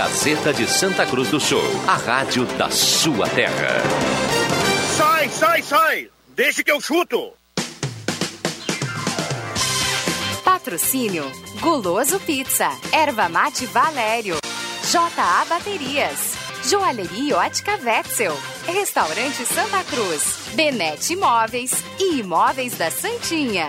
Gazeta 0.00 0.50
de 0.50 0.66
Santa 0.66 1.04
Cruz 1.04 1.28
do 1.28 1.38
Sul, 1.38 1.60
a 1.86 1.94
rádio 1.94 2.46
da 2.56 2.70
sua 2.70 3.28
terra. 3.28 3.82
Sai, 4.96 5.28
sai, 5.28 5.62
sai! 5.62 6.10
Deixe 6.34 6.64
que 6.64 6.72
eu 6.72 6.80
chuto! 6.80 7.34
Patrocínio 10.42 11.30
Guloso 11.60 12.18
Pizza, 12.20 12.70
Erva 12.90 13.28
Mate 13.28 13.66
Valério, 13.66 14.38
JA 14.90 15.44
Baterias, 15.46 16.32
Joalheria 16.64 17.36
Ótica 17.36 17.78
Wetzel, 17.84 18.34
Restaurante 18.66 19.44
Santa 19.44 19.84
Cruz, 19.84 20.54
Benete 20.54 21.12
Imóveis 21.12 21.72
e 21.98 22.20
Imóveis 22.20 22.74
da 22.78 22.90
Santinha. 22.90 23.68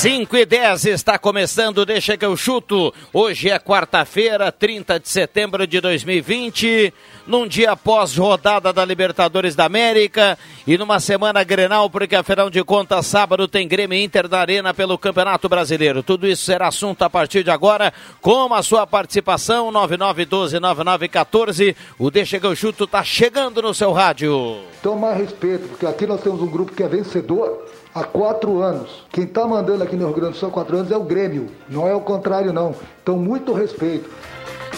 5 0.00 0.34
e 0.34 0.46
10 0.46 0.86
está 0.86 1.18
começando, 1.18 1.84
deixa 1.84 2.16
que 2.16 2.24
eu 2.24 2.34
chuto. 2.34 2.90
Hoje 3.12 3.50
é 3.50 3.58
quarta-feira, 3.58 4.50
30 4.50 4.98
de 4.98 5.06
setembro 5.06 5.66
de 5.66 5.78
2020, 5.78 6.94
num 7.26 7.46
dia 7.46 7.72
após 7.72 8.16
rodada 8.16 8.72
da 8.72 8.82
Libertadores 8.82 9.54
da 9.54 9.66
América 9.66 10.38
e 10.66 10.78
numa 10.78 11.00
semana 11.00 11.44
grenal, 11.44 11.90
porque 11.90 12.16
afinal 12.16 12.48
de 12.48 12.64
contas, 12.64 13.04
sábado 13.04 13.46
tem 13.46 13.68
Grêmio 13.68 13.98
Inter 13.98 14.26
da 14.26 14.40
Arena 14.40 14.72
pelo 14.72 14.96
Campeonato 14.96 15.50
Brasileiro. 15.50 16.02
Tudo 16.02 16.26
isso 16.26 16.46
será 16.46 16.68
assunto 16.68 17.02
a 17.02 17.10
partir 17.10 17.44
de 17.44 17.50
agora, 17.50 17.92
com 18.22 18.54
a 18.54 18.62
sua 18.62 18.86
participação, 18.86 19.70
9912-9914. 19.70 21.76
O 21.98 22.10
Deixa 22.10 22.40
que 22.40 22.46
eu 22.46 22.56
chuto 22.56 22.84
está 22.84 23.04
chegando 23.04 23.60
no 23.60 23.74
seu 23.74 23.92
rádio. 23.92 24.60
Tomar 24.82 25.12
respeito, 25.12 25.68
porque 25.68 25.84
aqui 25.84 26.06
nós 26.06 26.22
temos 26.22 26.40
um 26.40 26.48
grupo 26.48 26.72
que 26.72 26.82
é 26.82 26.88
vencedor 26.88 27.68
há 27.94 28.04
quatro 28.04 28.60
anos. 28.62 29.04
Quem 29.10 29.24
está 29.24 29.46
mandando 29.46 29.82
aqui 29.82 29.96
no 29.96 30.06
Rio 30.06 30.14
Grande 30.14 30.32
do 30.32 30.38
Sul 30.38 30.48
há 30.48 30.52
quatro 30.52 30.76
anos 30.76 30.90
é 30.90 30.96
o 30.96 31.02
Grêmio, 31.02 31.48
não 31.68 31.86
é 31.86 31.94
o 31.94 32.00
contrário, 32.00 32.52
não. 32.52 32.74
Então, 33.02 33.16
muito 33.16 33.52
respeito. 33.52 34.08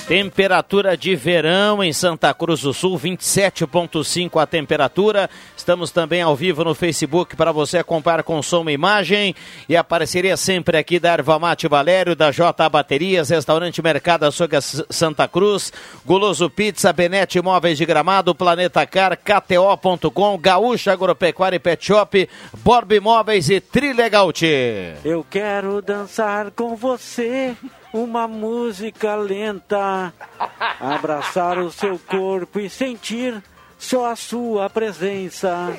Temperatura 0.06 0.96
de 0.96 1.14
verão 1.14 1.82
em 1.82 1.92
Santa 1.92 2.34
Cruz 2.34 2.60
do 2.62 2.74
Sul, 2.74 2.98
27,5 2.98 4.42
a 4.42 4.46
temperatura. 4.46 5.30
Estamos 5.56 5.90
também 5.90 6.20
ao 6.20 6.34
vivo 6.34 6.64
no 6.64 6.74
Facebook 6.74 7.36
para 7.36 7.52
você 7.52 7.78
acompanhar 7.78 8.22
com 8.22 8.42
som 8.42 8.68
e 8.68 8.72
imagem. 8.72 9.34
E 9.68 9.76
apareceria 9.76 10.36
sempre 10.36 10.76
aqui 10.76 10.98
da 10.98 11.12
Erva 11.12 11.38
Mate 11.38 11.68
Valério, 11.68 12.16
da 12.16 12.30
J 12.30 12.68
Baterias, 12.68 13.30
Restaurante 13.30 13.80
Mercado 13.80 14.24
Açougue 14.24 14.60
Santa 14.60 15.28
Cruz, 15.28 15.72
Guloso 16.04 16.50
Pizza, 16.50 16.92
Benete 16.92 17.38
Imóveis 17.38 17.78
de 17.78 17.86
Gramado, 17.86 18.34
Planeta 18.34 18.84
Car, 18.86 19.16
KTO.com, 19.16 20.36
Gaúcha 20.36 20.92
Agropecuária 20.92 21.56
e 21.56 21.60
Pet 21.60 21.86
Shop, 21.86 22.28
Borb 22.58 22.92
Imóveis 22.92 23.48
e 23.48 23.60
Trilegaut. 23.60 24.44
Eu 25.04 25.24
quero 25.30 25.80
dançar 25.80 26.50
com 26.50 26.74
você 26.74 27.54
uma 27.92 28.26
música 28.26 29.14
lenta, 29.14 30.12
abraçar 30.80 31.58
o 31.58 31.70
seu 31.70 31.98
corpo 31.98 32.58
e 32.58 32.70
sentir 32.70 33.42
só 33.78 34.10
a 34.10 34.16
sua 34.16 34.70
presença. 34.70 35.76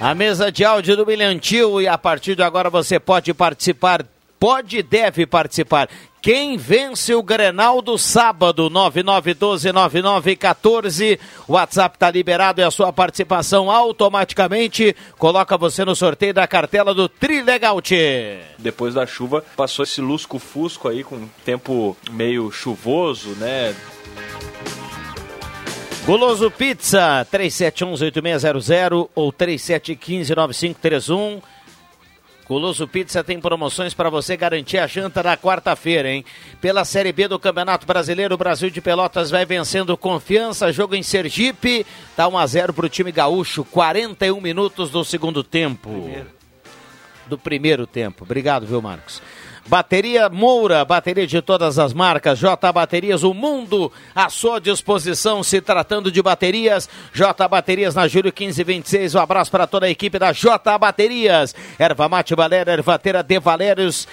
A 0.00 0.14
mesa 0.14 0.50
de 0.50 0.64
áudio 0.64 0.96
do 0.96 1.06
Milhantil 1.06 1.80
e 1.80 1.88
a 1.88 1.96
partir 1.96 2.34
de 2.34 2.42
agora 2.42 2.68
você 2.68 2.98
pode 2.98 3.32
participar, 3.32 4.04
pode 4.38 4.78
e 4.78 4.82
deve 4.82 5.26
participar. 5.26 5.88
Quem 6.24 6.56
vence 6.56 7.14
o 7.14 7.22
Grenal 7.22 7.80
do 7.82 7.98
sábado, 7.98 8.70
9912-9914. 8.70 11.18
O 11.46 11.52
WhatsApp 11.52 11.96
está 11.96 12.10
liberado 12.10 12.62
e 12.62 12.64
a 12.64 12.70
sua 12.70 12.90
participação 12.90 13.70
automaticamente 13.70 14.96
coloca 15.18 15.58
você 15.58 15.84
no 15.84 15.94
sorteio 15.94 16.32
da 16.32 16.48
cartela 16.48 16.94
do 16.94 17.10
Trilegaut. 17.10 17.94
Depois 18.56 18.94
da 18.94 19.06
chuva, 19.06 19.44
passou 19.54 19.82
esse 19.82 20.00
lusco-fusco 20.00 20.88
aí 20.88 21.04
com 21.04 21.28
tempo 21.44 21.94
meio 22.10 22.50
chuvoso, 22.50 23.32
né? 23.32 23.74
Guloso 26.06 26.50
Pizza, 26.50 27.26
3711-8600 27.30 29.10
ou 29.14 29.30
3715-9531. 29.30 31.42
Guloso 32.46 32.86
Pizza 32.86 33.24
tem 33.24 33.40
promoções 33.40 33.94
para 33.94 34.10
você 34.10 34.36
garantir 34.36 34.78
a 34.78 34.86
janta 34.86 35.22
na 35.22 35.36
quarta-feira, 35.36 36.10
hein? 36.10 36.24
Pela 36.60 36.84
Série 36.84 37.10
B 37.10 37.26
do 37.26 37.38
Campeonato 37.38 37.86
Brasileiro, 37.86 38.34
o 38.34 38.38
Brasil 38.38 38.68
de 38.68 38.82
Pelotas 38.82 39.30
vai 39.30 39.46
vencendo 39.46 39.96
confiança. 39.96 40.70
Jogo 40.70 40.94
em 40.94 41.02
Sergipe, 41.02 41.86
tá 42.14 42.28
1 42.28 42.38
a 42.38 42.46
0 42.46 42.74
para 42.74 42.86
o 42.86 42.88
time 42.88 43.10
gaúcho. 43.10 43.64
41 43.64 44.38
minutos 44.40 44.90
do 44.90 45.02
segundo 45.04 45.42
tempo. 45.42 45.88
Primeiro. 45.90 46.26
Do 47.26 47.38
primeiro 47.38 47.86
tempo. 47.86 48.24
Obrigado, 48.24 48.66
viu, 48.66 48.82
Marcos? 48.82 49.22
Bateria 49.66 50.28
Moura, 50.28 50.84
bateria 50.84 51.26
de 51.26 51.40
todas 51.40 51.78
as 51.78 51.94
marcas, 51.94 52.38
J 52.38 52.70
Baterias, 52.70 53.22
o 53.22 53.32
mundo 53.32 53.90
à 54.14 54.28
sua 54.28 54.60
disposição, 54.60 55.42
se 55.42 55.58
tratando 55.60 56.12
de 56.12 56.22
baterias, 56.22 56.88
J 57.14 57.48
Baterias 57.48 57.94
na 57.94 58.06
Júlio 58.06 58.30
1526, 58.30 59.14
um 59.14 59.20
abraço 59.20 59.50
para 59.50 59.66
toda 59.66 59.86
a 59.86 59.90
equipe 59.90 60.18
da 60.18 60.32
J 60.32 60.78
Baterias, 60.78 61.54
Erva 61.78 62.10
Mate 62.10 62.34
Valéria, 62.34 62.72
Ervateira 62.72 63.22
de 63.22 63.40
Valérios, 63.40 64.06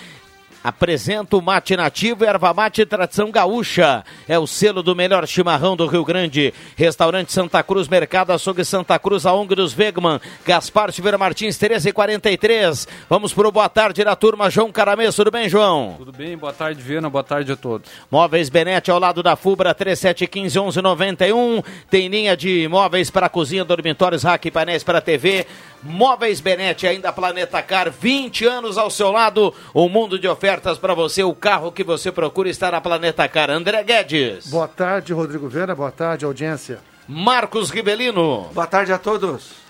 Apresenta 0.63 1.35
o 1.35 1.41
mate 1.41 1.75
nativo 1.75 2.23
e 2.23 2.27
erva 2.27 2.53
mate 2.53 2.85
tradição 2.85 3.31
gaúcha. 3.31 4.03
É 4.27 4.37
o 4.37 4.45
selo 4.45 4.83
do 4.83 4.95
melhor 4.95 5.27
chimarrão 5.27 5.75
do 5.75 5.87
Rio 5.87 6.05
Grande. 6.05 6.53
Restaurante 6.75 7.33
Santa 7.33 7.63
Cruz, 7.63 7.87
Mercado 7.87 8.31
Açougue 8.31 8.63
Santa 8.63 8.99
Cruz, 8.99 9.25
a 9.25 9.33
ONG 9.33 9.55
dos 9.55 9.75
Wegman. 9.75 10.19
Gaspar 10.45 10.91
Silveira 10.91 11.17
Martins, 11.17 11.57
13 11.57 11.89
e 11.89 11.91
43. 11.91 12.87
Vamos 13.09 13.33
pro 13.33 13.51
boa 13.51 13.67
tarde 13.67 14.03
da 14.03 14.15
turma. 14.15 14.51
João 14.51 14.71
Caramês, 14.71 15.15
tudo 15.15 15.31
bem, 15.31 15.49
João? 15.49 15.95
Tudo 15.97 16.11
bem, 16.11 16.37
boa 16.37 16.53
tarde, 16.53 16.79
Viana, 16.79 17.09
boa 17.09 17.23
tarde 17.23 17.51
a 17.51 17.55
todos. 17.55 17.89
Móveis 18.11 18.47
Benete 18.47 18.91
ao 18.91 18.99
lado 18.99 19.23
da 19.23 19.35
Fubra, 19.35 19.73
3715 19.73 20.59
1191. 20.59 21.63
Tem 21.89 22.07
linha 22.07 22.37
de 22.37 22.67
móveis 22.67 23.09
para 23.09 23.29
cozinha, 23.29 23.65
dormitórios, 23.65 24.21
rack 24.21 24.47
e 24.47 24.51
painéis 24.51 24.83
para 24.83 25.01
TV. 25.01 25.47
Móveis 25.81 26.39
Benete, 26.39 26.85
ainda 26.85 27.11
Planeta 27.11 27.59
Car, 27.63 27.89
20 27.89 28.45
anos 28.45 28.77
ao 28.77 28.91
seu 28.91 29.11
lado. 29.11 29.51
Um 29.73 29.89
mundo 29.89 30.19
de 30.19 30.27
ofertas 30.27 30.50
para 30.59 30.93
você. 30.93 31.23
O 31.23 31.33
carro 31.33 31.71
que 31.71 31.83
você 31.83 32.11
procura 32.11 32.49
está 32.49 32.71
na 32.71 32.81
Planeta 32.81 33.27
Car. 33.27 33.49
André 33.49 33.83
Guedes. 33.83 34.47
Boa 34.47 34.67
tarde, 34.67 35.13
Rodrigo 35.13 35.47
Vera. 35.47 35.73
Boa 35.75 35.91
tarde, 35.91 36.25
audiência. 36.25 36.79
Marcos 37.07 37.69
Ribelino. 37.69 38.49
Boa 38.53 38.67
tarde 38.67 38.91
a 38.91 38.97
todos. 38.97 39.61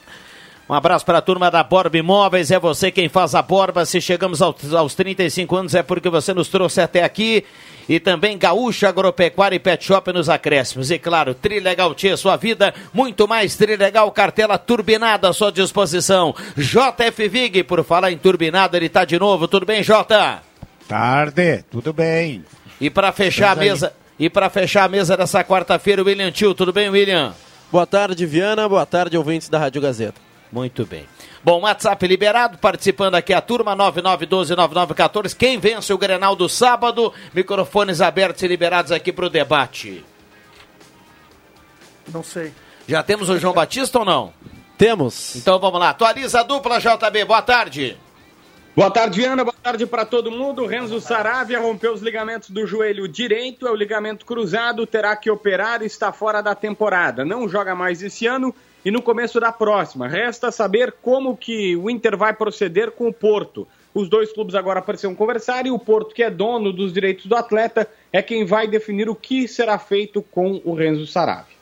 Um 0.69 0.73
abraço 0.73 1.05
para 1.05 1.17
a 1.17 1.21
turma 1.21 1.51
da 1.51 1.63
Borba 1.63 1.97
Imóveis. 1.97 2.49
É 2.49 2.57
você 2.57 2.89
quem 2.89 3.09
faz 3.09 3.35
a 3.35 3.41
Borba. 3.41 3.85
Se 3.85 3.99
chegamos 3.99 4.41
aos, 4.41 4.73
aos 4.73 4.95
35 4.95 5.55
anos 5.55 5.75
é 5.75 5.83
porque 5.83 6.09
você 6.09 6.33
nos 6.33 6.47
trouxe 6.47 6.79
até 6.79 7.03
aqui. 7.03 7.43
E 7.89 7.99
também 7.99 8.37
Gaúcha 8.37 8.87
Agropecuária 8.87 9.57
e 9.57 9.59
Pet 9.59 9.83
Shop 9.83 10.13
nos 10.13 10.29
acréscimos. 10.29 10.89
E 10.89 10.97
claro, 10.97 11.33
Trilegal 11.33 11.93
Tia, 11.93 12.15
sua 12.15 12.37
vida, 12.37 12.73
muito 12.93 13.27
mais 13.27 13.55
Trilegal, 13.57 14.09
cartela 14.11 14.57
turbinada 14.57 15.27
à 15.27 15.33
sua 15.33 15.51
disposição. 15.51 16.33
JF 16.55 17.27
Vig, 17.27 17.63
por 17.63 17.83
falar 17.83 18.11
em 18.11 18.17
turbinado, 18.17 18.77
ele 18.77 18.85
está 18.85 19.03
de 19.03 19.19
novo. 19.19 19.49
Tudo 19.49 19.65
bem, 19.65 19.83
Jota? 19.83 20.50
Tarde, 20.91 21.63
tudo 21.71 21.93
bem. 21.93 22.43
E 22.81 22.89
para 22.89 23.13
fechar 23.13 23.53
a 23.53 23.55
mesa, 23.55 23.93
e 24.19 24.29
para 24.29 24.49
fechar 24.49 24.83
a 24.83 24.87
mesa 24.89 25.15
dessa 25.15 25.41
quarta-feira, 25.41 26.03
William 26.03 26.29
Tio, 26.31 26.53
tudo 26.53 26.73
bem, 26.73 26.89
William? 26.89 27.33
Boa 27.71 27.87
tarde, 27.87 28.25
Viana. 28.25 28.67
Boa 28.67 28.85
tarde, 28.85 29.17
ouvintes 29.17 29.47
da 29.47 29.57
Rádio 29.57 29.81
Gazeta. 29.81 30.19
Muito 30.51 30.85
bem. 30.85 31.05
Bom, 31.41 31.61
WhatsApp 31.61 32.05
liberado, 32.05 32.57
participando 32.57 33.15
aqui 33.15 33.33
a 33.33 33.39
turma 33.39 33.73
99129914. 33.73 35.33
Quem 35.33 35.57
vence 35.57 35.93
o 35.93 35.97
Grenal 35.97 36.35
do 36.35 36.49
sábado? 36.49 37.13
Microfones 37.33 38.01
abertos 38.01 38.43
e 38.43 38.47
liberados 38.49 38.91
aqui 38.91 39.13
para 39.13 39.27
o 39.27 39.29
debate. 39.29 40.03
Não 42.11 42.21
sei. 42.21 42.51
Já 42.85 43.01
temos 43.01 43.29
o 43.29 43.39
João 43.39 43.53
Batista 43.53 43.99
ou 43.99 44.03
não? 44.03 44.33
Temos. 44.77 45.37
Então 45.37 45.57
vamos 45.57 45.79
lá. 45.79 45.91
Atualiza 45.91 46.41
a 46.41 46.43
dupla 46.43 46.79
JB. 46.79 47.23
Boa 47.23 47.41
tarde. 47.41 47.97
Boa 48.73 48.89
tarde, 48.89 49.25
Ana. 49.25 49.43
Boa 49.43 49.55
tarde 49.61 49.85
para 49.85 50.05
todo 50.05 50.31
mundo. 50.31 50.65
Renzo 50.65 51.01
Saravia 51.01 51.59
rompeu 51.59 51.91
os 51.91 52.01
ligamentos 52.01 52.49
do 52.49 52.65
joelho 52.65 53.05
direito, 53.05 53.67
é 53.67 53.71
o 53.71 53.75
ligamento 53.75 54.25
cruzado, 54.25 54.87
terá 54.87 55.13
que 55.17 55.29
operar 55.29 55.83
está 55.83 56.13
fora 56.13 56.41
da 56.41 56.55
temporada. 56.55 57.25
Não 57.25 57.49
joga 57.49 57.75
mais 57.75 58.01
esse 58.01 58.25
ano 58.25 58.55
e 58.85 58.89
no 58.89 59.01
começo 59.01 59.41
da 59.41 59.51
próxima. 59.51 60.07
Resta 60.07 60.53
saber 60.53 60.95
como 61.01 61.35
que 61.35 61.75
o 61.75 61.89
Inter 61.89 62.15
vai 62.15 62.33
proceder 62.33 62.91
com 62.91 63.09
o 63.09 63.13
Porto. 63.13 63.67
Os 63.93 64.07
dois 64.07 64.31
clubes 64.31 64.55
agora 64.55 64.81
pareceram 64.81 65.15
conversar 65.15 65.65
e 65.65 65.71
o 65.71 65.77
Porto, 65.77 66.15
que 66.15 66.23
é 66.23 66.29
dono 66.29 66.71
dos 66.71 66.93
direitos 66.93 67.25
do 67.25 67.35
atleta, 67.35 67.85
é 68.09 68.21
quem 68.21 68.45
vai 68.45 68.67
definir 68.67 69.09
o 69.09 69.15
que 69.15 69.49
será 69.49 69.77
feito 69.77 70.21
com 70.21 70.61
o 70.63 70.73
Renzo 70.73 71.05
Saravia. 71.05 71.60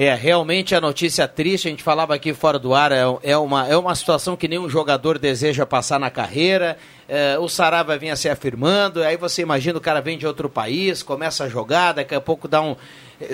É, 0.00 0.14
realmente 0.14 0.76
a 0.76 0.80
notícia 0.80 1.26
triste, 1.26 1.66
a 1.66 1.72
gente 1.72 1.82
falava 1.82 2.14
aqui 2.14 2.32
fora 2.32 2.56
do 2.56 2.72
ar, 2.72 2.92
é, 2.92 3.02
é, 3.20 3.36
uma, 3.36 3.66
é 3.66 3.76
uma 3.76 3.92
situação 3.96 4.36
que 4.36 4.46
nenhum 4.46 4.68
jogador 4.70 5.18
deseja 5.18 5.66
passar 5.66 5.98
na 5.98 6.08
carreira. 6.08 6.78
É, 7.08 7.36
o 7.36 7.48
Sarava 7.48 7.98
vinha 7.98 8.14
se 8.14 8.28
afirmando, 8.28 9.02
aí 9.02 9.16
você 9.16 9.42
imagina 9.42 9.76
o 9.76 9.80
cara 9.80 10.00
vem 10.00 10.16
de 10.16 10.24
outro 10.24 10.48
país, 10.48 11.02
começa 11.02 11.42
a 11.42 11.48
jogar, 11.48 11.94
daqui 11.94 12.14
a 12.14 12.20
pouco 12.20 12.46
dá 12.46 12.62
um. 12.62 12.76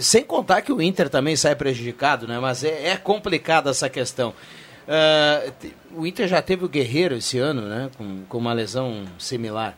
Sem 0.01 0.25
contar 0.25 0.63
que 0.63 0.73
o 0.73 0.81
Inter 0.81 1.11
também 1.11 1.37
sai 1.37 1.55
prejudicado, 1.55 2.27
né? 2.27 2.39
Mas 2.41 2.65
é, 2.65 2.93
é 2.93 2.97
complicada 2.97 3.69
essa 3.69 3.91
questão. 3.91 4.33
Te- 5.61 5.77
o 5.95 6.07
Inter 6.07 6.27
já 6.27 6.41
teve 6.41 6.65
o 6.65 6.69
Guerreiro 6.69 7.15
esse 7.15 7.39
ano, 7.39 7.61
né? 7.61 7.91
Com, 7.99 8.23
com 8.27 8.39
uma 8.39 8.55
lesão 8.55 9.05
similar. 9.19 9.77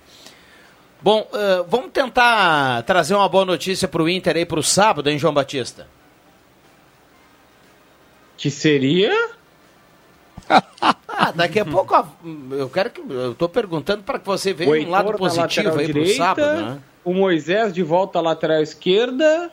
Bom, 1.03 1.29
ah, 1.33 1.65
vamos 1.69 1.91
tentar 1.91 2.85
trazer 2.85 3.17
uma 3.17 3.29
boa 3.29 3.45
notícia 3.45 3.89
para 3.89 4.05
o 4.05 4.09
Inter 4.09 4.37
aí 4.37 4.47
para 4.47 4.61
o 4.61 4.63
sábado, 4.63 5.11
hein, 5.11 5.19
João 5.19 5.35
Batista? 5.35 5.96
Que 8.37 8.51
seria? 8.51 9.13
Ah, 11.09 11.33
daqui 11.35 11.59
a 11.61 11.65
pouco 11.67 11.95
a- 11.95 12.09
eu 12.53 12.69
quero 12.69 12.91
que 12.91 13.01
eu 13.01 13.35
tô 13.35 13.49
perguntando 13.49 14.03
para 14.03 14.19
que 14.19 14.27
você 14.27 14.53
veja 14.53 14.71
O 14.71 14.75
um 14.75 14.91
lado 14.91 15.11
na 15.13 15.19
positivo 15.19 15.79
aí 15.79 15.85
o 15.85 15.87
direita, 15.87 16.17
sábado, 16.17 16.61
né? 16.63 16.79
O 17.05 17.15
Moisés 17.15 17.73
de 17.73 17.83
volta 17.83 18.19
à 18.19 18.23
lateral 18.23 18.61
esquerda. 18.63 19.51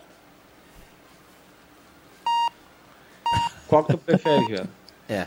Qual 3.67 3.83
que 3.83 3.93
tu 3.93 3.97
prefere? 3.97 4.63
É. 5.09 5.23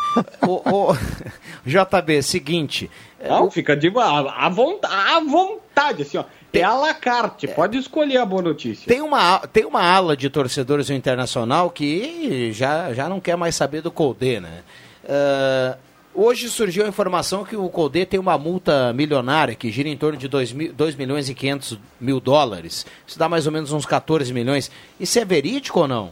O, 0.47 0.91
o- 0.91 0.97
JB, 1.67 2.23
seguinte. 2.23 2.91
Não, 3.29 3.51
fica 3.51 3.77
de 3.77 3.89
a, 3.99 4.49
vontade, 4.49 4.95
a 4.95 5.21
vontade, 5.21 6.03
assim, 6.03 6.19
ó. 6.19 6.25
É 6.59 6.65
a 6.65 6.75
la 6.75 6.95
carte, 6.95 7.47
pode 7.49 7.79
escolher 7.79 8.19
a 8.19 8.25
boa 8.27 8.43
notícia. 8.43 8.87
Tem 8.87 9.01
uma, 9.01 9.39
tem 9.41 9.65
uma 9.65 9.83
ala 9.83 10.17
de 10.17 10.31
torcedores 10.31 10.87
do 10.87 10.95
Internacional 10.95 11.71
que 11.71 12.51
já, 12.53 12.93
já 12.93 13.09
não 13.09 13.21
quer 13.21 13.37
mais 13.37 13.55
saber 13.55 13.81
do 13.81 13.91
Colde, 13.91 14.41
né? 14.41 14.63
Ah, 15.09 15.77
hoje 16.15 16.49
surgiu 16.49 16.85
a 16.85 16.89
informação 16.89 17.45
que 17.45 17.57
o 17.57 17.69
Colde 17.69 18.05
tem 18.05 18.19
uma 18.19 18.37
multa 18.37 18.93
milionária 18.93 19.55
que 19.55 19.71
gira 19.71 19.89
em 19.89 19.97
torno 19.97 20.19
de 20.19 20.29
2, 20.29 20.53
milhões 20.97 21.29
e 21.29 21.35
500 21.35 21.79
mil 22.01 22.21
dólares. 22.21 22.87
Isso 23.07 23.19
dá 23.19 23.29
mais 23.29 23.47
ou 23.47 23.53
menos 23.53 23.73
uns 23.73 23.87
14 23.87 24.33
milhões. 24.33 24.71
Isso 24.99 25.19
é 25.19 25.25
verídico 25.25 25.81
ou 25.81 25.89
não? 25.89 26.11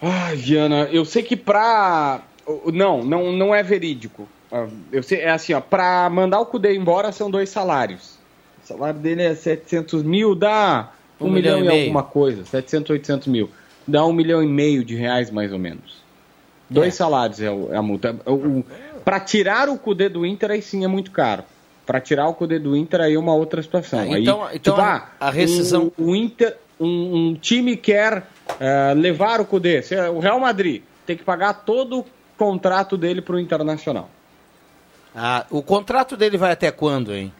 Ai, 0.00 0.36
Viana, 0.36 0.88
eu 0.92 1.04
sei 1.04 1.22
que 1.22 1.36
pra. 1.36 2.20
Não, 2.72 3.02
não, 3.02 3.32
não 3.32 3.54
é 3.54 3.62
verídico. 3.62 4.28
Ah, 4.50 4.66
Eu 4.92 5.02
sei, 5.02 5.20
é 5.20 5.30
assim, 5.30 5.52
ó, 5.52 5.60
pra 5.60 6.08
mandar 6.10 6.40
o 6.40 6.46
Cudê 6.46 6.74
embora 6.76 7.10
são 7.12 7.30
dois 7.30 7.48
salários. 7.48 8.16
O 8.64 8.66
salário 8.66 8.98
dele 9.00 9.22
é 9.22 9.34
700 9.34 10.02
mil, 10.02 10.34
dá 10.34 10.90
um, 11.20 11.26
Um 11.26 11.30
milhão, 11.30 11.60
milhão 11.60 11.74
e 11.74 11.78
e 11.78 11.82
alguma 11.82 12.02
coisa. 12.02 12.44
700, 12.44 12.90
800 12.90 13.28
mil. 13.28 13.50
Dá 13.86 14.04
um 14.04 14.12
milhão 14.12 14.42
e 14.42 14.46
meio 14.46 14.84
de 14.84 14.94
reais, 14.96 15.30
mais 15.30 15.52
ou 15.52 15.58
menos. 15.58 16.04
Dois 16.68 16.94
salários 16.94 17.40
é, 17.40 17.46
é 17.46 17.76
a 17.76 17.82
multa. 17.82 18.16
O, 18.26 18.32
o, 18.32 18.64
pra 19.04 19.20
tirar 19.20 19.68
o 19.68 19.78
Cudê 19.78 20.08
do 20.08 20.26
Inter, 20.26 20.50
aí 20.50 20.60
sim 20.62 20.84
é 20.84 20.88
muito 20.88 21.12
caro. 21.12 21.44
Pra 21.84 22.00
tirar 22.00 22.26
o 22.26 22.34
Cudê 22.34 22.58
do 22.58 22.76
Inter, 22.76 23.00
aí 23.02 23.14
é 23.14 23.18
uma 23.18 23.34
outra 23.34 23.62
situação. 23.62 24.00
Ah, 24.00 24.02
Aí, 24.02 24.22
então- 24.22 24.48
então 24.52 24.74
tipo, 24.74 24.80
a- 24.84 25.08
a 25.20 25.30
rescisão- 25.30 25.92
O, 25.96 26.06
o 26.10 26.16
Inter, 26.16 26.56
um, 26.80 27.28
um 27.28 27.34
time 27.34 27.76
quer 27.76 28.26
eh, 28.58 28.94
levar 28.96 29.40
o 29.40 29.44
Cudê. 29.44 29.80
É 29.92 30.10
O 30.10 30.18
Real 30.18 30.40
Madrid 30.40 30.82
tem 31.06 31.16
que 31.16 31.22
pagar 31.22 31.54
todo 31.64 32.00
o 32.00 32.06
contrato 32.36 32.96
dele 32.96 33.22
pro 33.22 33.38
Internacional. 33.38 34.10
Ah, 35.18 35.46
o 35.48 35.62
contrato 35.62 36.14
dele 36.14 36.36
vai 36.36 36.52
até 36.52 36.70
quando, 36.70 37.14
hein? 37.14 37.32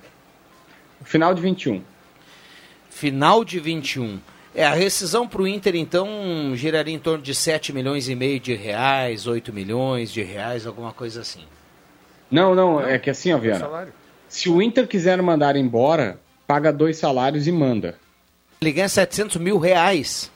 Final 1.05 1.34
de 1.34 1.43
21. 1.43 1.82
Final 2.88 3.44
de 3.44 3.61
21. 3.61 4.19
É, 4.55 4.64
a 4.64 4.73
rescisão 4.73 5.28
para 5.28 5.43
o 5.43 5.46
Inter, 5.46 5.76
então, 5.76 6.08
giraria 6.55 6.94
em 6.94 6.99
torno 6.99 7.23
de 7.23 7.34
7 7.34 7.75
milhões 7.75 8.08
e 8.08 8.14
meio 8.14 8.40
de 8.40 8.55
reais, 8.55 9.26
8 9.26 9.52
milhões 9.52 10.11
de 10.11 10.23
reais, 10.23 10.67
alguma 10.67 10.94
coisa 10.94 11.20
assim. 11.20 11.44
Não, 12.31 12.55
não, 12.55 12.81
é 12.81 12.99
que 12.99 13.11
assim, 13.11 13.34
ó, 13.34 13.38
Viana. 13.38 13.88
Se 14.26 14.49
o 14.49 14.62
Inter 14.62 14.88
quiser 14.88 15.20
mandar 15.20 15.55
embora, 15.55 16.19
paga 16.46 16.73
dois 16.73 16.96
salários 16.96 17.46
e 17.46 17.52
manda. 17.52 17.99
Ele 18.58 18.73
ganha 18.73 18.88
700 18.88 19.37
mil 19.37 19.58
reais. 19.58 20.32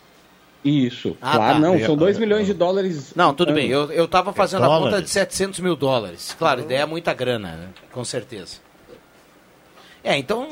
Isso, 0.63 1.17
Ah, 1.23 1.37
claro, 1.37 1.55
tá. 1.55 1.59
não, 1.59 1.75
É, 1.75 1.87
são 1.87 1.97
2 1.97 2.17
é, 2.17 2.21
milhões 2.21 2.47
de 2.47 2.53
dólares. 2.53 3.13
Não, 3.17 3.33
tudo 3.33 3.49
ano. 3.49 3.59
bem. 3.59 3.71
Eu, 3.71 3.91
eu 3.93 4.07
tava 4.07 4.33
fazendo 4.33 4.65
a 4.65 4.69
conta 4.69 5.01
de 5.01 5.09
700 5.09 5.59
mil 5.61 5.75
dólares. 5.75 6.37
Claro, 6.39 6.61
ideia 6.61 6.81
é 6.81 6.87
muita 6.87 7.15
grana, 7.15 7.53
né? 7.53 7.69
Com 7.91 8.05
certeza. 8.05 8.59
É, 10.05 10.17
então. 10.19 10.47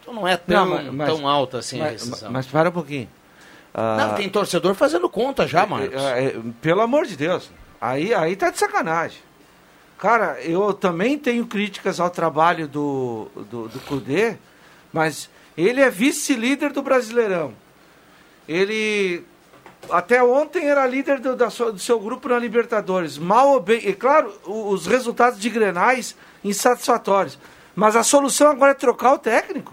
então 0.00 0.14
não 0.14 0.26
é 0.26 0.36
tão, 0.36 0.66
Não, 0.66 0.92
mas- 0.92 1.08
tão 1.08 1.26
alta 1.28 1.58
assim 1.58 1.80
a 1.80 1.84
mas, 1.84 1.92
rescisão. 2.04 2.30
mas 2.30 2.46
para 2.46 2.68
um 2.68 2.72
pouquinho. 2.72 3.08
Ah, 3.74 3.96
Não, 4.08 4.14
tem 4.14 4.28
torcedor 4.28 4.74
fazendo 4.74 5.08
conta 5.08 5.46
já, 5.48 5.66
Marcos. 5.66 6.00
é, 6.02 6.24
é, 6.26 6.36
pelo 6.62 6.80
amor 6.80 7.06
de 7.06 7.16
Deus. 7.16 7.50
Aí, 7.80 8.14
aí 8.14 8.34
tá 8.36 8.50
de 8.50 8.58
sacanagem. 8.58 9.18
Cara, 9.98 10.40
eu 10.42 10.72
também 10.72 11.18
tenho 11.18 11.44
críticas 11.46 11.98
ao 12.00 12.08
trabalho 12.10 12.68
do, 12.68 13.28
do, 13.50 13.68
do 13.68 13.80
Cudê, 13.80 14.36
mas 14.92 15.28
ele 15.56 15.80
é 15.80 15.90
vice-líder 15.90 16.72
do 16.72 16.82
Brasileirão. 16.82 17.52
Ele 18.48 19.24
até 19.90 20.22
ontem 20.22 20.66
era 20.68 20.86
líder 20.86 21.20
do, 21.20 21.36
da 21.36 21.46
do 21.46 21.78
seu 21.78 21.98
grupo 22.00 22.28
na 22.28 22.38
Libertadores. 22.38 23.18
Mal 23.18 23.48
ou 23.50 23.60
bem. 23.60 23.80
E 23.86 23.92
claro, 23.92 24.32
os 24.44 24.86
resultados 24.86 25.38
de 25.38 25.48
grenais 25.50 26.16
insatisfatórios. 26.44 27.38
Mas 27.74 27.94
a 27.94 28.02
solução 28.02 28.50
agora 28.50 28.70
é 28.72 28.74
trocar 28.74 29.12
o 29.12 29.18
técnico. 29.18 29.72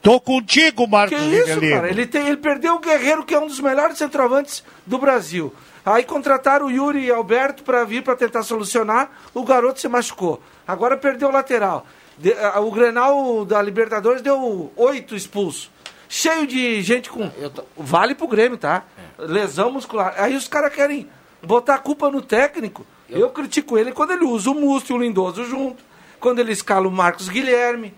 Tô 0.00 0.18
contigo, 0.20 0.88
Marcos 0.88 1.16
Que 1.16 1.24
isso, 1.24 1.60
cara? 1.60 1.88
Ele, 1.88 2.06
tem, 2.06 2.26
ele 2.26 2.36
perdeu 2.36 2.74
o 2.74 2.80
Guerreiro, 2.80 3.24
que 3.24 3.34
é 3.34 3.38
um 3.38 3.46
dos 3.46 3.60
melhores 3.60 3.98
centroavantes 3.98 4.64
do 4.84 4.98
Brasil. 4.98 5.54
Aí 5.84 6.02
contrataram 6.04 6.66
o 6.66 6.70
Yuri 6.70 7.10
Alberto 7.10 7.62
para 7.62 7.84
vir 7.84 8.02
para 8.02 8.16
tentar 8.16 8.42
solucionar. 8.42 9.10
O 9.32 9.44
garoto 9.44 9.80
se 9.80 9.86
machucou. 9.88 10.42
Agora 10.66 10.96
perdeu 10.96 11.28
o 11.28 11.32
lateral. 11.32 11.86
De- 12.18 12.32
ah, 12.34 12.60
o 12.60 12.70
Grenal 12.70 13.44
da 13.44 13.62
Libertadores 13.62 14.22
deu 14.22 14.72
oito 14.76 15.14
expulsos. 15.14 15.70
Cheio 16.14 16.46
de 16.46 16.82
gente 16.82 17.08
com. 17.08 17.30
Vale 17.74 18.14
pro 18.14 18.28
Grêmio, 18.28 18.58
tá? 18.58 18.84
Lesão 19.18 19.72
muscular. 19.72 20.12
Aí 20.18 20.36
os 20.36 20.46
caras 20.46 20.70
querem 20.70 21.08
botar 21.42 21.76
a 21.76 21.78
culpa 21.78 22.10
no 22.10 22.20
técnico. 22.20 22.84
Eu... 23.08 23.30
critico 23.30 23.78
ele 23.78 23.92
quando 23.92 24.10
ele 24.10 24.26
usa 24.26 24.50
o 24.50 24.54
Musto 24.54 24.92
e 24.92 24.94
o 24.94 24.98
Lindoso 24.98 25.42
junto. 25.46 25.82
Quando 26.20 26.38
ele 26.38 26.52
escala 26.52 26.86
o 26.86 26.90
Marcos 26.90 27.30
Guilherme. 27.30 27.94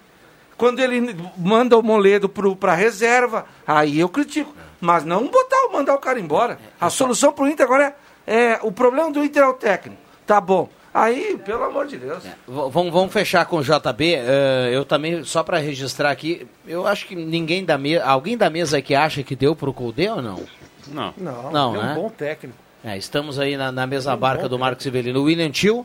Quando 0.57 0.79
ele 0.79 1.17
manda 1.37 1.77
o 1.77 1.83
Moledo 1.83 2.29
pro, 2.29 2.55
pra 2.55 2.73
reserva, 2.73 3.47
aí 3.67 3.99
eu 3.99 4.09
critico. 4.09 4.55
Mas 4.81 5.05
não 5.05 5.27
botar, 5.27 5.69
mandar 5.73 5.95
o 5.95 5.99
cara 5.99 6.21
embora. 6.21 6.61
A 6.81 6.91
solução 6.91 7.33
pro 7.33 7.49
Inter 7.49 7.67
agora 7.67 7.97
é, 8.25 8.53
é, 8.53 8.61
O 8.63 8.71
problema 8.71 9.11
do 9.11 9.25
Inter 9.25 9.43
é 9.43 9.49
o 9.49 9.55
técnico. 9.55 10.01
Tá 10.25 10.41
bom. 10.41 10.69
Aí, 10.95 11.37
pelo 11.45 11.65
amor 11.65 11.89
de 11.89 11.97
Deus. 11.97 12.23
V- 12.23 12.31
Vamos, 12.47 12.93
vamos 12.93 13.13
fechar 13.13 13.45
com 13.47 13.57
o 13.57 13.63
JB. 13.63 14.15
eh, 14.15 14.71
eu 14.73 14.85
também, 14.85 15.25
só 15.25 15.43
para 15.43 15.59
registrar 15.59 16.11
aqui, 16.13 16.47
eu 16.67 16.87
acho 16.87 17.07
que 17.09 17.17
ninguém 17.17 17.65
da 17.65 17.77
mesa. 17.77 18.05
Alguém 18.05 18.37
da 18.39 18.49
mesa 18.49 18.81
que 18.81 18.95
acha 18.95 19.23
que 19.25 19.35
deu 19.35 19.57
pro 19.57 19.73
Colde 19.73 20.09
ou 20.09 20.23
não? 20.23 20.41
Não. 20.87 21.13
Não, 21.17 21.51
Não, 21.51 21.75
ele 21.75 21.83
é 21.83 21.87
né? 21.87 21.93
um 21.93 22.03
bom 22.03 22.11
técnico. 22.11 22.57
É, 22.85 22.97
estamos 22.97 23.39
aí 23.41 23.57
na, 23.57 23.73
na 23.73 23.87
mesma 23.89 24.17
barca 24.17 24.49
do 24.49 24.57
Marcos 24.59 24.87
Ivelino. 24.87 25.19
O 25.21 25.25
William 25.25 25.51
Tio. 25.51 25.85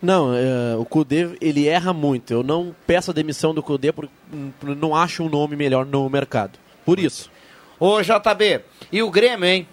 Não, 0.00 0.32
é, 0.32 0.76
o 0.76 0.84
Kudê, 0.84 1.36
ele 1.40 1.66
erra 1.66 1.92
muito. 1.92 2.32
Eu 2.32 2.42
não 2.44 2.74
peço 2.86 3.10
a 3.10 3.14
demissão 3.14 3.52
do 3.52 3.62
Kudê 3.62 3.92
porque 3.92 4.12
não 4.62 4.94
acho 4.94 5.24
um 5.24 5.28
nome 5.28 5.56
melhor 5.56 5.84
no 5.84 6.08
mercado. 6.08 6.56
Por 6.86 6.98
isso. 7.00 7.28
Ô, 7.80 8.00
JB, 8.00 8.60
e 8.92 9.02
o 9.02 9.10
Grêmio, 9.10 9.44
hein? 9.44 9.68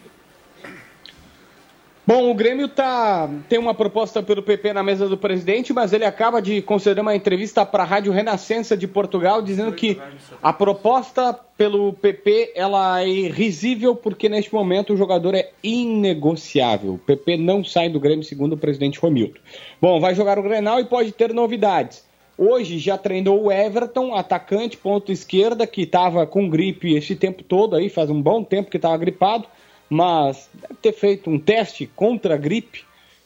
Bom, 2.07 2.29
o 2.29 2.35
Grêmio 2.35 2.67
tá, 2.67 3.27
tem 3.49 3.57
uma 3.57 3.73
proposta 3.73 4.21
pelo 4.21 4.43
PP 4.43 4.73
na 4.73 4.83
mesa 4.83 5.09
do 5.09 5.17
presidente, 5.17 5.73
mas 5.73 5.91
ele 5.91 6.05
acaba 6.05 6.39
de 6.39 6.61
conceder 6.61 7.01
uma 7.01 7.15
entrevista 7.15 7.65
para 7.65 7.81
a 7.81 7.85
Rádio 7.85 8.11
Renascença 8.11 8.77
de 8.77 8.87
Portugal, 8.87 9.41
dizendo 9.41 9.73
que 9.73 9.99
a 10.43 10.53
proposta 10.53 11.33
pelo 11.57 11.93
PP 11.93 12.51
ela 12.55 13.01
é 13.01 13.09
irrisível 13.09 13.95
porque 13.95 14.29
neste 14.29 14.53
momento 14.53 14.93
o 14.93 14.97
jogador 14.97 15.33
é 15.33 15.49
inegociável. 15.63 16.93
O 16.93 16.99
PP 16.99 17.37
não 17.37 17.63
sai 17.63 17.89
do 17.89 17.99
Grêmio, 17.99 18.23
segundo 18.23 18.53
o 18.53 18.57
presidente 18.57 18.99
Romildo. 18.99 19.39
Bom, 19.81 19.99
vai 19.99 20.13
jogar 20.13 20.37
o 20.37 20.43
Grenal 20.43 20.79
e 20.79 20.85
pode 20.85 21.11
ter 21.11 21.33
novidades. 21.33 22.05
Hoje 22.37 22.77
já 22.77 22.99
treinou 22.99 23.45
o 23.45 23.51
Everton, 23.51 24.13
atacante, 24.13 24.77
ponto 24.77 25.11
esquerda, 25.11 25.65
que 25.65 25.81
estava 25.81 26.27
com 26.27 26.47
gripe 26.47 26.93
esse 26.93 27.15
tempo 27.15 27.41
todo 27.41 27.75
aí, 27.75 27.89
faz 27.89 28.11
um 28.11 28.21
bom 28.21 28.43
tempo 28.43 28.69
que 28.69 28.77
estava 28.77 28.95
gripado 28.95 29.47
mas 29.89 30.49
deve 30.53 30.75
ter 30.81 30.93
feito 30.93 31.29
um 31.29 31.39
teste 31.39 31.89
contra 31.95 32.35
a 32.35 32.37
gripe. 32.37 32.83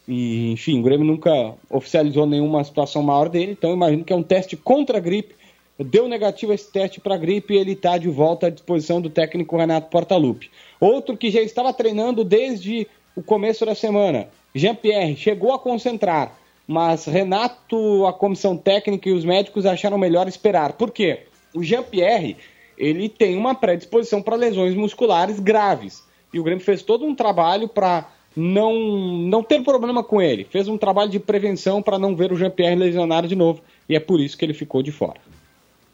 E, 0.08 0.52
enfim, 0.52 0.80
o 0.80 0.84
Grêmio 0.84 1.06
nunca 1.06 1.54
oficializou 1.70 2.26
nenhuma 2.26 2.64
situação 2.64 3.04
maior 3.04 3.30
dele, 3.30 3.52
então 3.52 3.74
imagino 3.74 4.04
que 4.04 4.12
é 4.12 4.16
um 4.16 4.24
teste 4.24 4.58
contra 4.58 4.98
a 4.98 5.02
gripe. 5.02 5.36
Deu 5.78 6.10
negativo 6.10 6.52
esse 6.52 6.70
teste 6.70 7.00
para 7.00 7.16
a 7.16 7.18
gripe 7.18 7.54
e 7.54 7.58
ele 7.58 7.72
está 7.72 7.98
de 7.98 8.10
volta 8.10 8.48
à 8.48 8.50
disposição 8.50 9.00
do 9.00 9.10
técnico 9.10 9.56
Renato 9.56 9.90
Portaluppi. 9.90 10.52
Outro 10.80 11.16
que 11.16 11.32
já 11.32 11.42
estava 11.42 11.72
treinando 11.72 12.24
desde 12.26 12.86
o 13.16 13.24
começo 13.24 13.66
da 13.66 13.74
semana, 13.74 14.28
Jean-Pierre, 14.54 15.16
chegou 15.16 15.54
a 15.54 15.60
concentrar, 15.60 16.38
mas 16.68 17.06
Renato, 17.06 18.06
a 18.06 18.12
comissão 18.12 18.58
técnica 18.58 19.10
e 19.10 19.14
os 19.14 19.24
médicos 19.24 19.66
acharam 19.66 19.98
melhor 19.98 20.28
esperar. 20.28 20.74
Por 20.74 20.92
quê? 20.92 21.22
O 21.56 21.64
Jean-Pierre, 21.64 22.36
ele 22.78 23.08
tem 23.08 23.38
uma 23.38 23.56
predisposição 23.56 24.22
para 24.22 24.36
lesões 24.36 24.76
musculares 24.76 25.40
graves. 25.40 26.04
E 26.34 26.40
o 26.40 26.44
Grêmio 26.44 26.64
fez 26.64 26.82
todo 26.82 27.06
um 27.06 27.16
trabalho 27.16 27.68
para 27.68 28.08
não, 28.36 28.74
não 29.20 29.44
ter 29.44 29.64
problema 29.64 30.04
com 30.04 30.22
ele. 30.22 30.44
Fez 30.44 30.68
um 30.68 30.78
trabalho 30.78 31.10
de 31.10 31.20
prevenção 31.20 31.82
para 31.82 31.98
não 31.98 32.16
ver 32.16 32.32
o 32.32 32.38
Jean-Pierre 32.38 32.76
lesionado 32.76 33.28
de 33.28 33.36
novo. 33.36 33.62
E 33.88 33.96
é 33.96 34.00
por 34.00 34.20
isso 34.20 34.38
que 34.38 34.46
ele 34.46 34.54
ficou 34.54 34.84
de 34.84 34.92
fora. 34.92 35.20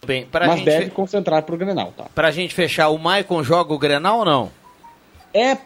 Bem, 0.05 0.27
Mas 0.31 0.59
gente, 0.59 0.65
deve 0.65 0.89
concentrar 0.91 1.41
para 1.43 1.55
o 1.55 1.57
Grenal, 1.57 1.91
tá? 1.97 2.05
pra 2.13 2.29
gente 2.29 2.53
fechar, 2.53 2.89
o 2.89 2.97
Maicon 2.99 3.43
joga 3.43 3.73
o 3.73 3.79
Grenal 3.79 4.19
ou 4.19 4.25
não? 4.25 4.51
É 5.33 5.57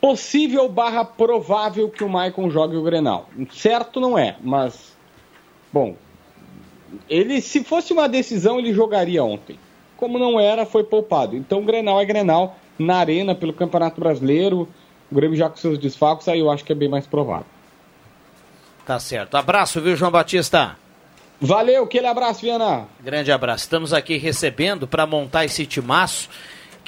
possível 0.00 0.68
barra 0.68 1.04
provável 1.04 1.88
que 1.88 2.02
o 2.02 2.08
Maicon 2.08 2.50
jogue 2.50 2.76
o 2.76 2.82
Grenal. 2.82 3.28
Certo 3.52 4.00
não 4.00 4.18
é, 4.18 4.36
mas 4.42 4.96
bom, 5.72 5.94
ele 7.08 7.40
se 7.40 7.62
fosse 7.62 7.92
uma 7.92 8.08
decisão 8.08 8.58
ele 8.58 8.72
jogaria 8.72 9.22
ontem. 9.22 9.58
Como 9.96 10.18
não 10.18 10.40
era, 10.40 10.66
foi 10.66 10.82
poupado. 10.82 11.36
Então 11.36 11.60
o 11.60 11.64
Grenal 11.64 12.00
é 12.00 12.04
Grenal 12.04 12.56
na 12.80 12.96
arena 12.96 13.34
pelo 13.34 13.52
Campeonato 13.52 14.00
Brasileiro. 14.00 14.68
O 15.10 15.14
Grêmio 15.14 15.36
já 15.36 15.48
com 15.48 15.56
seus 15.56 15.78
desfalques, 15.78 16.28
aí 16.28 16.40
eu 16.40 16.50
acho 16.50 16.64
que 16.64 16.72
é 16.72 16.74
bem 16.74 16.88
mais 16.88 17.06
provável. 17.06 17.46
Tá 18.86 18.98
certo. 18.98 19.36
Abraço, 19.36 19.80
viu, 19.80 19.94
João 19.94 20.10
Batista? 20.10 20.76
Valeu, 21.40 21.84
aquele 21.84 22.06
abraço, 22.06 22.42
Viana. 22.42 22.86
Grande 23.00 23.30
abraço. 23.32 23.64
Estamos 23.64 23.92
aqui 23.92 24.16
recebendo 24.16 24.86
para 24.86 25.06
montar 25.06 25.44
esse 25.44 25.66
timaço 25.66 26.28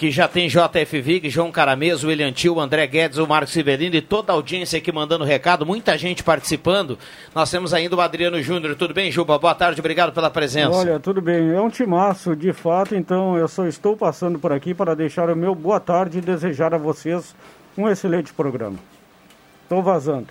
que 0.03 0.11
já 0.11 0.27
tem 0.27 0.49
JF 0.49 1.01
Vig, 1.01 1.31
João 1.31 1.53
Carameso, 1.53 2.09
William 2.09 2.33
Tio, 2.33 2.59
André 2.59 2.89
Guedes, 2.89 3.19
o 3.19 3.27
Marcos 3.29 3.53
Severino 3.53 3.95
e 3.95 4.01
toda 4.01 4.33
a 4.33 4.35
audiência 4.35 4.77
aqui 4.77 4.91
mandando 4.91 5.23
recado, 5.23 5.65
muita 5.65 5.97
gente 5.97 6.25
participando. 6.25 6.99
Nós 7.33 7.49
temos 7.49 7.73
ainda 7.73 7.95
o 7.95 8.01
Adriano 8.01 8.43
Júnior. 8.43 8.75
Tudo 8.75 8.93
bem, 8.93 9.13
Juba? 9.13 9.39
Boa 9.39 9.55
tarde, 9.55 9.79
obrigado 9.79 10.13
pela 10.13 10.29
presença. 10.29 10.77
Olha, 10.77 10.99
tudo 10.99 11.23
bem. 11.23 11.53
É 11.53 11.61
um 11.61 11.71
timaço, 11.71 12.35
de 12.35 12.53
fato, 12.53 12.97
então 12.97 13.39
eu 13.39 13.47
só 13.47 13.65
estou 13.65 13.97
passando 13.97 14.41
por 14.41 14.51
aqui 14.51 14.75
para 14.75 14.97
deixar 14.97 15.31
o 15.31 15.37
meu 15.37 15.55
boa 15.55 15.79
tarde 15.79 16.19
e 16.19 16.21
desejar 16.21 16.75
a 16.75 16.79
vocês 16.79 17.33
um 17.79 17.89
excelente 17.89 18.33
programa. 18.33 18.81
Estou 19.63 19.85
vazando. 19.85 20.27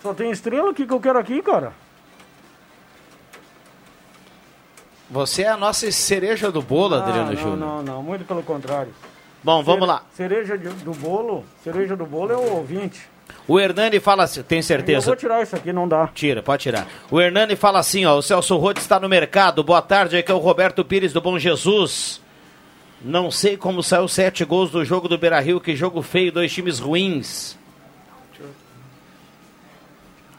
Só 0.00 0.14
tem 0.14 0.30
estrela 0.30 0.70
aqui 0.70 0.86
que 0.86 0.92
eu 0.94 1.00
quero 1.00 1.18
aqui, 1.18 1.42
cara. 1.42 1.74
Você 5.12 5.42
é 5.42 5.48
a 5.48 5.58
nossa 5.58 5.92
cereja 5.92 6.50
do 6.50 6.62
bolo, 6.62 6.94
Adriano 6.94 7.32
ah, 7.32 7.34
não, 7.34 7.36
Júnior. 7.36 7.58
Não, 7.58 7.82
não, 7.82 8.02
muito 8.02 8.24
pelo 8.24 8.42
contrário. 8.42 8.94
Bom, 9.44 9.62
vamos 9.62 9.86
lá. 9.86 10.04
Cereja 10.14 10.56
do 10.56 10.92
bolo, 10.94 11.44
cereja 11.62 11.94
do 11.94 12.06
bolo 12.06 12.32
é 12.32 12.36
o 12.36 12.56
ouvinte. 12.56 12.98
O 13.46 13.60
Hernani 13.60 14.00
fala 14.00 14.22
assim, 14.22 14.42
tem 14.42 14.60
Eu 14.60 14.62
certeza? 14.62 15.06
vou 15.06 15.16
tirar 15.16 15.42
isso 15.42 15.54
aqui, 15.54 15.70
não 15.70 15.86
dá. 15.86 16.08
Tira, 16.14 16.42
pode 16.42 16.62
tirar. 16.62 16.86
O 17.10 17.20
Hernani 17.20 17.56
fala 17.56 17.78
assim, 17.78 18.06
ó, 18.06 18.16
o 18.16 18.22
Celso 18.22 18.56
Roth 18.56 18.78
está 18.78 18.98
no 18.98 19.06
mercado. 19.06 19.62
Boa 19.62 19.82
tarde, 19.82 20.16
aqui 20.16 20.32
é 20.32 20.34
o 20.34 20.38
Roberto 20.38 20.82
Pires 20.82 21.12
do 21.12 21.20
Bom 21.20 21.38
Jesus. 21.38 22.22
Não 23.02 23.30
sei 23.30 23.58
como 23.58 23.82
saiu 23.82 24.08
sete 24.08 24.46
gols 24.46 24.70
do 24.70 24.82
jogo 24.82 25.08
do 25.08 25.18
Beira-Rio, 25.18 25.60
que 25.60 25.76
jogo 25.76 26.00
feio, 26.00 26.32
dois 26.32 26.50
times 26.50 26.78
ruins. 26.78 27.58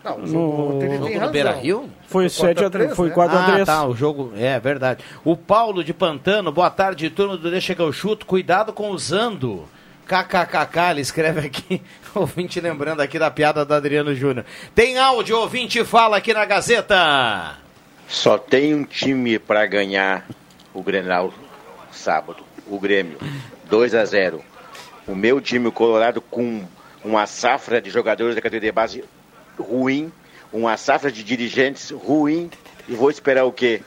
Não, 0.04 0.16
o 0.18 0.20
No- 0.20 0.28
jogo, 0.28 0.80
tem 0.80 0.92
jogo 0.98 1.06
no 1.10 1.14
razão. 1.14 1.32
Beira-Rio? 1.32 1.90
Foi 2.08 2.28
7 2.30 2.66
a 2.66 2.70
3, 2.70 2.96
foi 2.96 3.10
4 3.10 3.38
a 3.38 3.44
3. 3.46 3.62
Ah, 3.62 3.66
tá, 3.66 3.86
o 3.86 3.96
jogo, 3.96 4.34
é 4.36 4.60
verdade. 4.60 5.04
O 5.24 5.38
Paulo 5.38 5.84
de 5.84 5.94
Pantano, 5.94 6.52
boa 6.52 6.70
tarde, 6.70 7.10
turma 7.10 7.38
do 7.38 7.50
Deixa 7.50 7.74
que 7.74 7.82
eu 7.82 7.92
chuto, 7.94 8.26
cuidado 8.26 8.74
com 8.74 8.92
o 8.92 8.98
Zando. 8.98 9.66
KKKK, 10.06 10.92
ele 10.92 11.02
escreve 11.02 11.48
aqui, 11.48 11.82
ouvinte 12.14 12.60
lembrando 12.60 13.00
aqui 13.02 13.18
da 13.18 13.32
piada 13.32 13.64
do 13.64 13.74
Adriano 13.74 14.14
Júnior. 14.14 14.46
Tem 14.76 14.98
áudio, 14.98 15.38
ouvinte 15.40 15.84
fala 15.86 16.18
aqui 16.18 16.34
na 16.34 16.44
Gazeta. 16.44 17.58
Só 18.06 18.38
tem 18.38 18.76
um 18.76 18.84
time 18.84 19.40
para 19.40 19.66
ganhar 19.66 20.28
o 20.74 20.84
Grenal 20.84 21.34
sábado, 21.90 22.44
o 22.68 22.78
Grêmio. 22.78 23.18
2 23.70 23.96
a 23.96 24.04
0. 24.04 24.42
O 25.08 25.16
meu 25.16 25.40
time, 25.40 25.68
o 25.70 25.72
Colorado, 25.72 26.20
com 26.20 26.64
uma 27.04 27.26
safra 27.26 27.82
de 27.82 27.90
jogadores 27.90 28.36
da 28.36 28.42
categoria 28.42 28.70
de 28.72 28.76
base 28.76 29.04
ruim, 29.60 30.12
uma 30.52 30.78
safra 30.78 31.12
de 31.12 31.24
dirigentes 31.24 31.90
ruim, 31.92 32.50
e 32.88 32.94
vou 32.94 33.10
esperar 33.10 33.46
o 33.46 33.52
quê? 33.52 33.82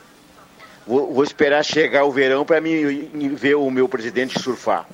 Vou, 0.87 1.13
vou 1.13 1.25
esperar 1.25 1.65
chegar 1.65 2.05
o 2.05 2.13
verão 2.13 2.45
para 2.45 2.61
mim 2.61 3.09
ver 3.35 3.57
o 3.57 3.71
meu 3.71 3.89
presidente 3.89 4.39
surfar. 4.41 4.87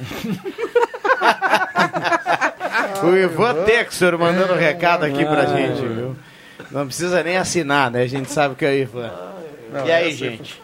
O 3.02 3.16
Ivan 3.16 3.64
Texor 3.64 4.18
mandando 4.18 4.54
recado 4.54 5.04
aqui 5.04 5.24
pra 5.24 5.46
gente, 5.46 5.80
viu? 5.82 6.16
Não 6.70 6.86
precisa 6.86 7.22
nem 7.22 7.36
assinar, 7.36 7.90
né? 7.90 8.02
A 8.02 8.06
gente 8.06 8.30
sabe 8.30 8.54
que 8.54 8.64
é 8.64 8.70
o 8.70 8.74
Ivan. 8.74 9.12
Não, 9.72 9.86
E 9.86 9.90
é 9.90 9.96
aí, 9.96 10.08
assim. 10.08 10.16
gente? 10.16 10.62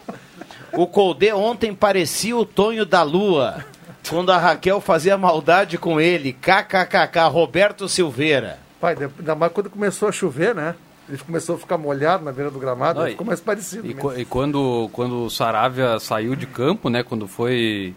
O 0.73 0.87
Colde 0.87 1.33
ontem 1.33 1.75
parecia 1.75 2.37
o 2.37 2.45
Tonho 2.45 2.87
da 2.87 3.03
Lua, 3.03 3.65
quando 4.09 4.31
a 4.31 4.39
Raquel 4.39 4.81
fazia 4.81 5.19
maldade 5.19 5.77
com 5.79 6.01
ele. 6.01 6.33
KKKK, 6.33 7.29
Roberto 7.31 7.89
Silveira. 7.89 8.59
Pai, 8.81 8.97
ainda 9.19 9.35
mais 9.35 9.53
quando 9.53 9.71
começou 9.71 10.09
a 10.09 10.13
chover, 10.13 10.55
né? 10.55 10.75
Ele 11.09 11.19
começou 11.19 11.57
a 11.57 11.59
ficar 11.59 11.79
molhado 11.79 12.25
na 12.25 12.31
beira 12.33 12.51
do 12.51 12.59
gramado, 12.59 13.01
Não, 13.01 13.07
ficou 13.09 13.27
mais 13.27 13.41
parecido. 13.41 13.87
E, 13.87 13.95
mesmo. 13.95 14.13
e 14.19 14.25
quando, 14.25 14.91
quando 14.93 15.25
o 15.25 15.31
Saravia 15.31 15.99
saiu 15.99 16.37
de 16.37 16.47
campo, 16.47 16.91
né? 16.91 17.03
Quando 17.03 17.27
foi. 17.27 17.95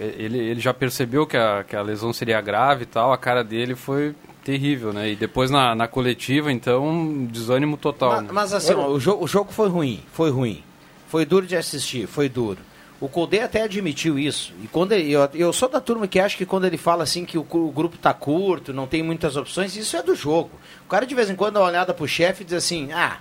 Ele, 0.00 0.38
ele 0.38 0.60
já 0.60 0.74
percebeu 0.74 1.26
que 1.26 1.36
a, 1.36 1.62
que 1.62 1.76
a 1.76 1.82
lesão 1.82 2.12
seria 2.12 2.40
grave 2.40 2.82
e 2.82 2.86
tal, 2.86 3.12
a 3.12 3.18
cara 3.18 3.44
dele 3.44 3.76
foi 3.76 4.14
terrível, 4.42 4.92
né? 4.92 5.10
E 5.10 5.16
depois 5.16 5.50
na, 5.50 5.74
na 5.74 5.86
coletiva, 5.86 6.50
então, 6.50 7.26
desânimo 7.30 7.76
total. 7.76 8.22
né? 8.22 8.28
Mas 8.32 8.52
assim, 8.52 8.74
ó, 8.74 8.88
o, 8.88 8.98
jogo, 8.98 9.24
o 9.24 9.28
jogo 9.28 9.52
foi 9.52 9.68
ruim, 9.68 10.02
foi 10.12 10.30
ruim. 10.30 10.62
Foi 11.08 11.24
duro 11.24 11.46
de 11.46 11.56
assistir, 11.56 12.06
foi 12.06 12.28
duro. 12.28 12.58
O 13.00 13.08
Colde 13.08 13.38
até 13.40 13.62
admitiu 13.62 14.18
isso. 14.18 14.54
E 14.62 14.66
quando 14.68 14.92
ele- 14.92 15.12
eu, 15.12 15.28
eu 15.34 15.52
sou 15.52 15.68
da 15.68 15.80
turma 15.80 16.08
que 16.08 16.18
acha 16.18 16.36
que 16.36 16.46
quando 16.46 16.64
ele 16.66 16.78
fala 16.78 17.02
assim 17.02 17.24
que 17.26 17.36
o, 17.36 17.46
o 17.50 17.70
grupo 17.70 17.98
tá 17.98 18.14
curto, 18.14 18.72
não 18.72 18.86
tem 18.86 19.02
muitas 19.02 19.36
opções, 19.36 19.76
isso 19.76 19.96
é 19.96 20.02
do 20.02 20.14
jogo. 20.14 20.50
O 20.86 20.88
cara 20.88 21.04
de 21.06 21.14
vez 21.14 21.28
em 21.28 21.36
quando 21.36 21.54
dá 21.54 21.60
uma 21.60 21.68
olhada 21.68 21.92
pro 21.92 22.08
chefe 22.08 22.42
e 22.42 22.46
diz 22.46 22.54
assim: 22.54 22.90
"Ah, 22.94 23.18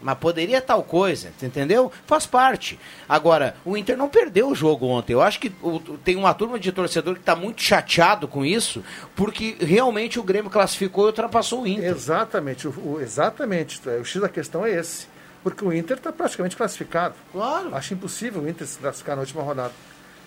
mas 0.00 0.16
poderia 0.16 0.62
tal 0.62 0.82
coisa", 0.82 1.30
entendeu? 1.42 1.92
Faz 2.06 2.24
parte. 2.24 2.80
Agora, 3.06 3.54
o 3.66 3.76
Inter 3.76 3.98
não 3.98 4.08
perdeu 4.08 4.48
o 4.48 4.54
jogo 4.54 4.86
ontem. 4.86 5.12
Eu 5.12 5.20
acho 5.20 5.38
que 5.40 5.52
o- 5.62 5.78
tem 6.02 6.16
uma 6.16 6.32
turma 6.32 6.58
de 6.58 6.72
torcedor 6.72 7.12
que 7.16 7.20
está 7.20 7.36
muito 7.36 7.60
chateado 7.62 8.26
com 8.26 8.46
isso, 8.46 8.82
porque 9.14 9.56
realmente 9.60 10.18
o 10.18 10.22
Grêmio 10.22 10.50
classificou 10.50 11.04
e 11.04 11.08
ultrapassou 11.08 11.64
o 11.64 11.66
Inter. 11.66 11.84
Exatamente, 11.90 12.66
o, 12.66 12.98
exatamente. 12.98 13.78
O 13.86 14.04
X 14.06 14.22
da 14.22 14.28
questão 14.30 14.64
é 14.64 14.70
esse. 14.74 15.06
Porque 15.42 15.64
o 15.64 15.72
Inter 15.72 15.96
está 15.96 16.12
praticamente 16.12 16.56
classificado. 16.56 17.14
Claro. 17.32 17.74
Acho 17.74 17.94
impossível 17.94 18.42
o 18.42 18.48
Inter 18.48 18.66
se 18.66 18.78
classificar 18.78 19.16
na 19.16 19.22
última 19.22 19.42
rodada. 19.42 19.72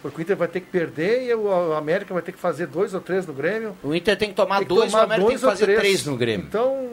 Porque 0.01 0.19
o 0.19 0.21
Inter 0.21 0.35
vai 0.35 0.47
ter 0.47 0.59
que 0.59 0.67
perder 0.67 1.27
e 1.27 1.33
o, 1.33 1.73
América 1.73 2.13
vai 2.13 2.23
ter 2.23 2.31
que 2.31 2.39
fazer 2.39 2.67
dois 2.67 2.93
ou 2.93 2.99
três 2.99 3.25
no 3.25 3.33
Grêmio. 3.33 3.77
O 3.83 3.93
Inter 3.93 4.17
tem 4.17 4.29
que 4.29 4.35
tomar 4.35 4.57
Tem 4.57 4.67
que 4.67 4.73
dois, 4.73 4.91
tomar 4.91 5.03
o 5.03 5.05
América 5.05 5.27
tem 5.27 5.35
que 5.37 5.41
dois 5.41 5.43
ou 5.43 5.49
fazer 5.49 5.65
três. 5.65 5.79
três 5.79 6.05
no 6.05 6.17
Grêmio. 6.17 6.45
Então, 6.45 6.89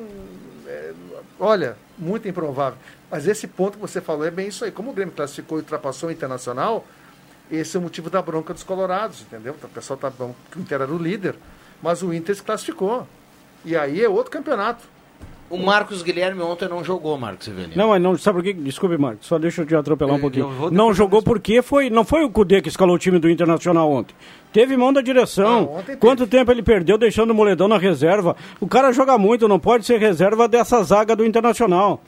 é, 0.66 0.92
olha, 1.40 1.76
muito 1.98 2.28
improvável. 2.28 2.78
Mas 3.10 3.26
esse 3.26 3.48
ponto 3.48 3.72
que 3.72 3.80
você 3.80 4.00
falou 4.00 4.24
é 4.24 4.30
bem 4.30 4.48
isso 4.48 4.64
aí. 4.64 4.70
Como 4.70 4.90
o 4.90 4.92
Grêmio 4.94 5.12
classificou 5.12 5.58
e 5.58 5.62
ultrapassou 5.62 6.08
o 6.08 6.12
Internacional, 6.12 6.86
esse 7.50 7.76
é 7.76 7.80
o 7.80 7.82
motivo 7.82 8.08
da 8.08 8.22
bronca 8.22 8.54
dos 8.54 8.62
colorados, 8.62 9.22
entendeu? 9.22 9.56
O 9.60 9.68
pessoal 9.68 9.98
tá 9.98 10.08
bom 10.08 10.34
que 10.50 10.58
o 10.58 10.60
Inter 10.60 10.82
era 10.82 10.92
o 10.92 10.98
líder, 10.98 11.34
mas 11.82 12.02
o 12.02 12.14
Inter 12.14 12.36
se 12.36 12.42
classificou. 12.42 13.08
E 13.64 13.76
aí 13.76 14.04
é 14.04 14.08
outro 14.08 14.30
campeonato. 14.30 14.84
O 15.50 15.58
Marcos 15.58 16.00
Guilherme 16.02 16.40
ontem 16.42 16.68
não 16.68 16.84
jogou, 16.84 17.18
Marcos 17.18 17.44
Severino. 17.44 17.72
Não, 17.74 17.88
mas 17.88 18.00
não, 18.00 18.16
sabe 18.16 18.38
por 18.38 18.44
quê? 18.44 18.52
Desculpe, 18.52 18.96
Marcos, 18.96 19.26
só 19.26 19.36
deixa 19.36 19.62
eu 19.62 19.66
te 19.66 19.74
atropelar 19.74 20.14
um 20.14 20.20
pouquinho. 20.20 20.70
Não 20.70 20.94
jogou 20.94 21.20
porque 21.20 21.60
foi, 21.60 21.90
não 21.90 22.04
foi 22.04 22.22
o 22.22 22.30
Cudê 22.30 22.62
que 22.62 22.68
escalou 22.68 22.94
o 22.94 22.98
time 22.98 23.18
do 23.18 23.28
Internacional 23.28 23.90
ontem. 23.90 24.14
Teve 24.52 24.76
mão 24.76 24.92
da 24.92 25.00
direção. 25.00 25.82
Quanto 25.98 26.26
tempo 26.28 26.52
ele 26.52 26.62
perdeu 26.62 26.96
deixando 26.96 27.30
o 27.30 27.34
Moledão 27.34 27.66
na 27.66 27.78
reserva? 27.78 28.36
O 28.60 28.68
cara 28.68 28.92
joga 28.92 29.18
muito, 29.18 29.48
não 29.48 29.58
pode 29.58 29.84
ser 29.84 29.98
reserva 29.98 30.46
dessa 30.46 30.82
zaga 30.84 31.16
do 31.16 31.26
Internacional. 31.26 32.00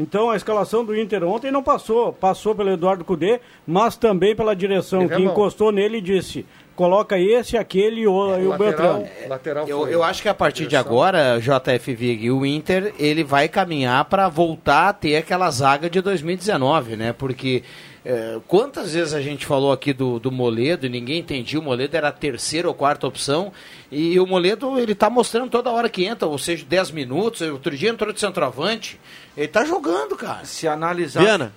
Então 0.00 0.30
a 0.30 0.36
escalação 0.36 0.82
do 0.82 0.98
Inter 0.98 1.22
ontem 1.24 1.50
não 1.50 1.62
passou. 1.62 2.10
Passou 2.10 2.54
pelo 2.54 2.70
Eduardo 2.70 3.04
Cudê, 3.04 3.38
mas 3.66 3.96
também 3.96 4.34
pela 4.34 4.56
direção 4.56 5.06
que 5.06 5.20
encostou 5.20 5.70
nele 5.70 5.98
e 5.98 6.00
disse: 6.00 6.46
coloca 6.74 7.18
esse, 7.18 7.58
aquele 7.58 8.00
e 8.00 8.06
o, 8.06 8.38
e 8.38 8.46
o 8.46 8.56
Beltrano. 8.56 9.06
lateral 9.28 9.68
Eu, 9.68 9.86
eu 9.86 10.02
acho 10.02 10.22
que 10.22 10.28
a 10.30 10.34
partir 10.34 10.66
de 10.66 10.74
agora, 10.74 11.38
JF 11.38 11.94
Vig, 11.94 12.30
o 12.30 12.46
Inter 12.46 12.94
ele 12.98 13.22
vai 13.22 13.46
caminhar 13.46 14.06
para 14.06 14.26
voltar 14.30 14.88
a 14.88 14.92
ter 14.94 15.16
aquela 15.16 15.50
zaga 15.50 15.90
de 15.90 16.00
2019, 16.00 16.96
né? 16.96 17.12
Porque 17.12 17.62
eh, 18.04 18.38
quantas 18.48 18.94
vezes 18.94 19.12
a 19.12 19.20
gente 19.20 19.44
falou 19.44 19.72
aqui 19.72 19.92
do, 19.92 20.18
do 20.18 20.32
Moledo 20.32 20.86
e 20.86 20.88
ninguém 20.88 21.20
entendia, 21.20 21.58
o 21.58 21.62
Moledo 21.62 21.96
era 21.96 22.08
a 22.08 22.12
terceira 22.12 22.66
ou 22.66 22.74
quarta 22.74 23.06
opção 23.06 23.52
e 23.90 24.18
o 24.18 24.26
Moledo 24.26 24.78
ele 24.78 24.94
tá 24.94 25.10
mostrando 25.10 25.50
toda 25.50 25.70
hora 25.70 25.88
que 25.88 26.04
entra, 26.04 26.26
ou 26.26 26.38
seja, 26.38 26.64
10 26.64 26.92
minutos, 26.92 27.42
outro 27.42 27.76
dia 27.76 27.90
entrou 27.90 28.12
de 28.12 28.20
centroavante, 28.20 28.98
ele 29.36 29.48
tá 29.48 29.64
jogando, 29.64 30.16
cara. 30.16 30.44
Se 30.44 30.66
analisar. 30.66 31.22
Viana, 31.22 31.52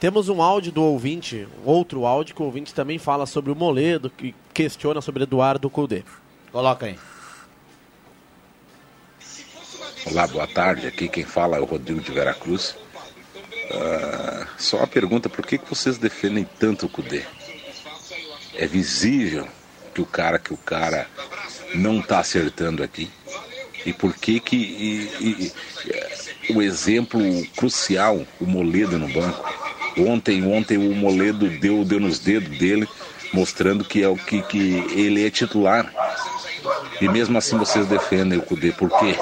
temos 0.00 0.28
um 0.28 0.40
áudio 0.40 0.72
do 0.72 0.82
ouvinte, 0.82 1.46
outro 1.64 2.06
áudio 2.06 2.34
que 2.34 2.42
o 2.42 2.46
ouvinte 2.46 2.72
também 2.72 2.98
fala 2.98 3.26
sobre 3.26 3.52
o 3.52 3.54
Moledo, 3.54 4.10
que 4.10 4.34
questiona 4.54 5.00
sobre 5.00 5.24
Eduardo 5.24 5.68
Cudê. 5.68 6.02
Coloca 6.50 6.86
aí. 6.86 6.98
Olá, 10.04 10.26
boa 10.26 10.46
tarde. 10.48 10.86
Aqui 10.88 11.06
quem 11.06 11.24
fala 11.24 11.56
é 11.56 11.60
o 11.60 11.64
Rodrigo 11.64 12.00
de 12.00 12.10
Veracruz. 12.10 12.76
Ah, 13.70 14.46
só 14.58 14.78
uma 14.78 14.86
pergunta: 14.86 15.28
por 15.28 15.46
que, 15.46 15.58
que 15.58 15.68
vocês 15.68 15.98
defendem 15.98 16.46
tanto 16.58 16.86
o 16.86 16.88
Cudê? 16.88 17.22
É 18.54 18.66
visível 18.66 19.46
que 19.94 20.00
o 20.00 20.06
cara 20.06 20.38
que 20.38 20.52
o 20.52 20.56
cara 20.56 21.06
não 21.74 22.00
está 22.00 22.18
acertando 22.18 22.82
aqui. 22.82 23.10
E 23.84 23.92
por 23.92 24.14
que 24.14 24.38
que 24.38 24.56
e- 24.56 25.52
e- 26.48 26.52
o 26.52 26.62
exemplo 26.62 27.20
crucial, 27.56 28.24
o 28.40 28.46
Moledo 28.46 28.98
no 28.98 29.08
banco? 29.08 29.44
Ontem, 29.98 30.44
ontem 30.46 30.78
o 30.78 30.94
Moledo 30.94 31.48
deu, 31.48 31.84
deu 31.84 31.98
nos 32.00 32.18
dedos 32.18 32.56
dele, 32.58 32.88
mostrando 33.32 33.84
que 33.84 34.02
é 34.02 34.08
o 34.08 34.16
que, 34.16 34.40
que 34.42 34.74
ele 34.94 35.26
é 35.26 35.30
titular. 35.30 35.92
E 37.00 37.08
mesmo 37.08 37.36
assim 37.36 37.58
vocês 37.58 37.86
defendem 37.86 38.38
o 38.38 38.42
Cudê. 38.42 38.70
Por 38.72 38.88
quê? 38.90 39.16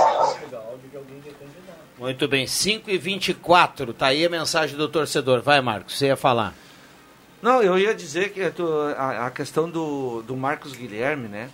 Muito 2.01 2.27
bem, 2.27 2.47
5 2.47 2.89
e 2.89 2.97
24 2.97 3.93
tá 3.93 4.07
aí 4.07 4.25
a 4.25 4.31
mensagem 4.31 4.75
do 4.75 4.89
torcedor. 4.89 5.43
Vai, 5.43 5.61
Marcos, 5.61 5.99
você 5.99 6.07
ia 6.07 6.17
falar. 6.17 6.55
Não, 7.43 7.63
eu 7.63 7.79
ia 7.79 7.95
dizer 7.95 8.33
que 8.33 8.41
a, 8.97 9.27
a 9.27 9.31
questão 9.31 9.69
do, 9.69 10.23
do 10.23 10.35
Marcos 10.35 10.73
Guilherme, 10.75 11.29
né? 11.29 11.51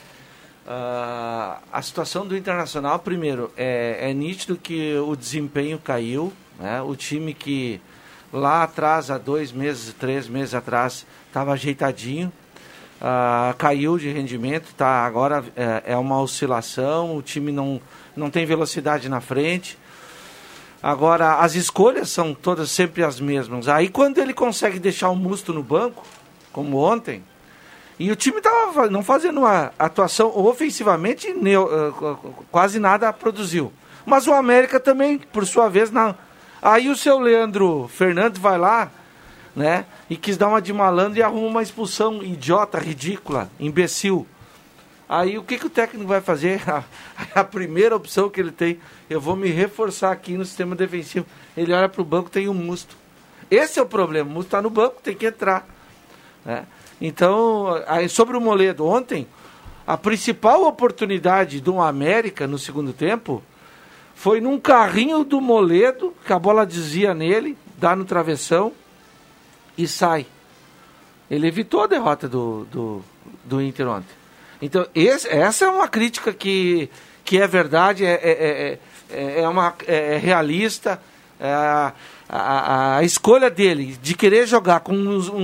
Ah, 0.65 1.59
a 1.73 1.83
situação 1.83 2.25
do 2.25 2.37
Internacional, 2.37 3.01
primeiro, 3.01 3.53
é, 3.57 4.09
é 4.09 4.15
nítido 4.15 4.57
que 4.57 4.97
o 4.99 5.17
desempenho 5.17 5.81
caiu, 5.81 6.33
né? 6.61 6.81
O 6.81 6.95
time 6.95 7.35
que 7.35 7.81
lá 8.33 8.63
atrás, 8.63 9.11
há 9.11 9.19
dois 9.19 9.51
meses, 9.51 9.93
três 9.95 10.29
meses 10.29 10.55
atrás, 10.55 11.05
estava 11.27 11.55
ajeitadinho, 11.55 12.33
ah, 13.01 13.53
caiu 13.59 13.99
de 13.99 14.13
rendimento, 14.13 14.73
tá? 14.77 15.05
Agora 15.05 15.45
é, 15.57 15.83
é 15.87 15.97
uma 15.97 16.21
oscilação, 16.21 17.17
o 17.17 17.21
time 17.21 17.51
não, 17.51 17.81
não 18.15 18.31
tem 18.31 18.47
velocidade 18.47 19.09
na 19.09 19.21
frente. 19.21 19.77
Agora, 20.89 21.41
as 21.41 21.57
escolhas 21.57 22.11
são 22.11 22.33
todas 22.33 22.71
sempre 22.71 23.03
as 23.03 23.19
mesmas. 23.19 23.67
Aí, 23.67 23.89
quando 23.89 24.19
ele 24.19 24.33
consegue 24.33 24.79
deixar 24.79 25.11
o 25.11 25.17
Musto 25.17 25.53
no 25.53 25.61
banco, 25.61 26.05
como 26.53 26.77
ontem, 26.77 27.25
e 27.99 28.09
o 28.09 28.15
time 28.15 28.37
estava 28.39 28.89
não 28.89 29.03
fazendo 29.03 29.41
uma 29.41 29.73
atuação 29.77 30.31
ofensivamente, 30.39 31.27
qu- 31.99 32.35
quase 32.53 32.79
nada 32.79 33.13
produziu. 33.13 33.73
Mas 34.05 34.29
o 34.29 34.33
América 34.33 34.79
também, 34.79 35.19
por 35.19 35.45
sua 35.45 35.69
vez, 35.69 35.91
não. 35.91 36.15
Aí 36.63 36.89
o 36.89 36.95
seu 36.95 37.19
Leandro 37.19 37.91
Fernandes 37.93 38.41
vai 38.41 38.57
lá, 38.57 38.89
né, 39.57 39.87
e 40.09 40.17
quis 40.17 40.37
dar 40.37 40.47
uma 40.47 40.63
de 40.63 40.73
malandro 40.73 41.19
e 41.19 41.23
arruma 41.23 41.49
uma 41.49 41.63
expulsão 41.65 42.23
idiota, 42.23 42.79
ridícula, 42.79 43.51
imbecil. 43.59 44.25
Aí 45.09 45.39
o 45.39 45.43
que, 45.43 45.59
que 45.59 45.67
o 45.67 45.71
técnico 45.71 46.07
vai 46.07 46.21
fazer? 46.21 46.61
A, 46.69 46.85
a 47.41 47.45
primeira 47.45 47.95
opção 47.95 48.29
que 48.29 48.41
ele 48.41 48.51
tem, 48.51 48.81
eu 49.09 49.21
vou 49.21 49.37
me 49.37 49.49
reforçar 49.49 50.13
aqui 50.13 50.37
no 50.37 50.45
sistema 50.45 50.75
defensivo. 50.75 51.27
Ele 51.57 51.73
olha 51.73 51.89
para 51.89 52.03
o 52.03 52.05
banco, 52.05 52.31
tem 52.31 52.49
um 52.49 52.55
Musto. 52.55 52.97
Esse 53.51 53.79
é 53.79 53.83
o 53.83 53.87
problema, 53.87 54.29
o 54.29 54.33
Musto 54.33 54.49
está 54.49 54.61
no 54.61 54.71
banco, 54.71 55.01
tem 55.03 55.15
que 55.15 55.27
entrar. 55.27 55.67
né? 56.45 56.67
Então, 57.01 57.83
aí 57.87 58.09
sobre 58.09 58.37
o 58.37 58.41
Moledo, 58.41 58.85
ontem, 58.85 59.27
a 59.87 59.97
principal 59.97 60.65
oportunidade 60.65 61.61
do 61.61 61.81
América 61.81 62.47
no 62.47 62.59
segundo 62.59 62.93
tempo 62.93 63.43
foi 64.15 64.41
num 64.41 64.59
carrinho 64.59 65.23
do 65.23 65.41
Moledo, 65.41 66.13
que 66.25 66.33
a 66.33 66.39
bola 66.39 66.67
dizia 66.67 67.15
nele, 67.15 67.57
dá 67.79 67.95
no 67.95 68.05
travessão 68.05 68.73
e 69.77 69.87
sai. 69.87 70.27
Ele 71.31 71.47
evitou 71.47 71.83
a 71.83 71.87
derrota 71.87 72.29
do, 72.29 72.65
do, 72.65 73.05
do 73.45 73.63
Inter 73.63 73.87
ontem. 73.89 74.26
Então, 74.61 74.87
esse- 74.95 75.29
essa 75.29 75.65
é 75.65 75.69
uma 75.69 75.89
crítica 75.89 76.33
que, 76.33 76.89
que 77.25 77.41
é 77.41 77.47
verdade, 77.47 78.05
é, 78.05 78.13
é, 78.15 78.79
é, 79.11 79.41
é, 79.43 79.49
uma, 79.49 79.75
é 79.87 80.15
é 80.15 80.19
realista. 80.19 81.01
É 81.39 81.53
a, 81.53 81.93
a, 82.29 82.97
a 82.97 83.05
escolha 83.05 83.51
dele 83.51 83.97
de 84.03 84.15
querer 84.15 84.47
jogar 84.47 84.81
com 84.81 84.95
uns- 84.95 85.29
um- 85.29 85.37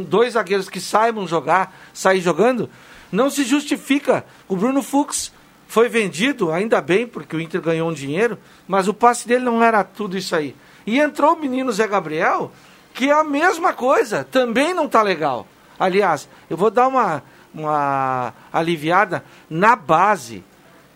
um- 0.00 0.02
dois 0.06 0.32
zagueiros 0.34 0.68
que 0.68 0.80
saibam 0.80 1.26
jogar, 1.28 1.72
sair 1.94 2.20
jogando, 2.20 2.68
não 3.12 3.30
se 3.30 3.44
justifica. 3.44 4.24
O 4.48 4.56
Bruno 4.56 4.82
Fux 4.82 5.32
foi 5.68 5.88
vendido, 5.88 6.50
ainda 6.50 6.80
bem, 6.80 7.06
porque 7.06 7.36
o 7.36 7.40
Inter 7.40 7.60
ganhou 7.60 7.88
um 7.88 7.92
dinheiro, 7.92 8.36
mas 8.66 8.88
o 8.88 8.94
passe 8.94 9.28
dele 9.28 9.44
não 9.44 9.62
era 9.62 9.84
tudo 9.84 10.18
isso 10.18 10.34
aí. 10.34 10.56
E 10.86 10.98
entrou 10.98 11.34
o 11.34 11.40
menino 11.40 11.70
Zé 11.70 11.86
Gabriel, 11.86 12.50
que 12.92 13.08
é 13.10 13.12
a 13.12 13.22
mesma 13.22 13.72
coisa, 13.72 14.24
também 14.24 14.74
não 14.74 14.86
está 14.86 15.02
legal. 15.02 15.46
Aliás, 15.78 16.28
eu 16.50 16.56
vou 16.56 16.70
dar 16.70 16.88
uma, 16.88 17.22
uma 17.60 18.32
aliviada 18.52 19.24
na 19.48 19.76
base. 19.76 20.44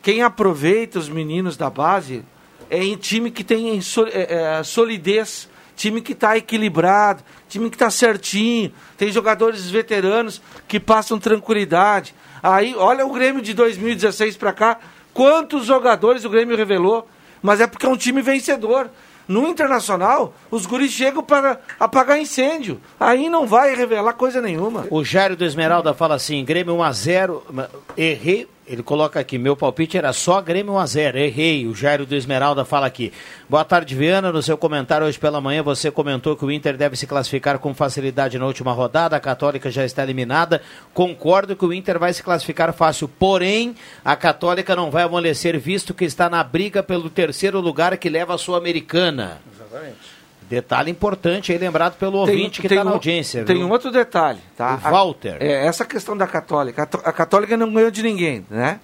Quem 0.03 0.23
aproveita 0.23 0.99
os 0.99 1.09
meninos 1.09 1.57
da 1.57 1.71
base 1.71 2.25
é 2.71 2.83
em 2.83 2.97
time 2.97 3.31
que 3.31 3.45
tem 3.45 3.79
é, 3.79 4.59
é, 4.59 4.63
solidez, 4.63 5.49
time 5.77 6.01
que 6.01 6.13
está 6.13 6.37
equilibrado, 6.37 7.23
time 7.49 7.69
que 7.69 7.77
está 7.77 7.91
certinho, 7.91 8.73
tem 8.97 9.13
jogadores 9.13 9.69
veteranos 9.69 10.41
que 10.67 10.81
passam 10.81 11.19
tranquilidade. 11.19 12.15
Aí, 12.43 12.75
olha 12.77 13.07
o 13.07 13.13
Grêmio 13.13 13.43
de 13.43 13.55
2016 13.55 14.37
para 14.37 14.53
cá, 14.53 14.79
quantos 15.13 15.67
jogadores 15.67 16.25
o 16.25 16.31
Grêmio 16.31 16.57
revelou, 16.57 17.07
mas 17.43 17.61
é 17.61 17.67
porque 17.67 17.87
é 17.87 17.89
um 17.89 17.97
time 17.97 18.23
vencedor. 18.23 18.91
No 19.29 19.47
Internacional, 19.49 20.35
os 20.51 20.67
guris 20.67 20.93
chegam 20.93 21.23
para 21.23 21.61
apagar 21.79 22.19
incêndio. 22.19 22.81
Aí 22.99 23.29
não 23.29 23.47
vai 23.47 23.75
revelar 23.75 24.13
coisa 24.15 24.41
nenhuma. 24.41 24.87
O 24.91 25.05
Jairo 25.05 25.37
do 25.37 25.45
Esmeralda 25.45 25.95
fala 25.95 26.15
assim: 26.15 26.45
Grêmio 26.45 26.75
1x0. 26.77 27.69
Errei. 27.97 28.49
Ele 28.67 28.83
coloca 28.83 29.19
aqui: 29.19 29.39
meu 29.39 29.57
palpite 29.57 29.99
era 29.99 30.13
só 30.13 30.41
Grêmio 30.41 30.75
1x0. 30.75 31.17
Errei. 31.17 31.67
O 31.67 31.75
Jairo 31.75 32.07
do 32.07 32.15
Esmeralda 32.15 32.65
fala 32.65 32.87
aqui. 32.87 33.13
Boa 33.49 33.65
tarde, 33.65 33.95
Viana. 33.95 34.31
No 34.31 34.43
seu 34.43 34.57
comentário 34.57 35.07
hoje 35.07 35.19
pela 35.19 35.41
manhã, 35.41 35.63
você 35.63 35.91
comentou 35.91 36.37
que 36.37 36.45
o 36.45 36.51
Inter 36.51 36.77
deve 36.77 36.97
se 36.97 37.07
classificar 37.07 37.59
com 37.59 37.75
facilidade 37.75 38.39
na 38.39 38.47
última 38.47 38.73
rodada. 38.73 39.17
A 39.17 39.21
Católica 39.21 39.71
já 39.71 39.85
está 39.85 40.05
eliminada. 40.05 40.63
Concordo 40.95 41.57
que 41.57 41.65
o 41.65 41.73
Inter 41.73 41.99
vai 41.99 42.13
se 42.13 42.23
classificar 42.23 42.73
fácil. 42.73 43.09
Porém, 43.09 43.75
a 44.05 44.15
Católica 44.15 44.77
não 44.77 44.91
vai 44.91 45.03
amolecer, 45.03 45.59
visto 45.59 45.93
que 45.93 46.05
está 46.05 46.31
na 46.31 46.43
briga 46.45 46.83
pelo 46.83 47.11
terceiro 47.11 47.61
lugar 47.61 47.97
que 47.97 48.09
leva 48.09 48.35
a 48.35 48.39
Sul-Americana. 48.39 49.41
Exatamente. 49.53 50.12
Detalhe 50.53 50.91
importante 50.91 51.51
aí, 51.51 51.57
lembrado 51.57 51.97
pelo 51.97 52.19
ouvinte 52.19 52.61
que 52.61 52.67
está 52.67 52.85
na 52.85 52.91
audiência. 52.91 53.43
Tem 53.43 53.57
viu? 53.57 53.67
um 53.67 53.71
outro 53.71 53.91
detalhe, 53.91 54.39
tá? 54.55 54.79
O 54.85 54.91
Walter. 54.91 55.39
A- 55.41 55.43
é, 55.43 55.67
essa 55.67 55.83
questão 55.83 56.15
da 56.15 56.27
Católica. 56.27 56.83
A, 56.83 57.11
Católica 57.11 57.57
não 57.57 57.73
ganhou 57.73 57.91
de 57.91 58.03
ninguém, 58.03 58.45
né? 58.51 58.79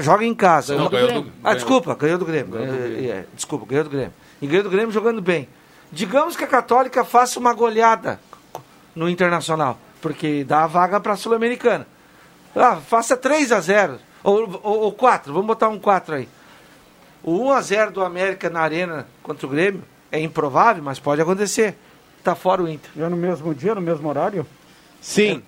Joga 0.00 0.26
em 0.26 0.34
casa. 0.34 0.76
Não, 0.76 0.90
ganhou 0.90 1.08
do- 1.22 1.30
ah, 1.42 1.42
ganhou. 1.44 1.54
desculpa, 1.54 1.94
ganhou 1.94 2.18
do 2.18 2.26
Grêmio. 2.26 2.52
Ganhou 2.52 2.66
do 2.66 2.74
É, 2.84 2.88
Grêmio. 2.88 3.12
é, 3.12 3.24
desculpa, 3.34 3.64
ganhou 3.64 3.84
do 3.84 3.88
Grêmio. 3.90 4.12
E 4.42 4.46
ganhou 4.46 4.62
do 4.64 4.68
Grêmio 4.68 4.90
jogando 4.90 5.22
bem. 5.22 5.48
Digamos 5.90 6.36
que 6.36 6.44
a 6.44 6.46
Católica 6.46 7.02
faça 7.02 7.40
uma 7.40 7.54
goleada 7.54 8.20
no 8.94 9.08
Internacional, 9.08 9.78
porque 10.02 10.44
dá 10.44 10.64
a 10.64 10.66
vaga 10.66 11.00
para 11.00 11.14
a 11.14 11.16
Sul-Americana. 11.16 11.86
Ah, 12.54 12.76
faça 12.76 13.16
3 13.16 13.52
a 13.52 13.60
0 13.60 13.98
ou, 14.22 14.60
ou, 14.62 14.80
ou 14.80 14.92
4, 14.92 15.32
vamos 15.32 15.46
botar 15.46 15.68
um 15.70 15.78
4 15.78 16.16
aí. 16.16 16.28
O 17.22 17.38
1 17.46 17.52
a 17.52 17.60
0 17.62 17.90
do 17.90 18.04
América 18.04 18.50
na 18.50 18.60
Arena 18.60 19.06
contra 19.22 19.46
o 19.46 19.48
Grêmio 19.50 19.82
é 20.10 20.20
improvável, 20.20 20.82
mas 20.82 20.98
pode 20.98 21.20
acontecer. 21.20 21.76
Tá 22.22 22.34
fora 22.34 22.62
o 22.62 22.68
Inter. 22.68 22.90
Já 22.96 23.08
no 23.08 23.16
mesmo 23.16 23.54
dia, 23.54 23.74
no 23.74 23.80
mesmo 23.80 24.08
horário? 24.08 24.46
Sim. 25.00 25.42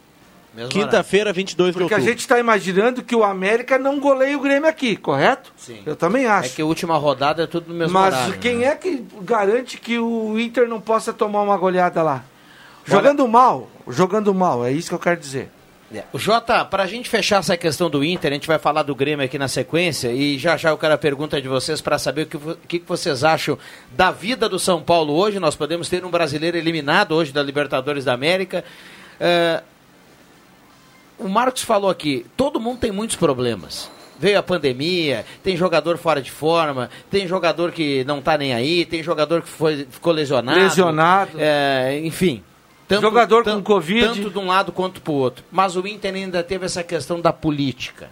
Quinta-feira, 0.70 1.32
22 1.32 1.72
de 1.72 1.78
Porque 1.78 1.94
a 1.94 1.96
outubro. 1.96 2.10
gente 2.12 2.20
está 2.20 2.38
imaginando 2.38 3.02
que 3.02 3.14
o 3.14 3.22
América 3.22 3.78
não 3.78 4.00
goleia 4.00 4.36
o 4.36 4.40
Grêmio 4.40 4.68
aqui, 4.68 4.96
correto? 4.96 5.52
Sim. 5.56 5.82
Eu 5.86 5.94
também 5.94 6.26
acho. 6.26 6.48
É 6.48 6.56
que 6.56 6.62
a 6.62 6.64
última 6.64 6.96
rodada 6.96 7.44
é 7.44 7.46
tudo 7.46 7.68
no 7.68 7.74
mesmo 7.78 7.92
Mas 7.92 8.14
horário. 8.14 8.32
né? 8.34 8.38
quem 8.40 8.64
é 8.64 8.74
que 8.74 9.04
garante 9.22 9.78
que 9.78 9.98
o 9.98 10.38
Inter 10.38 10.68
não 10.68 10.80
possa 10.80 11.12
tomar 11.12 11.42
uma 11.42 11.56
goleada 11.56 12.02
lá? 12.02 12.24
Jogando 12.84 13.28
mal, 13.28 13.68
jogando 13.86 14.34
mal, 14.34 14.64
é 14.64 14.72
isso 14.72 14.88
que 14.88 14.94
eu 14.94 14.98
quero 14.98 15.20
dizer. 15.20 15.50
É. 15.94 16.04
O 16.12 16.18
Jota, 16.18 16.64
para 16.66 16.82
a 16.82 16.86
gente 16.86 17.08
fechar 17.08 17.38
essa 17.38 17.56
questão 17.56 17.88
do 17.88 18.04
Inter, 18.04 18.30
a 18.30 18.34
gente 18.34 18.46
vai 18.46 18.58
falar 18.58 18.82
do 18.82 18.94
Grêmio 18.94 19.24
aqui 19.24 19.38
na 19.38 19.48
sequência 19.48 20.12
e 20.12 20.38
já 20.38 20.56
já 20.56 20.68
eu 20.68 20.76
quero 20.76 20.92
a 20.92 20.98
pergunta 20.98 21.40
de 21.40 21.48
vocês 21.48 21.80
para 21.80 21.98
saber 21.98 22.22
o 22.22 22.26
que, 22.26 22.36
o 22.36 22.56
que 22.68 22.82
vocês 22.86 23.24
acham 23.24 23.58
da 23.92 24.10
vida 24.10 24.48
do 24.48 24.58
São 24.58 24.82
Paulo 24.82 25.14
hoje. 25.14 25.40
Nós 25.40 25.56
podemos 25.56 25.88
ter 25.88 26.04
um 26.04 26.10
brasileiro 26.10 26.58
eliminado 26.58 27.12
hoje 27.12 27.32
da 27.32 27.42
Libertadores 27.42 28.04
da 28.04 28.12
América. 28.12 28.62
É, 29.18 29.62
o 31.18 31.26
Marcos 31.26 31.62
falou 31.62 31.90
aqui, 31.90 32.26
todo 32.36 32.60
mundo 32.60 32.80
tem 32.80 32.92
muitos 32.92 33.16
problemas. 33.16 33.90
Veio 34.18 34.38
a 34.38 34.42
pandemia, 34.42 35.24
tem 35.42 35.56
jogador 35.56 35.96
fora 35.96 36.20
de 36.20 36.30
forma, 36.30 36.90
tem 37.08 37.26
jogador 37.26 37.72
que 37.72 38.04
não 38.04 38.20
tá 38.20 38.36
nem 38.36 38.52
aí, 38.52 38.84
tem 38.84 39.02
jogador 39.02 39.42
que 39.42 39.48
foi, 39.48 39.86
ficou 39.88 40.12
lesionado. 40.12 40.58
Lesionado. 40.58 41.30
É, 41.38 42.00
enfim. 42.04 42.42
Jogador 42.90 43.44
com 43.44 43.62
Covid. 43.62 44.06
Tanto 44.06 44.30
de 44.30 44.38
um 44.38 44.46
lado 44.46 44.72
quanto 44.72 45.00
pro 45.00 45.12
outro. 45.12 45.44
Mas 45.50 45.76
o 45.76 45.86
Inter 45.86 46.14
ainda 46.14 46.42
teve 46.42 46.64
essa 46.66 46.82
questão 46.82 47.20
da 47.20 47.32
política. 47.32 48.08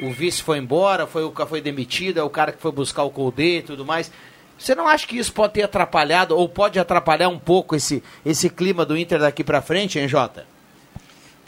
O 0.00 0.10
vice 0.10 0.42
foi 0.42 0.58
embora, 0.58 1.06
foi 1.06 1.22
o 1.24 1.30
que 1.30 1.44
foi 1.46 1.60
demitido, 1.60 2.18
é 2.18 2.22
o 2.22 2.30
cara 2.30 2.52
que 2.52 2.60
foi 2.60 2.72
buscar 2.72 3.02
o 3.04 3.10
Colde 3.10 3.58
e 3.58 3.62
tudo 3.62 3.84
mais. 3.84 4.10
Você 4.58 4.74
não 4.74 4.88
acha 4.88 5.06
que 5.06 5.16
isso 5.18 5.32
pode 5.32 5.52
ter 5.54 5.62
atrapalhado, 5.62 6.36
ou 6.36 6.48
pode 6.48 6.78
atrapalhar 6.78 7.28
um 7.28 7.38
pouco 7.38 7.76
esse, 7.76 8.02
esse 8.24 8.48
clima 8.48 8.84
do 8.84 8.96
Inter 8.96 9.18
daqui 9.20 9.44
pra 9.44 9.60
frente, 9.62 9.98
hein, 9.98 10.08
Jota? 10.08 10.46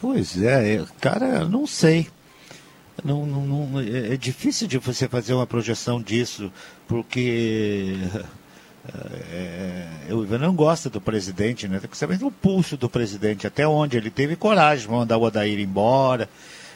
Pois 0.00 0.40
é, 0.42 0.78
eu- 0.80 0.86
cara, 1.00 1.24
eu 1.40 1.48
não 1.48 1.66
sei. 1.66 2.08
Não, 3.04 3.24
não, 3.26 3.46
não- 3.46 3.80
é 3.80 4.14
é 4.14 4.16
difícil 4.16 4.66
de 4.66 4.78
você 4.78 5.08
fazer 5.08 5.34
uma 5.34 5.46
projeção 5.46 6.00
disso, 6.02 6.52
porque 6.86 7.94
é, 9.32 9.86
eu 10.08 10.24
não 10.38 10.54
gosta 10.54 10.88
do 10.88 11.00
presidente, 11.00 11.66
né? 11.68 11.80
Tem 11.80 11.90
que 11.90 11.96
saber 11.96 12.22
o 12.22 12.30
pulso 12.30 12.76
do 12.76 12.88
presidente, 12.88 13.46
até 13.46 13.66
onde 13.66 13.96
ele 13.96 14.10
teve 14.10 14.36
coragem 14.36 14.86
de 14.86 14.92
mandar 14.92 15.16
o 15.16 15.22
Odair 15.22 15.58
embora. 15.58 16.28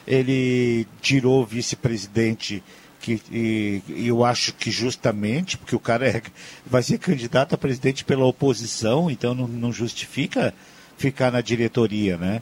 Ele 0.05 0.87
tirou 1.01 1.41
o 1.41 1.45
vice-presidente 1.45 2.63
que 2.99 3.21
e 3.89 4.07
eu 4.07 4.23
acho 4.23 4.53
que 4.53 4.69
justamente 4.69 5.57
porque 5.57 5.75
o 5.75 5.79
cara 5.79 6.07
é, 6.07 6.21
vai 6.65 6.83
ser 6.83 6.99
candidato 6.99 7.55
a 7.55 7.57
presidente 7.57 8.05
pela 8.05 8.25
oposição, 8.25 9.09
então 9.09 9.33
não, 9.33 9.47
não 9.47 9.73
justifica 9.73 10.53
ficar 10.97 11.31
na 11.31 11.41
diretoria, 11.41 12.17
né? 12.17 12.41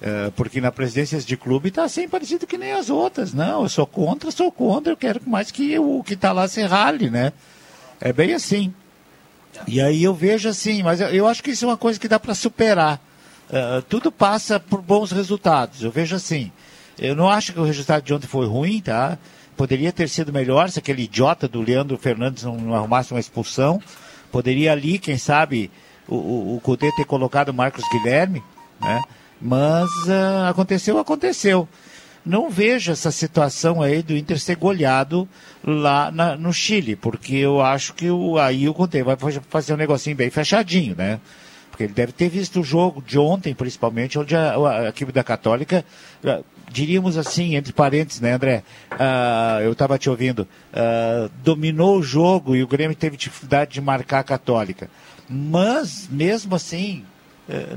É, 0.00 0.30
porque 0.36 0.60
na 0.60 0.70
presidência 0.70 1.18
de 1.18 1.36
clube 1.36 1.70
está 1.70 1.84
assim 1.84 2.08
parecido 2.08 2.46
que 2.46 2.58
nem 2.58 2.72
as 2.72 2.90
outras. 2.90 3.32
Não, 3.32 3.62
eu 3.62 3.68
sou 3.68 3.86
contra, 3.86 4.30
sou 4.30 4.52
contra, 4.52 4.92
eu 4.92 4.96
quero 4.96 5.20
mais 5.26 5.50
que 5.50 5.78
o 5.78 6.02
que 6.04 6.14
está 6.14 6.32
lá 6.32 6.46
se 6.46 6.62
rale, 6.62 7.10
né? 7.10 7.32
É 8.00 8.12
bem 8.12 8.34
assim. 8.34 8.72
E 9.66 9.80
aí 9.80 10.02
eu 10.02 10.14
vejo 10.14 10.48
assim, 10.48 10.82
mas 10.82 11.00
eu, 11.00 11.08
eu 11.08 11.26
acho 11.26 11.42
que 11.42 11.50
isso 11.50 11.64
é 11.64 11.68
uma 11.68 11.76
coisa 11.76 11.98
que 11.98 12.08
dá 12.08 12.18
para 12.18 12.34
superar. 12.34 13.00
Uh, 13.48 13.80
tudo 13.82 14.10
passa 14.10 14.58
por 14.58 14.82
bons 14.82 15.12
resultados. 15.12 15.82
Eu 15.82 15.90
vejo 15.90 16.16
assim. 16.16 16.50
Eu 16.98 17.14
não 17.14 17.28
acho 17.28 17.52
que 17.52 17.60
o 17.60 17.64
resultado 17.64 18.02
de 18.02 18.12
ontem 18.14 18.26
foi 18.26 18.46
ruim, 18.46 18.80
tá? 18.80 19.18
Poderia 19.56 19.92
ter 19.92 20.08
sido 20.08 20.32
melhor 20.32 20.68
se 20.70 20.78
aquele 20.78 21.02
idiota 21.02 21.46
do 21.46 21.60
Leandro 21.60 21.96
Fernandes 21.96 22.42
não, 22.42 22.56
não 22.56 22.74
arrumasse 22.74 23.12
uma 23.12 23.20
expulsão. 23.20 23.80
Poderia 24.32 24.72
ali, 24.72 24.98
quem 24.98 25.16
sabe, 25.16 25.70
o, 26.08 26.56
o, 26.56 26.60
Cudê 26.62 26.90
ter 26.92 27.04
colocado 27.04 27.50
o 27.50 27.54
Marcos 27.54 27.84
Guilherme, 27.90 28.42
né? 28.80 29.02
Mas 29.40 29.88
uh, 30.06 30.48
aconteceu, 30.48 30.98
aconteceu. 30.98 31.68
Não 32.26 32.50
vejo 32.50 32.90
essa 32.90 33.12
situação 33.12 33.80
aí 33.80 34.02
do 34.02 34.16
Inter 34.16 34.40
ser 34.40 34.56
goleado 34.56 35.28
lá 35.64 36.10
na, 36.10 36.36
no 36.36 36.52
Chile, 36.52 36.96
porque 36.96 37.36
eu 37.36 37.62
acho 37.62 37.94
que 37.94 38.10
o, 38.10 38.36
aí 38.36 38.68
o 38.68 38.74
Cudê 38.74 39.04
vai 39.04 39.16
fazer 39.48 39.74
um 39.74 39.76
negocinho 39.76 40.16
bem 40.16 40.28
fechadinho, 40.28 40.96
né? 40.96 41.20
Porque 41.70 41.84
ele 41.84 41.92
deve 41.92 42.10
ter 42.10 42.28
visto 42.28 42.60
o 42.60 42.64
jogo 42.64 43.00
de 43.00 43.16
ontem, 43.16 43.54
principalmente, 43.54 44.18
onde 44.18 44.34
a, 44.34 44.56
a 44.56 44.88
equipe 44.88 45.12
da 45.12 45.22
Católica, 45.22 45.84
uh, 46.24 46.44
diríamos 46.68 47.16
assim, 47.16 47.54
entre 47.54 47.72
parênteses, 47.72 48.20
né, 48.20 48.32
André? 48.32 48.64
Uh, 48.90 49.60
eu 49.62 49.72
estava 49.72 49.96
te 49.96 50.10
ouvindo. 50.10 50.48
Uh, 50.72 51.30
dominou 51.44 51.98
o 51.98 52.02
jogo 52.02 52.56
e 52.56 52.62
o 52.62 52.66
Grêmio 52.66 52.96
teve 52.96 53.16
dificuldade 53.16 53.74
de 53.74 53.80
marcar 53.80 54.20
a 54.20 54.24
Católica. 54.24 54.90
Mas, 55.28 56.08
mesmo 56.10 56.56
assim, 56.56 57.04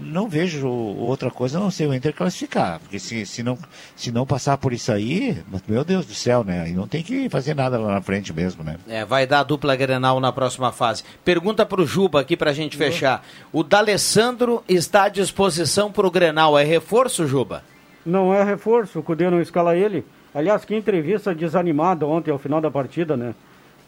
não 0.02 0.28
vejo 0.28 0.68
outra 0.68 1.30
coisa 1.30 1.58
a 1.58 1.62
não 1.62 1.70
ser 1.70 1.88
o 1.88 1.94
Inter 1.94 2.14
classificar. 2.14 2.80
Porque 2.80 3.00
se, 3.00 3.26
se, 3.26 3.44
não, 3.44 3.58
se 3.96 4.12
não 4.12 4.26
passar 4.26 4.58
por 4.58 4.74
isso 4.74 4.92
aí, 4.92 5.38
meu 5.68 5.84
Deus 5.84 6.06
do 6.06 6.14
céu, 6.14 6.44
né? 6.44 6.64
Aí 6.64 6.74
não 6.74 6.88
tem 6.88 7.04
que 7.04 7.30
fazer 7.30 7.54
nada 7.54 7.78
lá 7.78 7.94
na 7.94 8.02
frente 8.02 8.34
mesmo, 8.34 8.64
né? 8.64 8.78
É, 8.88 9.06
vai 9.06 9.28
dar 9.28 9.42
a 9.42 9.44
dupla 9.44 9.76
Grenal 9.76 10.20
na 10.20 10.32
próxima 10.32 10.72
fase. 10.72 11.04
Pergunta 11.24 11.66
para 11.66 11.82
o 11.82 11.86
Juba 11.86 12.22
aqui 12.22 12.36
para 12.36 12.52
a 12.52 12.54
gente 12.54 12.78
fechar. 12.78 13.24
O 13.52 13.64
D'Alessandro 13.64 14.64
está 14.68 15.04
à 15.04 15.10
disposição 15.10 15.92
para 15.92 16.08
o 16.08 16.12
Grenal. 16.12 16.58
É 16.58 16.64
reforço, 16.64 17.28
Juba? 17.28 17.64
Não 18.06 18.34
é 18.34 18.44
reforço, 18.44 19.00
o 19.00 19.04
Cudê 19.04 19.30
não 19.30 19.42
escala 19.42 19.76
ele. 19.76 20.06
Aliás, 20.34 20.66
que 20.66 20.76
entrevista 20.76 21.34
desanimada 21.34 22.06
ontem 22.06 22.32
ao 22.32 22.40
final 22.40 22.62
da 22.62 22.72
partida, 22.72 23.18
né? 23.18 23.36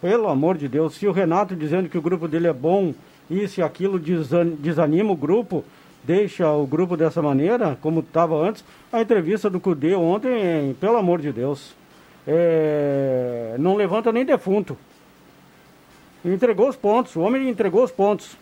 Pelo 0.02 0.28
amor 0.28 0.58
de 0.58 0.68
Deus, 0.68 0.96
se 0.96 1.08
o 1.08 1.12
Renato 1.12 1.56
dizendo 1.56 1.88
que 1.88 1.98
o 1.98 2.02
grupo 2.02 2.28
dele 2.28 2.48
é 2.48 2.54
bom, 2.54 2.94
isso 3.32 3.60
e 3.60 3.64
aquilo 3.64 4.00
desanima 4.00 5.12
o 5.12 5.16
grupo, 5.16 5.64
deixa 6.04 6.52
o 6.52 6.66
grupo 6.66 6.98
dessa 6.98 7.22
maneira, 7.22 7.78
como 7.82 8.02
estava 8.02 8.36
antes. 8.36 8.64
A 8.92 9.02
entrevista 9.02 9.50
do 9.50 9.60
Cudê 9.60 9.96
ontem, 9.96 10.76
pelo 10.80 10.98
amor 10.98 11.22
de 11.22 11.32
Deus, 11.32 11.74
é... 12.28 13.56
não 13.58 13.76
levanta 13.76 14.12
nem 14.12 14.26
defunto. 14.26 14.78
Entregou 16.24 16.70
os 16.70 16.76
pontos, 16.76 17.16
o 17.16 17.22
homem 17.22 17.50
entregou 17.50 17.84
os 17.84 17.92
pontos. 17.92 18.38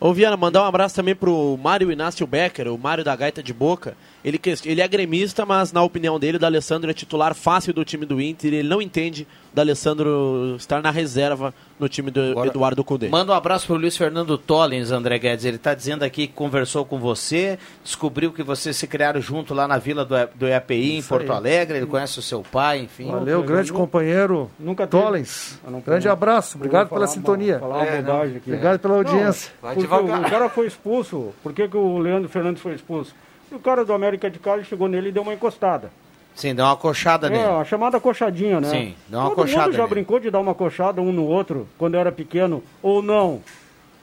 Ô 0.00 0.12
Viana, 0.12 0.36
mandar 0.36 0.62
um 0.62 0.66
abraço 0.66 0.96
também 0.96 1.14
pro 1.14 1.56
Mário 1.62 1.90
Inácio 1.90 2.26
Becker, 2.26 2.72
o 2.72 2.76
Mário 2.76 3.04
da 3.04 3.14
Gaita 3.14 3.42
de 3.42 3.54
Boca. 3.54 3.96
Ele, 4.24 4.40
ele 4.64 4.80
é 4.80 4.88
gremista, 4.88 5.44
mas 5.44 5.70
na 5.70 5.82
opinião 5.82 6.18
dele, 6.18 6.38
o 6.38 6.40
D'Alessandro 6.40 6.90
é 6.90 6.94
titular 6.94 7.34
fácil 7.34 7.74
do 7.74 7.84
time 7.84 8.06
do 8.06 8.18
Inter. 8.22 8.54
Ele 8.54 8.68
não 8.68 8.80
entende 8.80 9.28
o 9.52 9.54
D'Alessandro 9.54 10.56
estar 10.56 10.80
na 10.80 10.90
reserva 10.90 11.52
no 11.78 11.90
time 11.90 12.10
do 12.10 12.30
Agora, 12.30 12.48
Eduardo 12.48 12.82
Cudê. 12.82 13.08
Manda 13.08 13.32
um 13.32 13.34
abraço 13.34 13.66
pro 13.66 13.76
Luiz 13.76 13.94
Fernando 13.94 14.38
Tollins, 14.38 14.90
André 14.90 15.18
Guedes. 15.18 15.44
Ele 15.44 15.56
está 15.56 15.74
dizendo 15.74 16.04
aqui 16.04 16.26
que 16.26 16.32
conversou 16.32 16.86
com 16.86 16.98
você, 16.98 17.58
descobriu 17.82 18.32
que 18.32 18.42
vocês 18.42 18.74
se 18.78 18.86
criaram 18.86 19.20
junto 19.20 19.52
lá 19.52 19.68
na 19.68 19.76
vila 19.76 20.06
do, 20.06 20.14
do 20.34 20.46
EAPI, 20.46 20.96
em 20.96 21.02
Porto 21.02 21.30
aí. 21.30 21.36
Alegre. 21.36 21.76
Ele 21.76 21.86
conhece 21.86 22.18
o 22.18 22.22
seu 22.22 22.42
pai, 22.42 22.78
enfim. 22.80 23.10
Valeu, 23.10 23.42
grande 23.42 23.74
companheiro 23.74 24.50
Nunca 24.58 24.86
Tollins. 24.86 25.58
Grande 25.84 26.08
abraço, 26.08 26.56
obrigado 26.56 26.88
pela 26.88 27.06
sintonia. 27.06 27.60
É, 27.86 27.98
aqui, 27.98 28.42
obrigado 28.46 28.78
pela 28.78 28.94
audiência. 28.94 29.52
Não, 29.62 30.22
o 30.22 30.30
cara 30.30 30.48
foi 30.48 30.66
expulso. 30.66 31.34
Por 31.42 31.52
que, 31.52 31.68
que 31.68 31.76
o 31.76 31.98
Leandro 31.98 32.30
Fernandes 32.30 32.62
foi 32.62 32.72
expulso? 32.72 33.14
O 33.56 33.60
cara 33.60 33.84
do 33.84 33.92
América 33.92 34.30
de 34.30 34.38
Cali 34.38 34.64
chegou 34.64 34.88
nele 34.88 35.08
e 35.08 35.12
deu 35.12 35.22
uma 35.22 35.34
encostada. 35.34 35.90
Sim, 36.34 36.54
deu 36.54 36.64
uma 36.64 36.76
coxada 36.76 37.28
nele. 37.30 37.42
É, 37.42 37.46
a 37.46 37.64
chamada 37.64 38.00
coxadinha, 38.00 38.60
né? 38.60 38.68
Sim, 38.68 38.94
deu 39.08 39.20
uma 39.20 39.28
Todo 39.28 39.36
coxada 39.36 39.66
mundo 39.66 39.72
já 39.72 39.82
nele. 39.82 39.94
brincou 39.94 40.18
de 40.18 40.30
dar 40.30 40.40
uma 40.40 40.54
coxada 40.54 41.00
um 41.00 41.12
no 41.12 41.24
outro 41.24 41.68
quando 41.78 41.96
era 41.96 42.10
pequeno, 42.10 42.62
ou 42.82 43.00
não? 43.00 43.40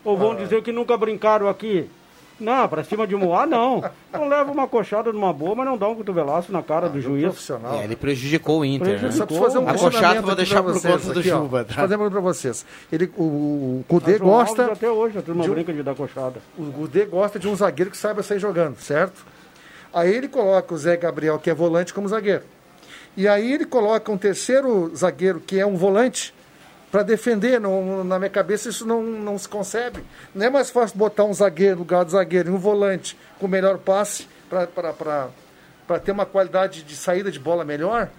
Ou 0.04 0.18
vão 0.18 0.32
ah. 0.32 0.36
dizer 0.36 0.64
que 0.64 0.72
nunca 0.72 0.96
brincaram 0.98 1.48
aqui? 1.48 1.90
Não, 2.40 2.68
pra 2.68 2.84
cima 2.84 3.06
de 3.06 3.16
Moá, 3.16 3.46
não. 3.46 3.84
Não 4.12 4.28
leva 4.28 4.52
uma 4.52 4.68
coxada 4.68 5.14
numa 5.14 5.32
boa, 5.32 5.54
mas 5.54 5.66
não 5.66 5.78
dá 5.78 5.88
um 5.88 5.94
cotovelaço 5.94 6.52
na 6.52 6.64
cara 6.64 6.88
ah, 6.88 6.90
do 6.90 7.00
juiz. 7.00 7.26
Profissional. 7.26 7.76
É, 7.76 7.84
ele 7.84 7.96
prejudicou 7.96 8.62
o 8.62 8.66
Inter. 8.66 8.98
Prejudicou. 8.98 9.38
Né? 9.38 9.44
Fazer 9.44 9.58
um 9.60 9.70
a 9.70 9.74
coxada 9.76 10.22
vou 10.22 10.36
deixar 10.36 10.64
por 10.64 10.74
conta 10.74 11.14
do 11.14 11.22
Chuva. 11.22 11.64
Tá? 11.64 11.74
Fazer 11.76 11.98
para 11.98 12.20
vocês. 12.20 12.66
Ele, 12.92 13.12
o, 13.16 13.22
o 13.82 13.86
Cudê 13.88 14.18
gosta... 14.18 14.72
Até 14.72 14.90
hoje 14.90 15.20
a 15.20 15.22
turma 15.22 15.44
de, 15.44 15.52
brinca 15.52 15.72
de 15.72 15.84
dar 15.84 15.94
coxada. 15.94 16.42
O 16.58 16.66
Cudê 16.72 17.06
gosta 17.06 17.38
de 17.38 17.48
um 17.48 17.56
zagueiro 17.56 17.92
que 17.92 17.98
saiba 17.98 18.24
sair 18.24 18.40
jogando, 18.40 18.78
certo? 18.78 19.24
Aí 19.94 20.14
ele 20.14 20.28
coloca 20.28 20.74
o 20.74 20.78
Zé 20.78 20.96
Gabriel, 20.96 21.40
que 21.40 21.50
é 21.50 21.54
volante, 21.54 21.94
como 21.94 22.08
zagueiro. 22.08 22.44
E 23.16 23.28
aí 23.28 23.52
ele 23.52 23.66
coloca 23.66 24.12
um 24.12 24.18
terceiro 24.18 24.92
zagueiro, 24.96 25.40
que 25.40 25.60
é 25.60 25.66
um 25.66 25.76
volante, 25.76 26.34
para 26.92 27.04
defender. 27.04 27.60
Não, 27.60 28.04
na 28.04 28.20
minha 28.20 28.30
cabeça 28.30 28.70
isso 28.70 28.86
não, 28.86 29.02
não 29.02 29.38
se 29.38 29.48
concebe. 29.48 30.04
Não 30.36 30.46
é 30.46 30.50
mais 30.50 30.70
fácil 30.70 30.98
botar 30.98 31.24
um 31.24 31.34
zagueiro 31.34 31.76
no 31.76 31.82
lugar 31.82 32.06
do 32.06 32.12
zagueiro 32.12 32.52
e 32.52 32.54
um 32.54 32.58
volante 32.58 33.18
com 33.40 33.48
melhor 33.48 33.78
passe 33.78 34.28
para 34.50 36.00
ter 36.04 36.12
uma 36.12 36.26
qualidade 36.26 36.84
de 36.84 36.96
saída 36.96 37.32
de 37.32 37.40
bola 37.40 37.64
melhor? 37.64 38.10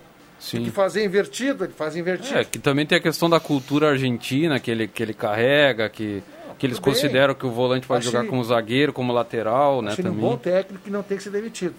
Sim. 0.43 0.65
que 0.65 0.73
fazer 0.73 1.05
invertido, 1.05 1.63
ele 1.63 1.73
faz 1.73 1.95
invertido. 1.95 2.37
É, 2.37 2.43
que 2.43 2.59
também 2.59 2.85
tem 2.85 2.99
a 2.99 3.01
questão 3.01 3.31
da 3.31 3.39
cultura 3.39 3.91
argentina 3.91 4.59
que 4.59 4.73
ele, 4.73 4.89
que 4.89 5.01
ele 5.01 5.15
carrega, 5.15 5.89
que 5.89 6.21
que 6.63 6.67
eles 6.69 6.79
consideram 6.79 7.35
que 7.35 7.45
o 7.45 7.51
volante 7.51 7.89
pode 7.89 8.05
jogar 8.05 8.25
como 8.25 8.45
zagueiro, 8.45 8.93
como 8.93 9.13
lateral, 9.13 9.83
né? 9.83 9.97
Também. 9.97 10.13
um 10.13 10.15
bom 10.15 10.37
técnico 10.37 10.85
que 10.85 10.91
não 10.91 11.03
tem 11.03 11.17
que 11.17 11.25
ser 11.25 11.31
demitido. 11.31 11.75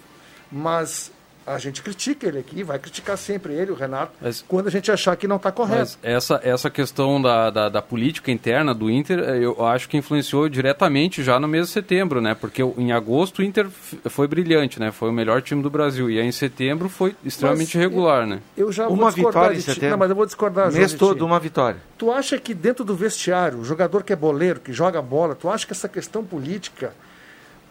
Mas 0.52 1.10
a 1.46 1.58
gente 1.58 1.82
critica 1.82 2.26
ele 2.26 2.38
aqui, 2.38 2.62
vai 2.62 2.78
criticar 2.78 3.18
sempre 3.18 3.54
ele, 3.54 3.70
o 3.70 3.74
Renato, 3.74 4.12
mas, 4.20 4.42
quando 4.46 4.68
a 4.68 4.70
gente 4.70 4.90
achar 4.90 5.14
que 5.16 5.28
não 5.28 5.36
está 5.36 5.52
correto. 5.52 5.98
essa, 6.02 6.40
essa 6.42 6.70
questão 6.70 7.20
da, 7.20 7.50
da, 7.50 7.68
da, 7.68 7.82
política 7.82 8.30
interna 8.30 8.74
do 8.74 8.90
Inter, 8.90 9.18
eh, 9.18 9.44
eu 9.44 9.66
acho 9.66 9.88
que 9.88 9.96
influenciou 9.96 10.48
diretamente 10.48 11.22
já 11.22 11.38
no 11.38 11.46
mês 11.46 11.66
de 11.66 11.72
setembro, 11.72 12.20
né? 12.20 12.34
Porque 12.34 12.62
em 12.62 12.92
agosto 12.92 13.40
o 13.40 13.42
Inter 13.42 13.68
foi 13.68 14.26
brilhante, 14.26 14.80
né? 14.80 14.90
Foi 14.90 15.10
o 15.10 15.12
melhor 15.12 15.42
time 15.42 15.62
do 15.62 15.68
Brasil. 15.68 16.10
E 16.10 16.18
aí 16.18 16.26
em 16.26 16.32
setembro 16.32 16.88
foi 16.88 17.14
extremamente 17.24 17.76
mas, 17.76 17.84
regular, 17.84 18.26
né? 18.26 18.40
Eu 18.56 18.72
já 18.72 18.88
uma 18.88 19.10
vitória 19.10 19.56
em 19.56 19.60
setembro. 19.60 19.90
Não, 19.90 19.98
mas 19.98 20.10
eu 20.10 20.16
vou 20.16 20.26
discordar. 20.26 20.72
Mês 20.72 20.94
todo, 20.94 21.24
uma 21.24 21.38
vitória. 21.38 21.78
Tu 21.98 22.10
acha 22.10 22.38
que 22.38 22.54
dentro 22.54 22.84
do 22.84 22.96
vestiário, 22.96 23.58
o 23.58 23.64
jogador 23.64 24.02
que 24.02 24.12
é 24.12 24.16
boleiro, 24.16 24.60
que 24.60 24.72
joga 24.72 25.00
bola, 25.02 25.34
tu 25.34 25.50
acha 25.50 25.66
que 25.66 25.72
essa 25.72 25.88
questão 25.88 26.24
política 26.24 26.94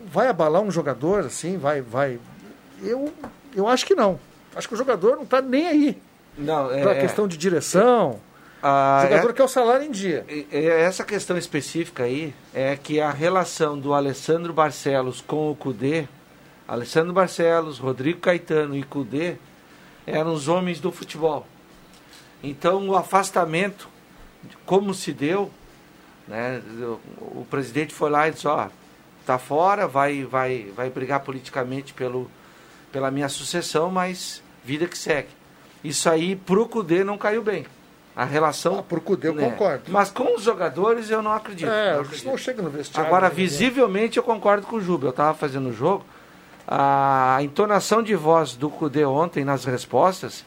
vai 0.06 0.28
abalar 0.28 0.62
um 0.62 0.70
jogador 0.70 1.26
assim? 1.26 1.58
Vai, 1.58 1.82
vai. 1.82 2.20
Eu 2.82 3.12
eu 3.56 3.68
acho 3.68 3.86
que 3.86 3.96
não. 3.96 4.20
Acho 4.56 4.68
que 4.68 4.74
o 4.74 4.78
jogador 4.78 5.16
não 5.16 5.24
está 5.24 5.42
nem 5.42 5.68
aí. 5.68 6.02
Não, 6.38 6.72
é. 6.72 6.82
Para 6.82 6.92
a 6.92 7.00
questão 7.00 7.28
de 7.28 7.38
direção. 7.38 8.20
o 8.62 9.02
jogador 9.04 9.30
é, 9.30 9.34
quer 9.34 9.44
o 9.44 9.48
salário 9.48 9.86
em 9.86 9.92
dia. 9.92 10.26
Essa 10.52 11.04
questão 11.04 11.38
específica 11.38 12.04
aí 12.04 12.34
é 12.54 12.76
que 12.76 13.00
a 13.00 13.12
relação 13.12 13.80
do 13.80 13.94
Alessandro 13.94 14.54
Barcelos 14.54 15.22
com 15.22 15.52
o 15.52 15.56
Cudê, 15.56 16.08
Alessandro 16.68 17.14
Barcelos, 17.14 17.80
Rodrigo 17.80 18.20
Caetano 18.20 18.76
e 18.76 18.84
Cudê, 18.84 19.36
eram 20.06 20.34
os 20.34 20.48
homens 20.48 20.80
do 20.80 20.92
futebol. 20.92 21.46
Então 22.44 22.88
o 22.88 22.96
afastamento, 22.96 23.88
como 24.66 24.94
se 24.94 25.14
deu, 25.14 25.50
né, 26.28 26.62
o 27.20 27.46
presidente 27.50 27.94
foi 27.94 28.10
lá 28.10 28.28
e 28.28 28.32
disse, 28.32 28.48
ó, 28.48 28.68
tá 29.26 29.38
fora, 29.38 29.88
vai, 29.88 30.24
vai, 30.24 30.72
vai 30.76 30.90
brigar 30.90 31.22
politicamente 31.22 31.94
pelo, 31.94 32.30
pela 32.94 33.12
minha 33.12 33.28
sucessão, 33.28 33.92
mas 33.92 34.42
vida 34.64 34.88
que 34.88 34.98
segue. 34.98 35.30
Isso 35.84 36.08
aí 36.10 36.36
pro 36.36 36.68
Cudê 36.68 37.04
não 37.04 37.18
caiu 37.18 37.42
bem. 37.42 37.66
A 38.16 38.24
relação. 38.24 38.80
Ah, 38.80 38.84
pro 38.84 39.02
Cudê 39.02 39.30
eu 39.30 39.34
né? 39.34 39.50
concordo. 39.50 39.86
Mas 39.88 40.12
com 40.12 40.36
os 40.36 40.44
jogadores 40.44 41.10
eu 41.10 41.22
não 41.22 41.34
acredito. 41.34 41.68
É, 41.68 41.96
não, 41.96 42.02
acredito. 42.02 42.26
não 42.28 42.38
chega 42.38 42.62
no 42.62 42.70
vestiário. 42.70 43.08
Agora, 43.08 43.28
né? 43.28 43.36
visivelmente 43.36 44.18
eu 44.18 44.24
concordo 44.24 44.68
com 44.68 44.78
o 44.78 44.82
Juba. 44.82 45.08
Eu 45.08 45.10
estava 45.10 45.34
fazendo 45.34 45.70
o 45.70 45.74
jogo. 45.74 46.06
A 46.66 47.40
entonação 47.42 48.02
de 48.02 48.16
voz 48.16 48.56
do 48.56 48.70
Cudê 48.70 49.04
ontem 49.04 49.44
nas 49.44 49.66
respostas 49.66 50.46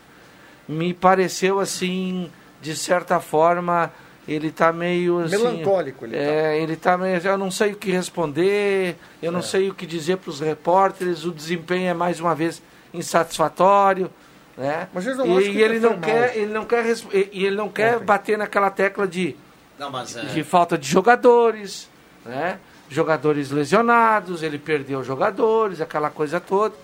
me 0.66 0.94
pareceu 0.94 1.60
assim, 1.60 2.30
de 2.62 2.74
certa 2.74 3.20
forma, 3.20 3.92
ele 4.28 4.48
está 4.48 4.72
meio 4.72 5.20
assim, 5.20 5.36
melancólico 5.36 6.04
ele 6.04 6.16
é 6.16 6.42
tá. 6.42 6.54
ele 6.56 6.76
tá 6.76 6.98
meio 6.98 7.20
eu 7.24 7.38
não 7.38 7.50
sei 7.50 7.72
o 7.72 7.76
que 7.76 7.90
responder 7.90 8.96
eu 9.22 9.30
não 9.30 9.38
é. 9.40 9.42
sei 9.42 9.70
o 9.70 9.74
que 9.74 9.86
dizer 9.86 10.16
para 10.16 10.30
os 10.30 10.40
repórteres 10.40 11.24
o 11.24 11.30
desempenho 11.30 11.88
é 11.88 11.94
mais 11.94 12.18
uma 12.20 12.34
vez 12.34 12.60
insatisfatório 12.92 14.10
Né? 14.56 14.88
Mas 14.92 15.04
não 15.16 15.40
e, 15.40 15.50
e 15.50 15.62
ele 15.62 15.78
não 15.78 15.90
mal. 15.90 16.00
quer, 16.00 16.36
ele 16.36 16.52
não 16.52 16.64
quer, 16.64 16.86
e 17.12 17.28
e 17.32 17.44
ele 17.46 17.56
não 17.56 17.68
quer 17.68 17.98
bater 18.00 18.38
naquela 18.38 18.70
tecla 18.70 19.06
de 19.06 19.36
Não, 19.78 19.90
mas 19.90 20.16
é- 20.16 20.22
de 20.22 20.42
falta 20.42 20.78
de 20.78 20.88
jogadores, 20.88 21.88
né? 22.24 22.58
Jogadores 22.88 23.50
lesionados, 23.50 24.42
ele 24.42 24.58
perdeu 24.58 25.02
jogadores, 25.04 25.80
aquela 25.80 26.08
coisa 26.08 26.40
toda. 26.40 26.74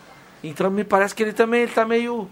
Então 0.44 0.70
me 0.70 0.84
parece 0.84 1.14
que 1.14 1.22
ele 1.22 1.32
também 1.32 1.62
está 1.64 1.84
meio 1.86 2.28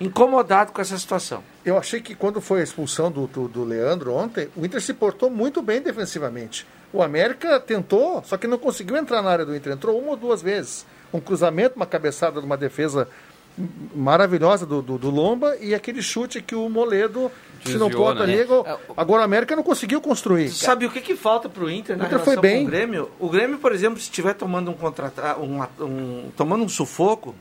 incomodado 0.00 0.72
com 0.72 0.80
essa 0.80 0.96
situação. 0.98 1.42
Eu 1.64 1.76
achei 1.76 2.00
que 2.00 2.14
quando 2.14 2.40
foi 2.40 2.60
a 2.60 2.64
expulsão 2.64 3.10
do, 3.10 3.26
do, 3.26 3.48
do 3.48 3.64
Leandro 3.64 4.14
ontem, 4.14 4.48
o 4.56 4.64
Inter 4.64 4.80
se 4.80 4.94
portou 4.94 5.28
muito 5.30 5.60
bem 5.62 5.80
defensivamente. 5.80 6.66
O 6.92 7.02
América 7.02 7.58
tentou, 7.60 8.22
só 8.24 8.36
que 8.36 8.46
não 8.46 8.58
conseguiu 8.58 8.96
entrar 8.96 9.20
na 9.22 9.30
área 9.30 9.44
do 9.44 9.54
Inter. 9.54 9.72
Entrou 9.72 9.98
uma 10.00 10.10
ou 10.10 10.16
duas 10.16 10.40
vezes. 10.40 10.86
Um 11.12 11.20
cruzamento, 11.20 11.76
uma 11.76 11.86
cabeçada 11.86 12.40
de 12.40 12.46
uma 12.46 12.56
defesa 12.56 13.08
maravilhosa 13.94 14.64
do, 14.64 14.80
do, 14.80 14.98
do 14.98 15.10
Lomba 15.10 15.56
e 15.60 15.74
aquele 15.74 16.00
chute 16.00 16.40
que 16.40 16.54
o 16.54 16.68
Moledo, 16.68 17.30
se 17.64 17.76
não 17.76 17.88
Desviou, 17.88 18.06
porta 18.06 18.26
né? 18.26 18.34
ali, 18.34 18.42
é. 18.42 18.76
Agora 18.96 19.22
o 19.22 19.24
América 19.24 19.56
não 19.56 19.62
conseguiu 19.62 20.00
construir. 20.00 20.50
Sabe 20.50 20.86
o 20.86 20.90
que, 20.90 21.00
que 21.00 21.16
falta 21.16 21.48
pro 21.48 21.68
Inter 21.70 21.96
na 21.96 22.04
O 22.04 22.06
Inter 22.06 22.18
relação 22.18 22.34
foi 22.34 22.40
bem. 22.42 22.58
com 22.62 22.68
o 22.68 22.70
Grêmio? 22.70 23.10
O 23.18 23.28
Grêmio, 23.28 23.58
por 23.58 23.72
exemplo, 23.72 23.98
se 23.98 24.04
estiver 24.04 24.34
tomando 24.34 24.70
um 24.70 24.74
contra 24.74 25.12
um, 25.40 25.62
um- 25.84 26.30
tomando 26.36 26.62
um 26.64 26.68
sufoco, 26.68 27.34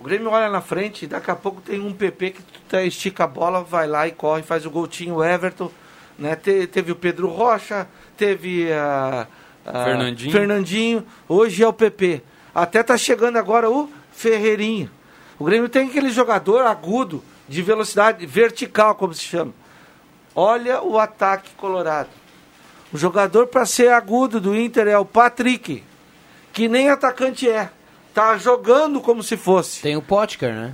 o 0.00 0.02
Grêmio 0.02 0.30
olha 0.30 0.48
na 0.48 0.62
frente 0.62 1.04
e 1.04 1.08
daqui 1.08 1.30
a 1.30 1.36
pouco 1.36 1.60
tem 1.60 1.78
um 1.78 1.92
PP 1.92 2.30
que 2.30 2.42
tá- 2.68 2.82
estica 2.82 3.24
a 3.24 3.26
bola, 3.26 3.62
vai 3.62 3.86
lá 3.86 4.08
e 4.08 4.12
corre, 4.12 4.42
faz 4.42 4.64
o 4.64 4.70
goltinho, 4.70 5.16
o 5.16 5.24
Everton, 5.24 5.70
né? 6.18 6.34
Te- 6.34 6.66
teve 6.66 6.90
o 6.90 6.96
Pedro 6.96 7.28
Rocha, 7.28 7.86
teve 8.16 8.72
a, 8.72 9.26
a- 9.66 9.84
Fernandinho. 9.84 10.32
Fernandinho, 10.32 11.06
hoje 11.28 11.62
é 11.62 11.68
o 11.68 11.72
PP. 11.72 12.22
Até 12.54 12.82
tá 12.82 12.96
chegando 12.96 13.36
agora 13.36 13.70
o 13.70 13.90
Ferreirinho. 14.12 14.90
O 15.38 15.44
Grêmio 15.44 15.68
tem 15.68 15.86
aquele 15.88 16.10
jogador 16.10 16.62
agudo, 16.66 17.22
de 17.48 17.62
velocidade 17.62 18.24
vertical, 18.26 18.94
como 18.94 19.12
se 19.12 19.22
chama. 19.24 19.52
Olha 20.34 20.82
o 20.82 20.98
ataque 20.98 21.50
colorado. 21.56 22.08
O 22.92 22.96
jogador 22.98 23.48
para 23.48 23.66
ser 23.66 23.92
agudo 23.92 24.40
do 24.40 24.54
Inter 24.56 24.86
é 24.88 24.96
o 24.98 25.04
Patrick, 25.04 25.82
que 26.52 26.68
nem 26.68 26.88
atacante 26.90 27.48
é. 27.48 27.70
Tá 28.14 28.36
jogando 28.36 29.00
como 29.00 29.22
se 29.22 29.36
fosse. 29.36 29.80
Tem 29.82 29.96
o 29.96 30.02
Potker, 30.02 30.52
né? 30.52 30.72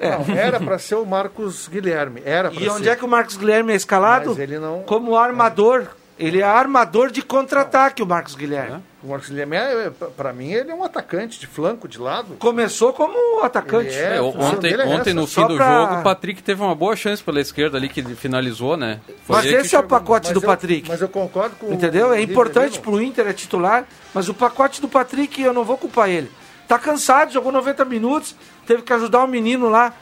É. 0.00 0.16
Não, 0.16 0.34
era 0.36 0.60
para 0.60 0.78
ser 0.78 0.94
o 0.94 1.04
Marcos 1.04 1.66
Guilherme. 1.68 2.22
Era 2.24 2.50
E 2.52 2.68
onde 2.68 2.84
ser. 2.84 2.90
é 2.90 2.96
que 2.96 3.04
o 3.04 3.08
Marcos 3.08 3.36
Guilherme 3.36 3.72
é 3.72 3.76
escalado? 3.76 4.30
Mas 4.30 4.38
ele 4.38 4.58
não- 4.58 4.82
Como 4.84 5.16
armador. 5.16 5.86
Ele 6.18 6.40
é 6.40 6.44
armador 6.44 7.12
de 7.12 7.22
contra-ataque, 7.22 8.02
o 8.02 8.06
Marcos 8.06 8.34
Guilherme. 8.34 8.82
O 9.04 9.08
Marcos 9.08 9.28
Guilherme, 9.28 9.56
é, 9.56 9.90
para 10.16 10.32
mim, 10.32 10.50
ele 10.52 10.68
é 10.72 10.74
um 10.74 10.82
atacante 10.82 11.38
de 11.38 11.46
flanco, 11.46 11.86
de 11.86 11.96
lado. 12.00 12.34
Começou 12.40 12.92
como 12.92 13.40
atacante. 13.44 13.94
É, 13.94 14.16
É, 14.16 14.20
ontem, 14.20 14.72
é 14.74 14.84
ontem 14.84 15.14
no 15.14 15.28
Só 15.28 15.42
fim 15.42 15.48
do 15.48 15.56
pra- 15.56 15.72
jogo, 15.86 16.00
o 16.00 16.02
Patrick 16.02 16.42
teve 16.42 16.60
uma 16.60 16.74
boa 16.74 16.96
chance 16.96 17.22
pela 17.22 17.40
esquerda 17.40 17.78
ali, 17.78 17.88
que 17.88 18.00
ele 18.00 18.16
finalizou, 18.16 18.76
né? 18.76 18.98
Foi 19.24 19.36
Mas 19.36 19.46
esse 19.46 19.76
é 19.76 19.78
o 19.78 19.84
pacote 19.84 20.26
Mas 20.28 20.34
do 20.34 20.44
eu- 20.44 20.48
Patrick. 20.48 20.88
Mas 20.88 21.00
eu 21.00 21.08
concordo 21.08 21.54
com 21.54 21.72
Entendeu? 21.72 22.08
o 22.08 22.14
É 22.14 22.20
importante 22.20 22.78
Rivelino. 22.78 22.82
pro 22.82 23.00
Inter, 23.02 23.28
é 23.28 23.32
titular, 23.32 23.84
mas 24.12 24.28
o 24.28 24.34
pacote 24.34 24.80
do 24.80 24.88
Patrick 24.88 25.40
eu 25.40 25.52
não 25.52 25.62
vou 25.64 25.78
culpar 25.78 26.08
ele. 26.08 26.28
Tá 26.68 26.78
cansado, 26.78 27.32
jogou 27.32 27.50
90 27.50 27.84
minutos, 27.86 28.36
teve 28.66 28.82
que 28.82 28.92
ajudar 28.92 29.24
o 29.24 29.26
menino 29.26 29.68
lá, 29.70 29.92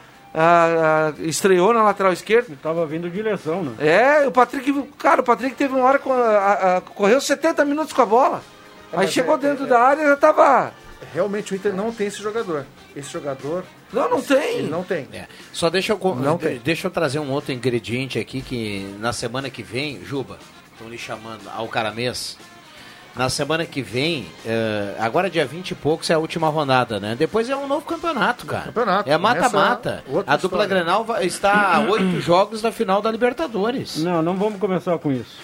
estreou 1.19 1.73
na 1.73 1.81
lateral 1.83 2.11
esquerda. 2.13 2.55
Tava 2.61 2.85
vindo 2.85 3.09
de 3.09 3.21
lesão, 3.21 3.63
né? 3.63 3.73
É, 3.79 4.27
o 4.27 4.31
Patrick, 4.31 4.71
cara, 4.97 5.21
o 5.21 5.23
Patrick 5.23 5.55
teve 5.55 5.73
uma 5.73 5.85
hora, 5.85 5.97
a- 6.77 6.81
correu 6.81 7.19
70 7.21 7.63
minutos 7.65 7.93
com 7.93 8.01
a 8.01 8.05
bola. 8.05 8.43
Aí 8.91 8.99
mas 8.99 9.11
chegou 9.11 9.35
é- 9.35 9.37
dentro 9.37 9.65
é- 9.65 9.67
da 9.67 9.79
área 9.79 10.01
e 10.03 10.07
já 10.07 10.15
tava. 10.15 10.71
Realmente 11.13 11.53
o 11.53 11.55
Inter 11.55 11.73
não 11.73 11.91
tem 11.91 12.07
esse 12.07 12.21
jogador. 12.21 12.65
Esse 12.95 13.11
jogador. 13.11 13.63
Não, 13.93 14.09
não 14.09 14.21
tem. 14.21 14.57
Ele 14.59 14.69
não 14.69 14.83
tem. 14.83 15.07
É. 15.13 15.25
Só 15.53 15.69
deixa 15.69 15.93
eu, 15.93 16.15
Não 16.15 16.35
de- 16.37 16.43
tem. 16.45 16.57
deixa 16.59 16.87
eu 16.87 16.91
trazer 16.91 17.19
um 17.19 17.31
outro 17.31 17.51
ingrediente 17.53 18.19
aqui 18.19 18.41
que 18.41 18.95
na 18.99 19.13
semana 19.13 19.49
que 19.49 19.61
vem, 19.63 20.03
Juba, 20.03 20.37
estão 20.73 20.89
lhe 20.89 20.97
chamando 20.97 21.47
ao 21.55 21.67
caramês. 21.67 22.37
Na 23.17 23.29
semana 23.29 23.65
que 23.65 23.81
vem, 23.81 24.27
eh, 24.45 24.93
agora 24.99 25.27
dia 25.29 25.43
20 25.45 25.71
e 25.71 25.75
poucos 25.75 26.07
é 26.09 26.13
a 26.13 26.19
última 26.19 26.49
rodada, 26.49 26.99
né? 26.99 27.15
Depois 27.17 27.49
é 27.49 27.55
um 27.55 27.67
novo 27.67 27.83
campeonato, 27.85 28.45
cara. 28.45 28.65
Campeonato, 28.65 29.09
É 29.09 29.17
mata-mata. 29.17 30.03
A 30.27 30.35
dupla 30.37 30.63
história. 30.63 30.67
Grenal 30.67 31.03
vai- 31.03 31.25
está 31.25 31.75
a 31.77 31.79
oito 31.89 32.21
jogos 32.21 32.61
da 32.61 32.71
final 32.71 33.01
da 33.01 33.09
Libertadores. 33.11 33.97
Não, 34.03 34.21
não 34.21 34.35
vamos 34.35 34.59
começar 34.59 34.97
com 34.99 35.11
isso. 35.11 35.37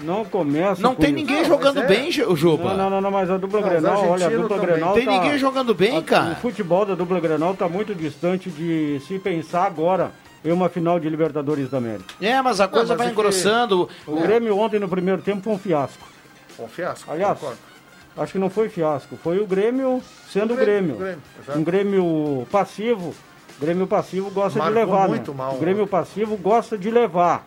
Não 0.00 0.24
começa 0.24 0.80
Não 0.80 0.94
com 0.94 1.02
tem 1.02 1.10
isso. 1.10 1.16
ninguém 1.18 1.44
jogando 1.44 1.82
bem, 1.86 2.10
Ju- 2.10 2.34
Juba. 2.36 2.70
Não, 2.70 2.76
não, 2.76 2.90
não, 2.90 3.00
não, 3.02 3.10
mas 3.10 3.28
a 3.30 3.36
dupla 3.36 3.60
Não, 3.60 3.68
Grenal, 3.68 4.08
olha, 4.08 4.26
a 4.26 4.30
dupla 4.30 4.48
também. 4.56 4.66
Grenal 4.74 4.94
Tem 4.94 5.04
tá- 5.04 5.10
ninguém 5.10 5.38
jogando 5.38 5.74
bem, 5.74 5.98
a- 5.98 6.02
cara. 6.02 6.32
O 6.32 6.36
futebol 6.36 6.86
da 6.86 6.94
dupla 6.94 7.20
Grenal 7.20 7.54
tá 7.54 7.68
muito 7.68 7.94
distante 7.94 8.48
de 8.48 9.00
se 9.06 9.18
pensar 9.18 9.64
agora 9.66 10.12
em 10.44 10.52
uma 10.52 10.68
final 10.68 10.98
de 11.00 11.10
Libertadores 11.10 11.68
da 11.68 11.76
América. 11.78 12.14
É, 12.22 12.40
mas 12.40 12.60
a 12.60 12.68
coisa 12.68 12.90
mas 12.94 12.98
vai 12.98 13.06
é 13.08 13.10
que- 13.10 13.14
engrossando. 13.20 13.88
O 14.06 14.20
Grêmio 14.20 14.56
ontem 14.56 14.78
no 14.78 14.88
primeiro 14.88 15.20
tempo 15.20 15.42
foi 15.42 15.52
um 15.52 15.58
fiasco. 15.58 16.06
Um 16.58 16.68
fiasco. 16.68 17.10
Aliás, 17.10 17.38
concordo. 17.38 17.58
acho 18.16 18.32
que 18.32 18.38
não 18.38 18.50
foi 18.50 18.68
fiasco, 18.68 19.16
foi 19.16 19.38
o 19.40 19.46
Grêmio 19.46 20.02
sendo 20.30 20.50
O 20.50 20.54
o 20.54 20.56
Grêmio, 20.56 20.96
Grêmio. 20.96 20.96
o 20.96 20.98
Grêmio, 20.98 21.22
exato. 21.42 21.58
um 21.58 21.64
Grêmio 21.64 22.46
passivo. 22.50 23.14
Grêmio 23.60 23.86
passivo 23.88 24.30
gosta 24.30 24.58
Marcou 24.58 24.74
de 24.74 24.80
levar, 24.86 25.08
muito 25.08 25.30
né? 25.32 25.36
mal, 25.36 25.54
O 25.54 25.58
Grêmio 25.58 25.82
né? 25.82 25.88
passivo 25.88 26.36
gosta 26.36 26.78
de 26.78 26.90
levar. 26.90 27.44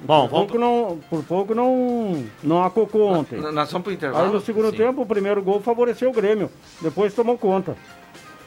Bom, 0.00 0.28
Por 0.28 0.30
vamos... 0.30 0.50
pouco 0.52 0.58
não, 0.58 0.98
por 1.08 1.22
pouco 1.24 1.54
não, 1.54 2.24
não 2.42 2.64
acocou 2.64 3.08
ontem. 3.12 3.38
Nós 3.40 3.70
vamos 3.70 3.84
pro 3.84 3.92
intervalo. 3.92 4.26
Aí 4.26 4.32
no 4.32 4.40
segundo 4.40 4.70
Sim. 4.70 4.76
tempo, 4.78 5.02
o 5.02 5.06
primeiro 5.06 5.40
gol 5.42 5.60
favoreceu 5.60 6.10
o 6.10 6.12
Grêmio. 6.12 6.50
Depois 6.80 7.14
tomou 7.14 7.38
conta. 7.38 7.76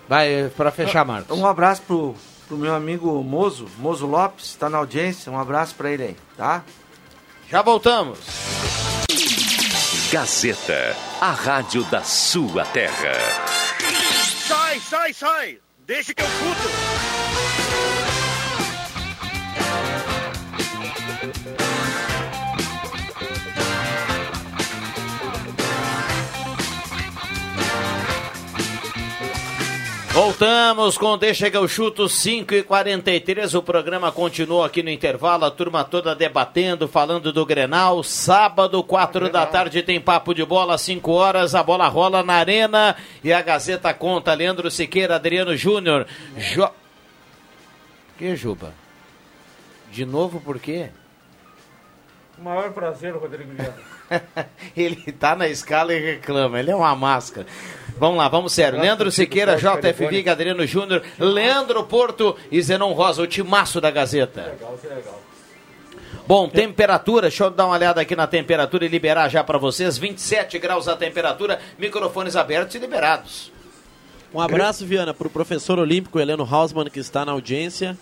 Vai, 0.07 0.51
pra 0.55 0.69
fechar, 0.69 1.05
Marcos. 1.05 1.38
Um 1.38 1.45
abraço 1.45 1.81
pro, 1.83 2.13
pro 2.47 2.57
meu 2.57 2.75
amigo 2.75 3.23
Mozo, 3.23 3.67
Mozo 3.79 4.05
Lopes, 4.05 4.53
tá 4.55 4.69
na 4.69 4.77
audiência. 4.79 5.31
Um 5.31 5.39
abraço 5.39 5.75
pra 5.75 5.89
ele 5.89 6.03
aí, 6.03 6.15
tá? 6.38 6.61
Já 7.49 7.62
voltamos. 7.62 8.19
Gazeta, 10.12 10.95
a 11.21 11.31
rádio 11.31 11.84
da 11.86 12.01
sua 12.03 12.65
terra. 12.65 13.13
Sai, 14.47 14.79
sai, 14.79 15.13
sai! 15.13 15.60
Deixa 15.86 16.13
que 16.13 16.23
eu 16.23 16.27
chuto! 16.27 16.95
Voltamos 30.15 30.97
com 30.97 31.17
Deixa 31.17 31.51
que 31.51 31.58
eu 31.58 31.67
chuto 31.67 32.08
5 32.08 32.54
e 32.54 32.63
43 32.63 33.54
O 33.54 33.62
programa 33.62 34.13
continua 34.13 34.65
aqui 34.65 34.82
no 34.82 34.89
intervalo. 34.89 35.43
A 35.43 35.51
turma 35.51 35.84
toda 35.84 36.15
debatendo, 36.15 36.88
falando 36.88 37.34
do 37.34 37.45
Grenal. 37.45 38.01
Sábado, 38.01 38.82
4 38.82 39.30
da 39.30 39.45
tarde, 39.45 39.84
tem 39.84 39.99
papo 39.99 40.34
de 40.34 40.45
bola, 40.45 40.78
5 40.78 41.12
horas. 41.12 41.54
A 41.54 41.62
bola 41.62 41.89
rola 41.89 42.23
na 42.23 42.36
arena 42.36 42.95
e 43.21 43.34
a 43.34 43.41
Gazeta 43.41 43.93
conta. 43.93 44.34
Leandro 44.34 44.71
Siqueira, 44.71 45.15
Adriano 45.15 45.54
Júnior. 45.58 46.08
Jo... 46.38 46.69
Que, 48.17 48.38
Juba? 48.38 48.73
De 49.91 50.06
novo 50.06 50.39
por 50.39 50.60
quê? 50.60 50.91
O 52.39 52.41
maior 52.41 52.71
prazer, 52.71 53.13
Rodrigo 53.13 53.51
Viana. 53.51 53.75
Ele 54.78 55.12
tá 55.12 55.36
na 55.36 55.49
escala 55.49 55.93
e 55.93 55.99
reclama. 55.99 56.58
Ele 56.58 56.71
é 56.71 56.75
uma 56.75 56.95
máscara. 56.95 57.47
Vamos 57.97 58.17
lá, 58.17 58.27
vamos 58.27 58.51
sério. 58.51 58.79
Leandro 58.79 59.10
Siqueira, 59.12 59.55
JF 59.55 60.08
Viga, 60.08 60.34
Adriano 60.34 60.65
Júnior, 60.65 61.01
Leandro 61.17 61.84
Porto 61.86 62.36
e 62.51 62.62
Zenon 62.62 62.91
Rosa, 62.91 63.21
o 63.21 63.27
timaço 63.27 63.79
da 63.79 63.89
Gazeta. 63.89 64.41
Legal, 64.41 64.77
que 64.81 64.88
legal. 64.88 65.21
Bom, 66.27 66.49
temperatura, 66.49 67.23
deixa 67.23 67.43
eu 67.43 67.51
dar 67.51 67.65
uma 67.65 67.75
olhada 67.75 68.01
aqui 68.01 68.15
na 68.15 68.25
temperatura 68.25 68.84
e 68.84 68.88
liberar 68.88 69.29
já 69.29 69.43
para 69.43 69.58
vocês. 69.58 69.97
27 69.97 70.58
graus 70.58 70.88
a 70.88 70.95
temperatura, 70.95 71.60
microfones 71.77 72.36
abertos 72.36 72.75
e 72.75 72.79
liberados. 72.79 73.51
Um 74.34 74.41
abraço, 74.41 74.86
Viana, 74.86 75.13
para 75.13 75.27
o 75.27 75.29
professor 75.29 75.79
olímpico 75.79 76.19
Heleno 76.19 76.43
Hausmann, 76.43 76.89
que 76.89 76.99
está 76.99 77.23
na 77.23 77.31
audiência. 77.31 77.97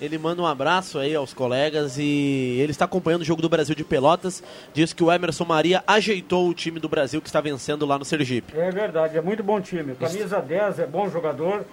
Ele 0.00 0.18
manda 0.18 0.42
um 0.42 0.46
abraço 0.46 0.98
aí 0.98 1.14
aos 1.14 1.32
colegas 1.32 1.96
e 1.98 2.56
ele 2.60 2.72
está 2.72 2.84
acompanhando 2.84 3.22
o 3.22 3.24
jogo 3.24 3.40
do 3.40 3.48
Brasil 3.48 3.74
de 3.74 3.84
Pelotas. 3.84 4.42
Diz 4.74 4.92
que 4.92 5.04
o 5.04 5.12
Emerson 5.12 5.44
Maria 5.44 5.82
ajeitou 5.86 6.48
o 6.48 6.54
time 6.54 6.80
do 6.80 6.88
Brasil 6.88 7.20
que 7.20 7.28
está 7.28 7.40
vencendo 7.40 7.86
lá 7.86 7.98
no 7.98 8.04
Sergipe. 8.04 8.56
É 8.56 8.70
verdade, 8.70 9.16
é 9.16 9.22
muito 9.22 9.42
bom 9.42 9.60
time. 9.60 9.94
Camisa 9.94 10.40
10 10.40 10.80
é 10.80 10.86
bom 10.86 11.08
jogador. 11.08 11.64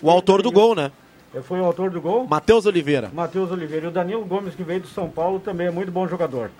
O 0.00 0.10
autor 0.10 0.42
do 0.42 0.52
gol, 0.52 0.74
né? 0.76 0.92
Foi 1.42 1.60
o 1.60 1.64
autor 1.64 1.90
do 1.90 2.00
gol? 2.00 2.26
Matheus 2.26 2.66
Oliveira. 2.66 3.10
Matheus 3.12 3.50
Oliveira. 3.50 3.86
E 3.86 3.88
o 3.88 3.92
Danilo 3.92 4.24
Gomes, 4.24 4.54
que 4.54 4.62
veio 4.62 4.80
do 4.80 4.88
São 4.88 5.08
Paulo, 5.10 5.40
também 5.40 5.66
é 5.66 5.70
muito 5.70 5.90
bom 5.90 6.06
jogador. 6.06 6.50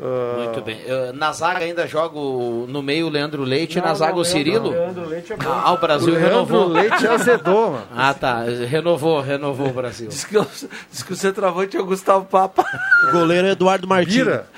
Muito 0.00 0.60
bem. 0.62 0.80
Eh, 0.86 1.12
Na 1.12 1.32
zaga 1.32 1.64
ainda 1.64 1.86
jogo 1.86 2.66
no 2.68 2.80
meio 2.82 3.06
o 3.06 3.10
Leandro 3.10 3.42
Leite, 3.42 3.78
Não, 3.78 3.86
na 3.86 3.94
zaga 3.94 4.12
não, 4.12 4.20
o 4.20 4.24
Cirilo. 4.24 4.70
Leandro 4.70 5.06
Leite 5.08 5.32
é 5.32 5.36
bom. 5.36 5.50
Ah, 5.50 5.72
o 5.72 5.78
Brasil 5.78 6.08
O 6.08 6.10
Leandro 6.16 6.28
renovou. 6.30 6.66
Leite 6.68 7.06
azedou, 7.06 7.72
mano. 7.72 7.86
Ah, 7.96 8.14
tá. 8.14 8.42
Renovou, 8.68 9.20
renovou 9.20 9.68
o 9.68 9.72
Brasil. 9.72 10.08
Diz 10.08 10.24
que, 10.24 10.38
o- 10.38 10.46
diz 10.90 11.02
que 11.02 11.12
o 11.12 11.16
centroavante 11.16 11.76
é 11.76 11.80
o 11.80 11.84
Gustavo 11.84 12.24
Papa. 12.26 12.64
O 13.08 13.10
goleiro 13.12 13.48
é 13.48 13.50
Eduardo 13.50 13.88
Martins. 13.88 14.14
Bira. 14.14 14.48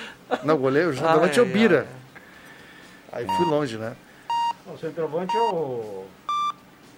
Não, 0.45 0.55
o 0.57 0.59
goleiro, 0.59 0.91
o 0.91 0.95
centroavante 0.95 1.39
é 1.39 1.43
o 1.43 1.47
Ai, 1.47 1.51
Bira. 1.53 1.87
Aí 3.13 3.27
fui 3.27 3.47
longe, 3.47 3.77
né? 3.79 3.95
O 4.73 4.79
centroavante 4.79 5.35
é 5.37 5.41
o 5.41 6.05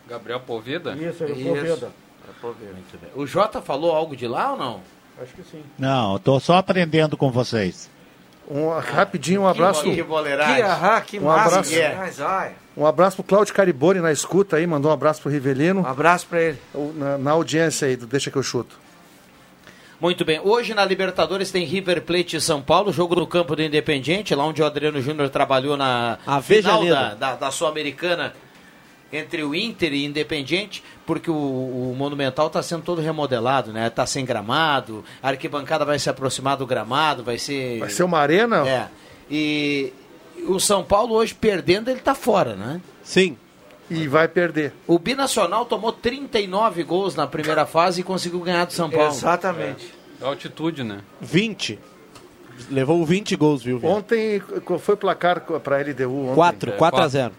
Gabriel 0.09 0.40
Poveda? 0.40 0.92
Isso, 0.94 1.22
é 1.22 1.26
o 1.28 1.31
Isso. 1.33 1.48
Poveda. 1.48 1.90
É 2.28 2.33
Poveda. 2.40 2.72
Muito 2.72 2.98
bem. 3.00 3.11
O 3.14 3.26
Jota 3.26 3.62
falou 3.62 3.94
algo 3.94 4.14
de 4.16 4.26
lá 4.26 4.52
ou 4.52 4.59
não? 4.59 4.81
Acho 5.22 5.33
que 5.35 5.42
sim. 5.42 5.62
Não, 5.78 6.16
estou 6.16 6.38
só 6.40 6.57
aprendendo 6.57 7.16
com 7.16 7.31
vocês. 7.31 7.88
Um, 8.50 8.68
rapidinho, 8.78 9.42
um 9.42 9.46
abraço. 9.48 9.83
Que 9.85 10.02
boleiragem. 10.02 10.57
Que, 10.57 10.62
ahá, 10.62 11.00
que 11.00 11.18
Um 11.18 11.31
abraço. 11.31 11.72
ai. 12.26 12.52
Um 12.76 12.87
abraço 12.87 13.16
pro 13.16 13.24
Cláudio 13.24 13.55
Cariboni 13.55 14.00
na 14.00 14.11
escuta 14.12 14.57
aí, 14.57 14.66
mandou 14.66 14.90
um 14.90 14.94
abraço 14.94 15.20
pro 15.22 15.31
Rivelino. 15.31 15.83
Um 15.83 15.87
abraço 15.87 16.26
pra 16.26 16.40
ele. 16.42 16.59
Na, 16.94 17.18
na 17.18 17.31
audiência 17.33 17.87
aí 17.88 17.96
do 17.96 18.07
Deixa 18.07 18.31
que 18.31 18.37
eu 18.37 18.42
chuto. 18.42 18.78
Muito 20.00 20.24
bem. 20.24 20.40
Hoje 20.42 20.74
na 20.74 20.85
Libertadores 20.85 21.52
tem 21.52 21.64
River 21.64 22.02
Plate 22.02 22.37
e 22.37 22.40
São 22.40 22.61
Paulo, 22.61 22.92
jogo 22.92 23.14
no 23.14 23.26
campo 23.26 23.55
do 23.55 23.62
Independiente, 23.62 24.35
lá 24.35 24.44
onde 24.44 24.61
o 24.61 24.66
Adriano 24.66 25.00
Júnior 25.00 25.28
trabalhou 25.28 25.76
na 25.76 26.18
A 26.26 26.42
final 26.42 26.85
da, 26.85 27.14
da, 27.14 27.35
da 27.37 27.50
Sul-Americana 27.52 28.33
entre 29.12 29.44
o 29.44 29.55
Inter 29.55 29.92
e 29.92 30.05
Independiente, 30.05 30.83
porque 31.07 31.31
o, 31.31 31.35
o 31.35 31.94
Monumental 31.96 32.46
está 32.46 32.62
sendo 32.62 32.83
todo 32.83 33.01
remodelado, 33.03 33.72
né? 33.72 33.88
Está 33.88 34.07
sem 34.07 34.25
gramado, 34.25 35.05
a 35.22 35.29
arquibancada 35.29 35.85
vai 35.85 35.98
se 35.98 36.09
aproximar 36.09 36.57
do 36.57 36.66
gramado, 36.66 37.22
vai 37.22 37.38
ser... 37.38 37.79
Vai 37.79 37.90
ser 37.90 38.05
uma 38.05 38.18
arena? 38.18 38.66
É. 38.66 38.88
E 39.31 39.92
o 40.46 40.59
São 40.59 40.83
Paulo 40.83 41.14
hoje 41.14 41.35
perdendo, 41.35 41.90
ele 41.90 41.98
está 41.98 42.14
fora, 42.14 42.57
né? 42.57 42.81
Sim. 43.03 43.37
E 43.90 44.09
vai 44.09 44.27
perder. 44.27 44.72
O 44.87 44.98
Binacional 44.98 45.66
tomou 45.66 45.92
39 45.92 46.83
gols 46.83 47.14
na 47.14 47.27
primeira 47.27 47.66
fase 47.66 48.01
e 48.01 48.05
conseguiu 48.05 48.40
ganhar 48.40 48.64
do 48.64 48.72
São 48.72 48.88
Paulo. 48.88 49.11
Exatamente. 49.11 49.92
É 50.20 50.25
altitude, 50.25 50.83
né? 50.83 51.01
20. 51.20 51.79
Levou 52.70 53.05
20 53.05 53.37
gols, 53.37 53.62
viu? 53.62 53.81
Ontem, 53.83 54.40
qual 54.64 54.79
foi 54.79 54.94
o 54.94 54.98
placar 54.98 55.40
para 55.40 55.77
a 55.77 55.81
LDU? 55.81 56.29
Ontem? 56.29 56.35
4, 56.35 56.72
4 56.72 57.01
a 57.01 57.09
0. 57.09 57.33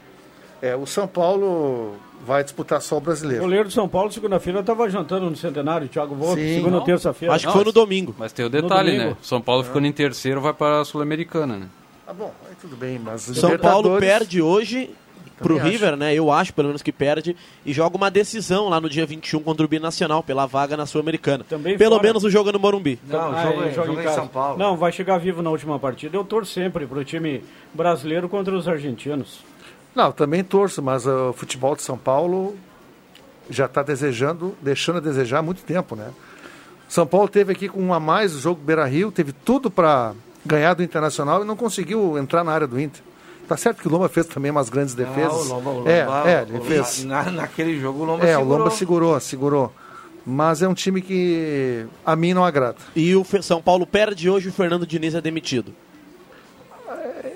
É, 0.66 0.76
o 0.78 0.86
São 0.86 1.06
Paulo 1.06 1.96
vai 2.26 2.42
disputar 2.42 2.82
só 2.82 2.96
o 2.96 2.98
O 3.00 3.02
brasileiro. 3.02 3.44
goleiro 3.44 3.68
de 3.68 3.74
São 3.74 3.88
Paulo, 3.90 4.10
segunda-feira, 4.12 4.62
estava 4.62 4.90
jantando 4.90 5.30
no 5.30 5.36
Centenário, 5.36 5.90
Thiago 5.90 6.16
Volta, 6.16 6.40
Sim. 6.42 6.54
segunda 6.56 6.76
ou 6.76 6.80
Não. 6.80 6.86
terça-feira. 6.86 7.36
Acho 7.36 7.48
que 7.48 7.52
foi 7.54 7.66
no 7.66 7.72
domingo. 7.74 8.16
Mas 8.18 8.32
tem 8.32 8.46
o 8.46 8.50
detalhe, 8.50 8.98
né? 8.98 9.18
São 9.22 9.42
Paulo 9.42 9.64
ficando 9.64 9.86
em 9.88 9.92
terceiro, 9.92 10.40
vai 10.40 10.54
para 10.54 10.80
a 10.80 10.86
Sul-Americana, 10.86 11.58
né? 11.58 11.68
Tá 12.06 12.14
bom, 12.14 12.34
aí 12.50 12.56
tudo 12.62 12.76
bem, 12.78 12.98
mas 12.98 13.22
São 13.24 13.58
Paulo 13.58 13.98
perde 14.00 14.42
hoje 14.42 14.90
pro 15.38 15.58
Também 15.58 15.72
River, 15.74 15.98
né? 15.98 16.14
Eu 16.14 16.32
acho, 16.32 16.54
pelo 16.54 16.68
menos, 16.70 16.82
que 16.82 16.94
perde. 16.94 17.36
E 17.66 17.74
joga 17.74 17.98
uma 17.98 18.10
decisão 18.10 18.70
lá 18.70 18.80
no 18.80 18.90
dia 18.90 19.06
21 19.06 19.42
contra 19.42 19.66
o 19.66 19.68
Binacional, 19.68 20.24
pela 20.24 20.46
vaga 20.46 20.78
na 20.78 20.86
Sul-Americana. 20.86 21.44
Também 21.50 21.78
Pelo 21.78 21.96
fora. 21.96 22.04
menos 22.08 22.24
o 22.24 22.30
jogo 22.30 22.50
é 22.50 22.54
no 22.54 22.60
Morumbi. 22.60 22.98
Não, 23.06 23.34
Ah, 23.34 23.44
jogo, 23.44 23.64
é, 23.64 23.72
jogo 23.74 23.88
joga 23.88 24.02
em 24.02 24.04
casa. 24.06 24.16
São 24.16 24.28
Paulo. 24.28 24.58
Não, 24.58 24.78
vai 24.78 24.92
chegar 24.94 25.18
vivo 25.18 25.42
na 25.42 25.50
última 25.50 25.78
partida. 25.78 26.16
Eu 26.16 26.24
torço 26.24 26.54
sempre 26.54 26.86
pro 26.86 27.04
time 27.04 27.44
brasileiro 27.74 28.30
contra 28.30 28.56
os 28.56 28.66
argentinos. 28.68 29.40
Não, 29.96 30.12
também 30.12 30.44
torço, 30.44 30.82
mas 30.82 31.06
uh, 31.06 31.30
o 31.30 31.34
futebol 31.34 31.76
de 31.76 31.84
São 31.84 31.98
Paulo 31.98 32.56
já 33.50 33.66
está 33.66 33.84
desejando, 33.84 34.56
deixando 34.62 34.98
a 34.98 35.02
desejar 35.02 35.40
há 35.40 35.42
muito 35.42 35.62
tempo, 35.64 35.96
né? 35.96 36.10
São 36.90 37.06
Paulo 37.06 37.28
teve 37.28 37.52
aqui 37.52 37.68
com 37.70 37.82
um 37.82 37.94
a 37.94 38.00
mais 38.00 38.36
o 38.36 38.40
jogo 38.40 38.62
Beira 38.64 38.86
Rio, 38.86 39.12
teve 39.12 39.32
tudo 39.34 39.70
para 39.72 40.14
ganhar 40.46 40.74
do 40.74 40.84
Internacional 40.84 41.44
e 41.44 41.46
não 41.46 41.56
conseguiu 41.56 42.18
entrar 42.18 42.44
na 42.44 42.52
área 42.52 42.68
do 42.68 42.80
Inter. 42.80 43.02
Tá 43.48 43.58
certo 43.58 43.82
que 43.82 43.88
o 43.88 43.92
Lomba 43.92 44.08
fez 44.08 44.26
também 44.28 44.50
umas 44.52 44.70
grandes 44.70 44.94
defesas. 44.94 45.32
Ah, 45.34 45.36
o 45.36 45.44
Lomba, 45.56 45.70
o 45.70 45.74
Lomba, 45.80 45.92
é, 45.92 46.00
é, 46.34 46.46
ele 46.48 46.58
o- 46.60 46.64
fez. 46.64 47.04
na- 47.04 47.30
naquele 47.32 47.80
jogo 47.80 48.02
o 48.04 48.06
Lomba 48.06 48.26
é, 48.26 48.36
o 48.38 48.40
segurou. 48.40 48.58
Lomba 48.58 48.70
segurou, 48.72 49.20
segurou. 49.20 49.74
Mas 50.26 50.62
é 50.62 50.68
um 50.68 50.74
time 50.74 51.02
que 51.02 51.86
a 52.06 52.16
mim 52.16 52.34
não 52.34 52.46
agrada. 52.46 52.78
E 52.96 53.14
o 53.16 53.26
São 53.42 53.62
Paulo 53.62 53.86
perde 53.86 54.30
hoje 54.30 54.48
e 54.48 54.50
o 54.50 54.54
Fernando 54.54 54.88
Diniz 54.88 55.14
é 55.14 55.20
demitido. 55.22 55.74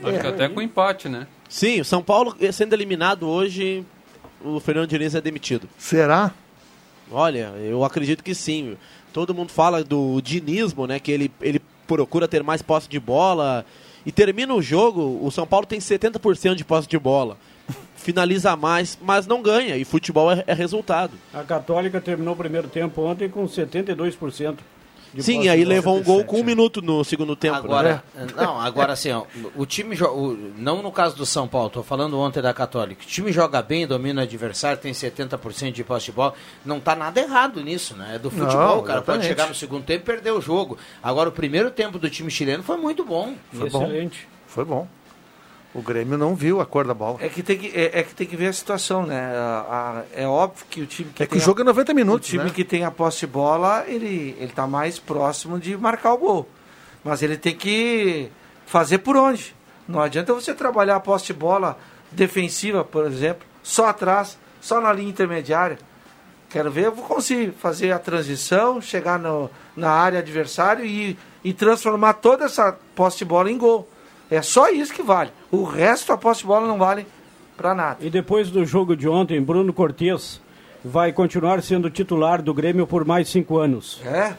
Acho 0.03 0.19
que 0.21 0.27
até 0.27 0.47
com 0.47 0.61
empate, 0.61 1.09
né? 1.09 1.27
Sim, 1.49 1.81
o 1.81 1.86
São 1.86 2.03
Paulo 2.03 2.36
sendo 2.51 2.73
eliminado 2.73 3.27
hoje, 3.27 3.86
o 4.43 4.60
Fernando 4.60 4.89
Diniz 4.89 5.15
é 5.15 5.21
demitido. 5.21 5.67
Será? 5.77 6.33
Olha, 7.12 7.53
eu 7.60 7.83
acredito 7.83 8.23
que 8.23 8.36
sim. 8.36 8.77
Todo 9.13 9.33
mundo 9.33 9.51
fala 9.51 9.83
do 9.83 10.21
dinismo, 10.21 10.86
né? 10.86 10.99
Que 10.99 11.12
ele, 11.12 11.31
ele 11.41 11.62
procura 11.88 12.27
ter 12.27 12.43
mais 12.43 12.62
posse 12.62 12.89
de 12.89 12.99
bola. 12.99 13.65
E 14.05 14.12
termina 14.12 14.53
o 14.53 14.62
jogo, 14.62 15.19
o 15.21 15.31
São 15.31 15.47
Paulo 15.47 15.65
tem 15.65 15.79
70% 15.79 16.55
de 16.55 16.63
posse 16.63 16.88
de 16.88 16.99
bola. 16.99 17.38
Finaliza 17.95 18.55
mais, 18.55 18.97
mas 19.01 19.25
não 19.25 19.41
ganha. 19.41 19.75
E 19.75 19.83
futebol 19.83 20.31
é, 20.31 20.43
é 20.47 20.53
resultado. 20.53 21.13
A 21.33 21.43
Católica 21.43 21.99
terminou 21.99 22.33
o 22.33 22.38
primeiro 22.38 22.67
tempo 22.67 23.01
ontem 23.01 23.27
com 23.27 23.45
72%. 23.45 24.57
De 25.13 25.23
Sim, 25.23 25.47
aí 25.49 25.63
levou 25.63 25.97
um 25.97 26.03
gol 26.03 26.23
com 26.23 26.39
um 26.39 26.43
minuto 26.43 26.81
no 26.81 27.03
segundo 27.03 27.35
tempo. 27.35 27.55
Agora, 27.55 28.03
né? 28.13 28.27
não, 28.35 28.59
agora 28.59 28.93
assim, 28.93 29.11
ó, 29.11 29.23
o 29.55 29.65
time 29.65 29.95
o- 30.01 30.51
não 30.57 30.81
no 30.81 30.91
caso 30.91 31.15
do 31.15 31.25
São 31.25 31.47
Paulo, 31.47 31.69
tô 31.69 31.81
falando 31.83 32.19
ontem 32.19 32.41
da 32.41 32.53
Católica. 32.53 33.01
O 33.03 33.05
time 33.05 33.31
joga 33.31 33.61
bem, 33.61 33.87
domina 33.87 34.21
o 34.21 34.23
adversário, 34.23 34.77
tem 34.81 34.93
70% 34.93 35.71
de 35.71 35.83
posse 35.83 36.05
de 36.07 36.11
bola. 36.11 36.33
Não 36.65 36.79
tá 36.79 36.95
nada 36.95 37.19
errado 37.19 37.61
nisso, 37.63 37.95
né? 37.95 38.15
É 38.15 38.19
do 38.19 38.29
Não, 38.31 38.37
futebol, 38.37 38.79
o 38.79 38.83
cara 38.83 39.01
pode 39.01 39.17
exatamente. 39.19 39.27
chegar 39.27 39.47
no 39.47 39.55
segundo 39.55 39.83
tempo 39.83 40.03
e 40.03 40.05
perder 40.05 40.31
o 40.31 40.41
jogo. 40.41 40.77
Agora 41.01 41.29
o 41.29 41.31
primeiro 41.31 41.71
tempo 41.71 41.97
do 41.97 42.09
time 42.09 42.29
chileno 42.29 42.61
foi 42.63 42.77
muito 42.77 43.03
bom. 43.03 43.33
Foi 43.51 43.69
bom. 43.69 43.91
Foi 44.45 44.65
bom. 44.65 44.87
O 45.73 45.82
Grêmio 45.82 46.17
não 46.17 46.34
viu 46.34 46.60
a 46.60 46.65
cor 46.65 46.88
da 46.88 46.93
bola. 46.93 47.17
É 47.21 47.30
que 47.30 47.43
tem 47.43 47.58
que, 47.58 47.67
é, 47.67 47.99
é 47.99 48.03
que, 48.03 48.15
tem 48.15 48.25
que 48.25 48.36
ver 48.36 48.47
a 48.47 48.53
situação, 48.53 49.06
né? 49.06 49.19
A- 49.36 49.65
a- 49.69 50.03
é 50.19 50.25
óbvio 50.27 50.65
que 50.69 50.82
o 50.82 50.86
time 50.88 51.12
que 51.13 51.21
É 51.21 51.25
que 51.25 51.34
tem 51.34 51.41
o 51.41 51.45
jogo 51.45 51.62
é 51.62 51.63
90 51.63 51.93
minutos, 51.93 52.30
O 52.30 52.32
time 52.32 52.45
né? 52.45 52.49
que 52.49 52.63
tem 52.63 52.84
a 52.84 52.89
posse 52.89 53.19
de 53.19 53.27
bola, 53.27 53.84
ele, 53.88 54.36
ele 54.39 54.51
tá 54.51 54.65
mais 54.65 54.97
próximo 54.97 55.60
de 55.60 55.77
marcar 55.77 56.13
o 56.13 56.17
gol. 56.17 56.49
Mas 57.03 57.21
ele 57.21 57.38
tem 57.38 57.56
que 57.56 58.30
fazer 58.65 58.99
por 58.99 59.15
onde. 59.15 59.56
Não 59.88 60.01
adianta 60.01 60.34
você 60.34 60.53
trabalhar 60.53 60.95
a 60.95 60.99
posse 60.99 61.27
de 61.27 61.34
bola 61.34 61.77
defensiva, 62.12 62.84
por 62.84 63.06
exemplo, 63.06 63.45
só 63.62 63.88
atrás, 63.88 64.38
só 64.60 64.82
na 64.82 64.91
linha 64.91 65.10
intermediária. 65.10 65.77
Quero 66.49 66.71
ver, 66.71 66.86
eu 66.86 66.91
vou 66.95 67.06
conseguir 67.06 67.51
fazer 67.51 67.91
a 67.91 67.99
transição, 67.99 68.82
chegar 68.82 69.19
no, 69.19 69.49
na 69.75 69.91
área 69.91 70.19
adversária 70.19 70.84
e, 70.86 71.17
e 71.43 71.53
transformar 71.53 72.13
toda 72.13 72.45
essa 72.45 72.75
posse 72.95 73.19
de 73.19 73.25
bola 73.25 73.51
em 73.51 73.58
gol. 73.58 73.88
É 74.29 74.41
só 74.41 74.69
isso 74.69 74.93
que 74.93 75.01
vale. 75.01 75.31
O 75.51 75.63
resto, 75.63 76.11
a 76.11 76.17
posse 76.17 76.41
de 76.41 76.47
bola 76.47 76.67
não 76.67 76.77
vale 76.77 77.05
para 77.55 77.73
nada. 77.73 77.97
E 78.01 78.09
depois 78.09 78.51
do 78.51 78.65
jogo 78.65 78.95
de 78.95 79.07
ontem, 79.07 79.41
Bruno 79.41 79.73
Cortes 79.73 80.41
vai 80.83 81.11
continuar 81.11 81.61
sendo 81.61 81.89
titular 81.89 82.41
do 82.41 82.53
Grêmio 82.53 82.85
por 82.85 83.05
mais 83.05 83.29
cinco 83.29 83.57
anos. 83.57 84.01
É? 84.05 84.35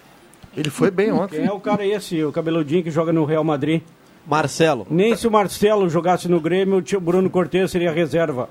Ele 0.57 0.71
foi 0.71 0.91
bem 0.91 1.13
ontem. 1.13 1.37
Quem 1.37 1.47
é 1.47 1.53
o 1.53 1.61
cara 1.61 1.87
esse, 1.87 2.23
o 2.23 2.33
cabeludinho 2.33 2.83
que 2.83 2.91
joga 2.91 3.13
no 3.13 3.25
Real 3.25 3.45
Madrid? 3.45 3.83
Marcelo. 4.27 4.87
Nem 4.91 5.17
se 5.17 5.27
o 5.27 5.31
Marcelo 5.31 5.89
jogasse 5.89 6.29
no 6.29 6.41
Grêmio, 6.41 6.77
o 6.77 6.83
tio 6.83 7.01
Bruno 7.01 7.31
Cortes 7.31 7.71
seria 7.71 7.91
reserva. 7.91 8.51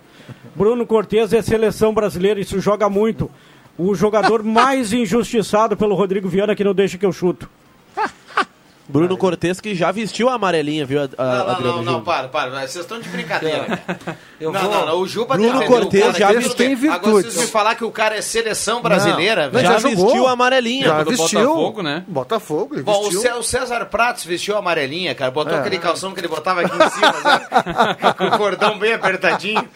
Bruno 0.55 0.87
Cortes 0.87 1.33
é 1.33 1.41
seleção 1.41 1.93
brasileira, 1.93 2.39
isso 2.39 2.59
joga 2.59 2.89
muito. 2.89 3.29
O 3.77 3.93
jogador 3.93 4.41
mais 4.43 4.91
injustiçado 4.91 5.77
pelo 5.77 5.93
Rodrigo 5.93 6.27
Viana 6.27 6.55
que 6.55 6.63
não 6.63 6.73
deixa 6.73 6.97
que 6.97 7.05
eu 7.05 7.11
chuto. 7.11 7.47
Bruno 8.89 9.17
Cortes 9.17 9.59
que 9.59 9.75
já 9.75 9.91
vestiu 9.91 10.29
a 10.29 10.35
amarelinha, 10.35 10.85
viu, 10.85 11.01
a, 11.01 11.03
a, 11.17 11.25
Não, 11.25 11.45
não, 11.59 11.61
não, 11.77 11.83
não, 11.83 12.03
para, 12.03 12.27
para. 12.29 12.49
Vocês 12.61 12.75
estão 12.77 12.99
de 12.99 13.09
brincadeira. 13.09 13.79
Eu 14.39 14.51
não, 14.51 14.61
vou- 14.61 14.71
não, 14.71 14.85
não, 14.85 14.99
o 15.01 15.07
Juba 15.07 15.35
Bruno 15.35 15.59
cara 15.59 16.13
já 16.13 16.31
vestiu 16.31 16.65
em 16.67 16.89
Agora 16.89 17.11
vocês 17.13 17.35
me 17.37 17.47
falar 17.47 17.73
que 17.75 17.83
o 17.83 17.91
cara 17.91 18.15
é 18.15 18.21
seleção 18.21 18.81
brasileira, 18.81 19.45
Não, 19.45 19.51
velho. 19.51 19.65
Já 19.67 19.73
já 19.73 19.79
jogou. 19.89 20.05
vestiu 20.05 20.27
a 20.27 20.31
amarelinha. 20.31 20.85
Já 20.85 21.03
do 21.03 21.09
vestiu. 21.09 21.39
Botafogo, 21.41 21.81
né? 21.81 22.03
Botafogo, 22.07 22.75
ele 22.75 22.83
Bom, 22.83 22.99
o, 22.99 23.09
vestiu. 23.09 23.37
O 23.39 23.43
César 23.43 23.85
Pratos 23.87 24.23
vestiu 24.25 24.55
a 24.55 24.59
amarelinha, 24.59 25.13
cara. 25.15 25.31
Botou 25.31 25.55
É. 25.55 25.59
aquele 25.59 25.79
calção 25.79 26.13
que 26.13 26.19
ele 26.19 26.27
botava 26.27 26.61
aqui 26.61 26.75
em 26.75 26.89
cima, 26.89 27.13
sabe? 27.13 27.45
com 28.17 28.25
o 28.25 28.37
cordão 28.37 28.77
bem 28.77 28.93
apertadinho. 28.93 29.67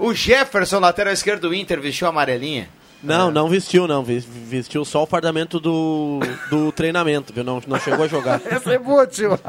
O 0.00 0.12
Jefferson, 0.12 0.78
lateral 0.80 1.12
esquerdo 1.12 1.48
do 1.48 1.54
Inter, 1.54 1.80
vestiu 1.80 2.06
a 2.06 2.10
amarelinha. 2.10 2.68
Não, 3.04 3.30
não 3.30 3.48
vestiu, 3.48 3.86
não. 3.86 4.02
Ves- 4.02 4.24
Vestiu 4.24 4.84
só 4.84 5.02
o 5.02 5.06
fardamento 5.06 5.60
do, 5.60 6.20
do 6.50 6.70
treinamento, 6.72 7.32
viu? 7.32 7.44
Não, 7.44 7.62
não 7.66 7.78
chegou 7.78 8.04
a 8.04 8.08
jogar. 8.08 8.40
Essa 8.50 8.72
é 8.74 8.78
boa, 8.78 9.06
tio. 9.06 9.38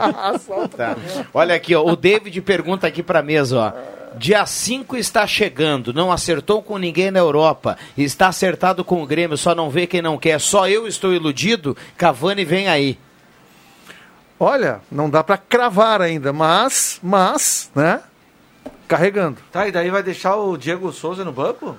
Tá. 0.76 0.96
Olha 1.34 1.56
aqui, 1.56 1.74
ó, 1.76 1.84
o 1.84 1.96
David 1.96 2.42
pergunta 2.42 2.86
aqui 2.88 3.02
pra 3.02 3.22
mesa, 3.22 3.58
ó. 3.60 3.96
Dia 4.18 4.46
5 4.46 4.96
está 4.96 5.28
chegando, 5.28 5.94
não 5.94 6.10
acertou 6.12 6.62
com 6.64 6.78
ninguém 6.78 7.12
na 7.12 7.20
Europa, 7.20 7.78
está 7.98 8.28
acertado 8.30 8.82
com 8.84 9.04
o 9.04 9.06
Grêmio, 9.06 9.38
só 9.38 9.54
não 9.54 9.70
vê 9.70 9.86
quem 9.86 10.02
não 10.02 10.18
quer. 10.18 10.40
Só 10.40 10.70
eu 10.70 10.88
estou 10.88 11.14
iludido, 11.14 11.76
Cavani 11.98 12.46
vem 12.46 12.70
aí. 12.70 12.98
Olha, 14.40 14.80
não 14.92 15.10
dá 15.10 15.24
pra 15.24 15.38
cravar 15.38 16.02
ainda, 16.02 16.32
mas, 16.34 17.00
mas, 17.04 17.70
né? 17.76 18.02
Carregando. 18.88 19.38
Tá, 19.52 19.68
e 19.68 19.72
daí 19.72 19.90
vai 19.90 20.04
deixar 20.04 20.36
o 20.36 20.56
Diego 20.58 20.92
Souza 20.94 21.24
no 21.26 21.32
banco? 21.32 21.76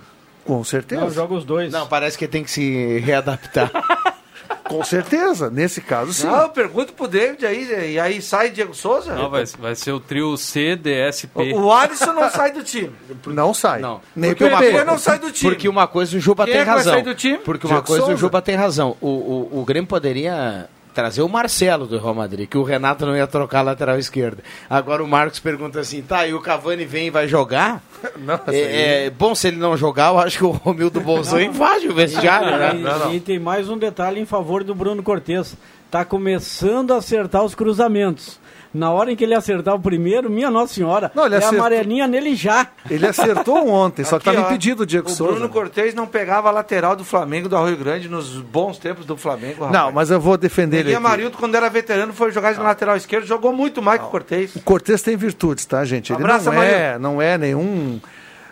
Com 0.46 0.62
certeza. 0.64 1.00
Não, 1.02 1.10
joga 1.10 1.34
os 1.34 1.44
dois. 1.44 1.72
Não, 1.72 1.86
parece 1.86 2.16
que 2.16 2.26
tem 2.28 2.44
que 2.44 2.50
se 2.50 2.98
readaptar. 3.00 3.70
Com 4.64 4.82
certeza. 4.82 5.48
Nesse 5.48 5.80
caso, 5.80 6.12
sim. 6.12 6.26
Não, 6.26 6.42
eu 6.42 6.48
pergunto 6.48 6.92
pro 6.92 7.06
David 7.06 7.46
aí, 7.46 7.92
e 7.92 8.00
aí 8.00 8.20
sai 8.20 8.50
Diego 8.50 8.74
Souza? 8.74 9.14
Não, 9.14 9.30
vai, 9.30 9.44
vai 9.60 9.74
ser 9.76 9.92
o 9.92 10.00
trio 10.00 10.36
CDSP. 10.36 11.52
O, 11.54 11.66
o 11.66 11.72
Alisson 11.72 12.12
não 12.12 12.28
sai 12.30 12.50
do 12.52 12.64
time. 12.64 12.92
Não 13.26 13.54
sai. 13.54 13.80
Não. 13.80 14.00
Nem 14.14 14.30
Porque 14.30 14.44
uma 14.44 14.58
PP. 14.58 14.70
coisa 14.72 14.84
não 14.84 14.98
sai 14.98 15.18
do 15.18 15.30
time. 15.30 15.52
Porque 15.52 15.68
uma 15.68 15.86
coisa 15.86 16.16
o 16.16 16.20
Juba 16.20 16.44
Quem 16.44 16.54
tem 16.54 16.62
é 16.62 16.64
que 16.64 16.68
vai 16.70 16.78
razão. 16.78 16.92
sair 16.94 17.02
do 17.02 17.14
time? 17.14 17.38
Porque 17.38 17.66
uma 17.66 17.74
Diego 17.74 17.86
coisa 17.86 18.02
o 18.02 18.06
Souza. 18.06 18.20
Juba 18.20 18.42
tem 18.42 18.54
razão. 18.56 18.96
O, 19.00 19.08
o, 19.08 19.60
o 19.60 19.64
Grêmio 19.64 19.88
poderia 19.88 20.68
trazer 20.96 21.20
o 21.20 21.28
Marcelo 21.28 21.86
do 21.86 21.98
Real 21.98 22.14
Madrid, 22.14 22.48
que 22.48 22.56
o 22.56 22.62
Renato 22.62 23.04
não 23.04 23.14
ia 23.14 23.26
trocar 23.26 23.58
a 23.58 23.62
lateral 23.62 23.98
esquerda. 23.98 24.42
Agora 24.68 25.04
o 25.04 25.06
Marcos 25.06 25.38
pergunta 25.38 25.78
assim, 25.78 26.00
tá, 26.00 26.26
e 26.26 26.32
o 26.32 26.40
Cavani 26.40 26.86
vem 26.86 27.08
e 27.08 27.10
vai 27.10 27.28
jogar? 27.28 27.82
Nossa, 28.16 28.44
é, 28.50 29.04
é, 29.04 29.10
bom, 29.10 29.34
se 29.34 29.48
ele 29.48 29.58
não 29.58 29.76
jogar, 29.76 30.08
eu 30.08 30.18
acho 30.18 30.38
que 30.38 30.44
o 30.44 30.50
Romildo 30.52 30.98
Bolzão 31.02 31.38
invade 31.38 31.86
o 31.86 31.94
vestiário, 31.94 32.48
E- 32.48 32.82
né? 32.82 33.14
E, 33.14 33.20
tem 33.20 33.38
mais 33.38 33.68
um 33.68 33.76
detalhe 33.76 34.18
em 34.18 34.24
favor 34.24 34.64
do 34.64 34.74
Bruno 34.74 35.02
Cortes. 35.02 35.54
Tá 35.90 36.02
começando 36.02 36.92
a 36.92 36.96
acertar 36.96 37.44
os 37.44 37.54
cruzamentos. 37.54 38.40
Na 38.76 38.90
hora 38.92 39.10
em 39.10 39.16
que 39.16 39.24
ele 39.24 39.34
acertar 39.34 39.74
o 39.74 39.80
primeiro, 39.80 40.28
minha 40.28 40.50
Nossa 40.50 40.74
Senhora, 40.74 41.10
Não, 41.14 41.26
ele 41.26 41.34
é 41.36 41.38
acertou- 41.38 41.58
amarelinha 41.60 42.06
nele 42.06 42.34
já. 42.34 42.66
Ele 42.90 43.06
acertou 43.06 43.68
ontem, 43.68 44.04
só 44.04 44.18
que 44.18 44.28
estava 44.28 44.46
ó, 44.46 44.50
impedido 44.50 44.82
o 44.82 44.86
Diego 44.86 45.08
o 45.08 45.10
Souza. 45.10 45.32
Bruno 45.32 45.48
Cortez 45.48 45.94
não 45.94 46.06
pegava 46.06 46.48
a 46.48 46.52
lateral 46.52 46.94
do 46.94 47.04
Flamengo 47.04 47.48
do 47.48 47.56
Arroio 47.56 47.76
Grande 47.76 48.08
nos 48.08 48.36
bons 48.40 48.78
tempos 48.78 49.06
do 49.06 49.16
Flamengo. 49.16 49.64
rapaz. 49.64 49.72
Não, 49.72 49.92
mas 49.92 50.10
eu 50.10 50.20
vou 50.20 50.36
defender 50.36 50.80
ele. 50.80 50.90
E. 50.90 50.94
Amarildo, 50.94 51.36
quando 51.38 51.54
era 51.54 51.68
veterano, 51.70 52.12
foi 52.12 52.30
jogar 52.32 52.54
na 52.54 52.62
lateral 52.62 52.96
esquerda, 52.96 53.26
jogou 53.26 53.52
muito 53.52 53.80
mais 53.80 54.00
que 54.00 54.06
o 54.06 54.10
Cortez. 54.10 54.54
O 54.56 54.60
Cortez 54.60 55.00
tem 55.02 55.16
virtudes, 55.16 55.64
tá, 55.64 55.84
gente? 55.84 56.12
Ele 56.12 56.22
Abraço, 56.22 56.50
não 56.52 56.62
é, 56.62 56.98
não 56.98 57.22
é 57.22 57.38
nenhum. 57.38 57.98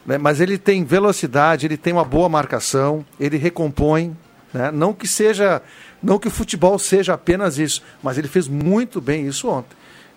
né, 0.06 0.16
mas 0.18 0.40
ele 0.40 0.56
tem 0.58 0.84
velocidade, 0.84 1.66
ele 1.66 1.76
tem 1.76 1.92
uma 1.92 2.04
boa 2.04 2.28
marcação, 2.28 3.04
ele 3.20 3.36
recompõe. 3.36 4.16
Né? 4.52 4.70
Não 4.72 4.92
que 4.92 5.06
seja. 5.08 5.60
Não 6.02 6.18
que 6.18 6.28
o 6.28 6.30
futebol 6.30 6.78
seja 6.78 7.14
apenas 7.14 7.58
isso, 7.58 7.82
mas 8.02 8.16
ele 8.18 8.28
fez 8.28 8.46
muito 8.46 9.00
bem 9.00 9.26
isso 9.26 9.48
ontem. 9.48 9.74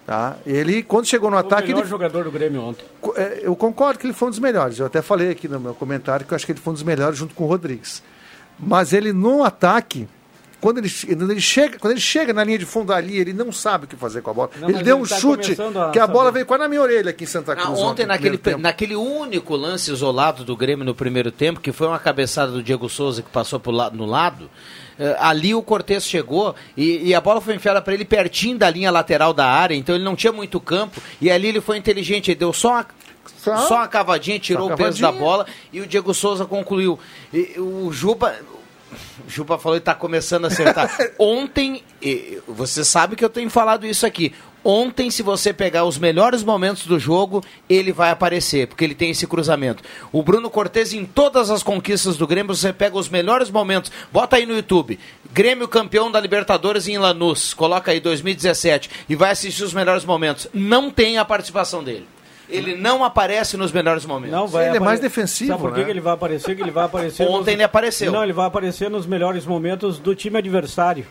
Tá? 0.08 0.38
Ele, 0.46 0.82
quando 0.84 1.06
chegou 1.06 1.30
no 1.30 1.36
O 1.36 1.40
ataque, 1.40 1.68
melhor 1.68 1.82
ele 1.82 1.90
jogador 1.90 2.24
do 2.24 2.32
Grêmio 2.32 2.62
ontem. 2.62 2.86
É, 3.18 3.42
Eu 3.44 3.54
concordo 3.58 4.00
que 4.00 4.08
ele 4.08 4.14
foi 4.14 4.30
um 4.30 4.32
dos 4.32 4.40
melhores. 4.40 4.80
Eu 4.80 4.86
até 4.86 5.02
falei 5.02 5.30
aqui 5.30 5.50
no 5.50 5.60
meu 5.60 5.74
comentário 5.76 6.26
que 6.26 6.34
eu 6.34 6.36
acho 6.38 6.46
que 6.46 6.54
ele 6.54 6.62
foi 6.62 6.72
um 6.72 6.76
dos 6.76 6.84
melhores 6.84 7.18
junto 7.18 7.36
com 7.36 7.44
o 7.44 7.48
Rodrigues. 7.48 8.02
Mas 8.58 8.94
ele 8.94 9.12
no 9.12 9.44
ataque, 9.44 10.08
quando 10.62 10.78
ele, 10.78 10.90
quando 10.90 11.30
ele 11.32 11.42
chega, 11.42 11.78
quando 11.78 11.92
ele 11.92 12.00
chega 12.00 12.32
na 12.32 12.42
linha 12.42 12.58
de 12.58 12.66
fundo 12.66 12.94
ali, 12.94 13.18
ele 13.18 13.34
não 13.34 13.52
sabe 13.52 13.84
o 13.84 13.88
que 13.90 13.98
fazer 13.98 14.22
com 14.22 14.32
a 14.32 14.34
bola. 14.34 14.50
Não, 14.62 14.70
ele 14.70 14.82
deu 14.82 14.96
ele 14.96 15.04
um 15.04 15.08
tá 15.08 15.18
chute 15.20 15.58
a 15.62 15.92
que 15.92 16.00
a 16.00 16.08
bola 16.08 16.28
saber. 16.28 16.34
veio 16.36 16.46
quase 16.46 16.64
na 16.64 16.70
minha 16.70 16.82
orelha 16.82 17.10
aqui 17.10 17.26
em 17.26 17.28
Santa 17.28 17.52
Ah, 17.52 17.56
Cruz. 17.58 17.78
ontem, 17.78 18.04
no 18.04 18.08
naquele, 18.08 18.40
naquele 18.58 18.96
único 18.96 19.58
lance 19.58 19.92
isolado 19.92 20.46
do 20.46 20.56
Grêmio 20.56 20.86
no 20.86 20.96
primeiro 20.96 21.32
tempo, 21.34 21.60
que 21.60 21.74
foi 21.74 21.86
uma 21.86 22.00
cabeçada 22.00 22.50
do 22.54 22.64
Diego 22.64 22.88
Souza 22.88 23.22
que 23.22 23.30
passou 23.30 23.60
pro 23.60 23.72
la- 23.72 23.90
no 23.92 24.06
lado, 24.06 24.50
ali 25.20 25.54
o 25.54 25.62
Cortez 25.62 26.06
chegou 26.06 26.56
e, 26.76 27.10
e 27.10 27.16
a 27.16 27.22
bola 27.22 27.40
foi 27.40 27.56
enfiada 27.56 27.82
para 27.82 27.94
ele 27.94 28.06
pertinho 28.06 28.58
da 28.58 28.70
linha 28.70 28.92
lateral 28.92 29.34
da 29.34 29.46
área, 29.46 29.76
então 29.76 29.96
ele 29.96 30.04
não 30.04 30.16
tinha 30.16 30.34
muito 30.34 30.60
campo, 30.60 31.02
e 31.22 31.30
ali 31.30 31.48
ele 31.48 31.62
foi 31.62 31.78
inteligente, 31.78 32.32
ele 32.32 32.40
deu 32.40 32.52
só 32.54 32.72
uma, 32.72 32.86
só, 33.44 33.76
uma 33.76 33.88
cavadinha, 33.88 34.40
tirou 34.40 34.68
Só 34.68 34.74
o 34.74 34.78
peso 34.78 35.02
da 35.02 35.08
cavadinha. 35.08 35.26
bola 35.26 35.46
e 35.72 35.82
o 35.82 35.88
Diego 35.88 36.14
Souza 36.14 36.46
concluiu. 36.46 37.00
E, 37.34 37.60
o 37.60 37.92
Juba. 37.92 38.36
O 39.26 39.30
Juba 39.30 39.60
falou 39.60 39.78
que 39.78 39.82
está 39.82 39.94
começando 39.94 40.46
a 40.46 40.48
acertar. 40.48 40.90
Ontem, 41.20 41.84
você 42.48 42.86
sabe 42.86 43.18
que 43.18 43.26
eu 43.26 43.30
tenho 43.30 43.50
falado 43.50 43.86
isso 43.86 44.06
aqui. 44.06 44.34
Ontem, 44.70 45.10
se 45.10 45.24
você 45.24 45.54
pegar 45.54 45.86
os 45.86 45.98
melhores 45.98 46.44
momentos 46.44 46.86
do 46.86 47.00
jogo, 47.00 47.42
ele 47.70 47.94
vai 47.94 48.12
aparecer, 48.12 48.68
porque 48.68 48.84
ele 48.84 48.94
tem 48.94 49.12
esse 49.12 49.26
cruzamento. 49.26 49.82
O 50.12 50.22
Bruno 50.22 50.50
Cortes, 50.50 50.92
em 50.92 51.06
todas 51.06 51.50
as 51.50 51.64
conquistas 51.64 52.18
do 52.18 52.28
Grêmio, 52.28 52.54
você 52.54 52.74
pega 52.74 52.98
os 52.98 53.08
melhores 53.08 53.50
momentos. 53.50 53.90
Bota 54.12 54.36
aí 54.36 54.46
no 54.46 54.54
YouTube. 54.54 55.00
Grêmio 55.32 55.70
campeão 55.70 56.12
da 56.12 56.20
Libertadores 56.20 56.86
em 56.86 56.98
Lanús. 56.98 57.54
Coloca 57.54 57.92
aí 57.92 58.02
2017 58.02 58.90
e 59.08 59.16
vai 59.16 59.32
assistir 59.32 59.64
os 59.64 59.74
melhores 59.74 60.04
momentos. 60.04 60.50
Não 60.54 60.92
tem 60.92 61.18
a 61.18 61.24
participação 61.24 61.82
dele. 61.82 62.06
Ele 62.50 62.76
não 62.76 63.06
aparece 63.06 63.56
nos 63.56 63.72
melhores 63.72 64.06
momentos. 64.06 64.36
Não 64.36 64.48
vai 64.48 64.68
Ele 64.68 64.78
é 64.78 64.80
mais 64.82 65.00
defensivo, 65.00 65.52
Sabe 65.52 65.62
por 65.62 65.72
que 65.72 65.80
né? 65.80 65.86
que 65.86 65.92
ele 65.92 66.02
vai 66.02 66.14
aparecer? 66.14 66.56
Que 66.58 66.62
ele 66.62 66.72
vai 66.72 66.84
aparecer. 66.84 67.26
Ontem 67.26 67.54
ele 67.54 67.64
apareceu. 67.64 68.12
Não, 68.12 68.22
ele 68.22 68.34
vai 68.34 68.46
aparecer 68.46 68.90
nos 68.90 69.06
melhores 69.06 69.46
momentos 69.46 69.98
do 69.98 70.14
time 70.14 70.38
adversário. 70.38 71.06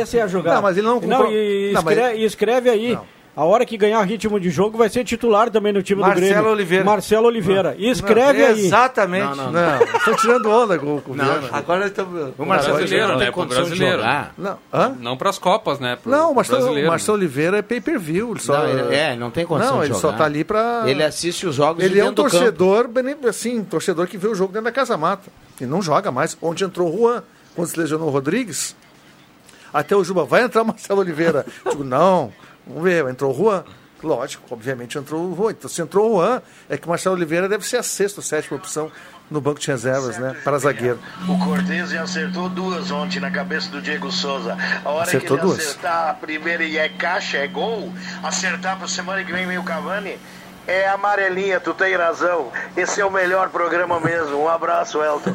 Esse 0.00 0.18
é 0.18 0.22
a 0.22 0.26
jogada. 0.26 0.56
Não, 0.56 0.62
mas 0.62 0.76
ele 0.76 0.86
não 0.86 1.00
compro- 1.00 1.30
e, 1.32 1.72
Não, 1.72 1.82
mas- 1.82 1.92
escreve, 1.96 2.18
e 2.18 2.24
escreve 2.24 2.70
aí. 2.70 2.98
A 3.34 3.44
hora 3.46 3.64
que 3.64 3.78
ganhar 3.78 4.02
ritmo 4.02 4.38
de 4.38 4.50
jogo 4.50 4.76
vai 4.76 4.90
ser 4.90 5.04
titular 5.04 5.48
também 5.48 5.72
no 5.72 5.82
time 5.82 6.02
do 6.02 6.06
Marcelo 6.06 6.28
Grêmio. 6.34 6.50
Oliveira. 6.50 6.84
Marcelo 6.84 7.26
Oliveira. 7.28 7.74
E 7.78 7.88
escreve 7.88 8.40
Não, 8.42 8.46
aí. 8.48 8.66
Exatamente. 8.66 9.36
Não, 9.38 9.82
estão 9.96 10.16
tirando 10.16 10.50
onda 10.50 10.78
com, 10.78 11.00
com 11.00 11.12
o 11.12 11.14
Viana. 11.14 11.48
Agora 11.50 11.86
estamos. 11.86 12.34
O 12.38 12.44
Marcelo 12.44 12.76
brasileiro, 12.76 12.76
Oliveira 12.76 13.08
não 13.08 13.18
né? 13.18 13.30
Pro 13.30 13.46
de 13.46 13.54
brasileiro. 13.54 14.02
Não, 14.36 14.58
hã? 14.70 14.96
Não 15.00 15.16
para 15.16 15.30
as 15.30 15.38
Copas, 15.38 15.78
né? 15.80 15.96
Pro- 15.96 16.12
Não, 16.12 16.32
o 16.32 16.34
Marcelo, 16.34 16.72
o 16.78 16.86
Marcelo 16.86 17.16
Oliveira 17.16 17.56
é 17.56 17.62
pay-per-view. 17.62 18.34
Só, 18.38 18.52
Não, 18.58 18.68
ele- 18.68 18.94
é, 18.94 19.16
não 19.16 19.30
tem 19.30 19.46
condição 19.46 19.76
Não, 19.76 19.80
de 19.80 19.86
ele 19.86 19.94
jogar. 19.94 20.08
só 20.10 20.12
tá 20.14 20.24
ali 20.26 20.44
pra... 20.44 20.82
Ele 20.84 21.02
assiste 21.02 21.46
os 21.46 21.54
jogos 21.54 21.82
Ele 21.82 21.94
de 21.94 22.00
é 22.00 22.04
um 22.04 22.08
do 22.08 22.16
torcedor, 22.16 22.90
assim, 23.26 23.64
torcedor 23.64 24.06
que 24.08 24.18
vê 24.18 24.28
o 24.28 24.34
jogo 24.34 24.52
dentro 24.52 24.66
da 24.66 24.72
casa 24.72 24.94
mata. 24.98 25.30
E 25.58 25.64
não 25.64 25.80
joga 25.80 26.10
mais. 26.12 26.36
Onde 26.42 26.64
entrou 26.64 26.92
o 26.94 26.98
Juan, 26.98 27.22
quando 27.56 27.68
se 27.68 27.80
lesionou 27.80 28.08
o 28.08 28.10
Rodrigues, 28.10 28.76
até 29.72 29.94
o 29.96 30.04
Juba, 30.04 30.24
vai 30.24 30.42
entrar 30.42 30.62
o 30.62 30.66
Marcelo 30.66 31.00
Oliveira. 31.00 31.46
Digo, 31.68 31.84
não, 31.84 32.32
vamos 32.66 32.82
ver, 32.82 33.06
entrou 33.08 33.32
o 33.32 33.36
Juan. 33.36 33.64
Lógico, 34.02 34.42
obviamente 34.50 34.98
entrou 34.98 35.30
o 35.30 35.36
Juan. 35.36 35.52
Então, 35.52 35.70
se 35.70 35.80
entrou 35.80 36.10
o 36.10 36.16
Juan, 36.16 36.42
é 36.68 36.76
que 36.76 36.86
o 36.86 36.90
Marcelo 36.90 37.14
Oliveira 37.14 37.48
deve 37.48 37.64
ser 37.66 37.76
a 37.76 37.82
sexta 37.84 38.18
ou 38.20 38.24
sétima 38.24 38.56
opção 38.56 38.90
no 39.30 39.40
banco 39.40 39.60
de 39.60 39.68
reservas, 39.68 40.18
né? 40.18 40.36
Para 40.42 40.58
zagueiro. 40.58 40.98
O 41.28 41.38
Cortez 41.38 41.94
acertou 41.94 42.48
duas 42.48 42.90
ontem 42.90 43.20
na 43.20 43.30
cabeça 43.30 43.70
do 43.70 43.80
Diego 43.80 44.10
Souza. 44.10 44.58
A 44.84 44.90
hora 44.90 45.04
Acertou 45.04 45.38
que 45.38 45.44
ele 45.44 45.52
duas. 45.52 45.58
acertar 45.66 46.10
a 46.10 46.14
primeira 46.14 46.64
e 46.64 46.76
é 46.76 46.88
caixa, 46.88 47.38
é 47.38 47.46
gol, 47.46 47.92
acertar 48.24 48.76
pra 48.76 48.88
semana 48.88 49.22
que 49.24 49.32
vem 49.32 49.46
meio 49.46 49.62
Cavani, 49.62 50.18
é 50.66 50.88
amarelinha, 50.88 51.60
tu 51.60 51.72
tem 51.72 51.96
razão. 51.96 52.50
Esse 52.76 53.00
é 53.00 53.06
o 53.06 53.10
melhor 53.10 53.50
programa 53.50 54.00
mesmo. 54.00 54.36
Um 54.36 54.48
abraço, 54.48 55.00
Elton. 55.02 55.34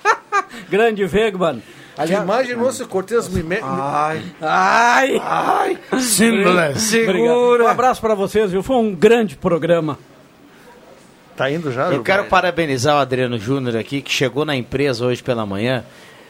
Grande 0.68 1.04
Wegman. 1.04 1.62
Aliás, 1.96 2.24
imaginou 2.24 2.72
se 2.72 2.82
o 2.82 2.88
Cortez 2.88 3.28
me... 3.28 3.42
me- 3.42 3.60
Ai, 3.62 4.22
Ai! 4.40 5.22
ai. 5.22 5.78
Segura! 6.76 7.64
Um 7.64 7.68
abraço 7.68 8.00
pra 8.00 8.14
vocês, 8.14 8.50
viu? 8.50 8.62
Foi 8.62 8.76
um 8.76 8.94
grande 8.94 9.36
programa. 9.36 9.98
Tá 11.36 11.50
indo 11.50 11.72
já? 11.72 11.84
Eu 11.90 12.02
quero 12.02 12.24
parabenizar 12.24 12.96
o 12.96 12.98
Adriano 12.98 13.38
Júnior 13.38 13.76
aqui, 13.76 14.00
que 14.02 14.10
chegou 14.12 14.44
na 14.44 14.54
empresa 14.56 15.04
hoje 15.04 15.22
pela 15.22 15.44
manhã. 15.46 15.84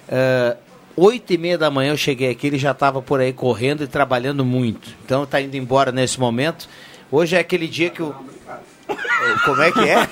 Eh, 0.08 0.56
Oito 0.96 1.32
e 1.32 1.38
meia 1.38 1.58
da 1.58 1.70
manhã 1.72 1.90
eu 1.92 1.96
cheguei 1.96 2.30
aqui, 2.30 2.46
ele 2.46 2.56
já 2.58 2.70
estava 2.70 3.02
por 3.02 3.18
aí 3.20 3.32
correndo 3.32 3.82
e 3.82 3.86
trabalhando 3.88 4.44
muito. 4.44 4.90
Então 5.04 5.24
está 5.24 5.40
indo 5.40 5.56
embora 5.56 5.90
nesse 5.90 6.20
momento. 6.20 6.68
Hoje 7.10 7.34
é 7.34 7.40
aquele 7.40 7.66
dia 7.66 7.90
que 7.90 8.00
o. 8.00 8.14
Como 9.44 9.60
é 9.62 9.72
que 9.72 9.80
é? 9.88 10.06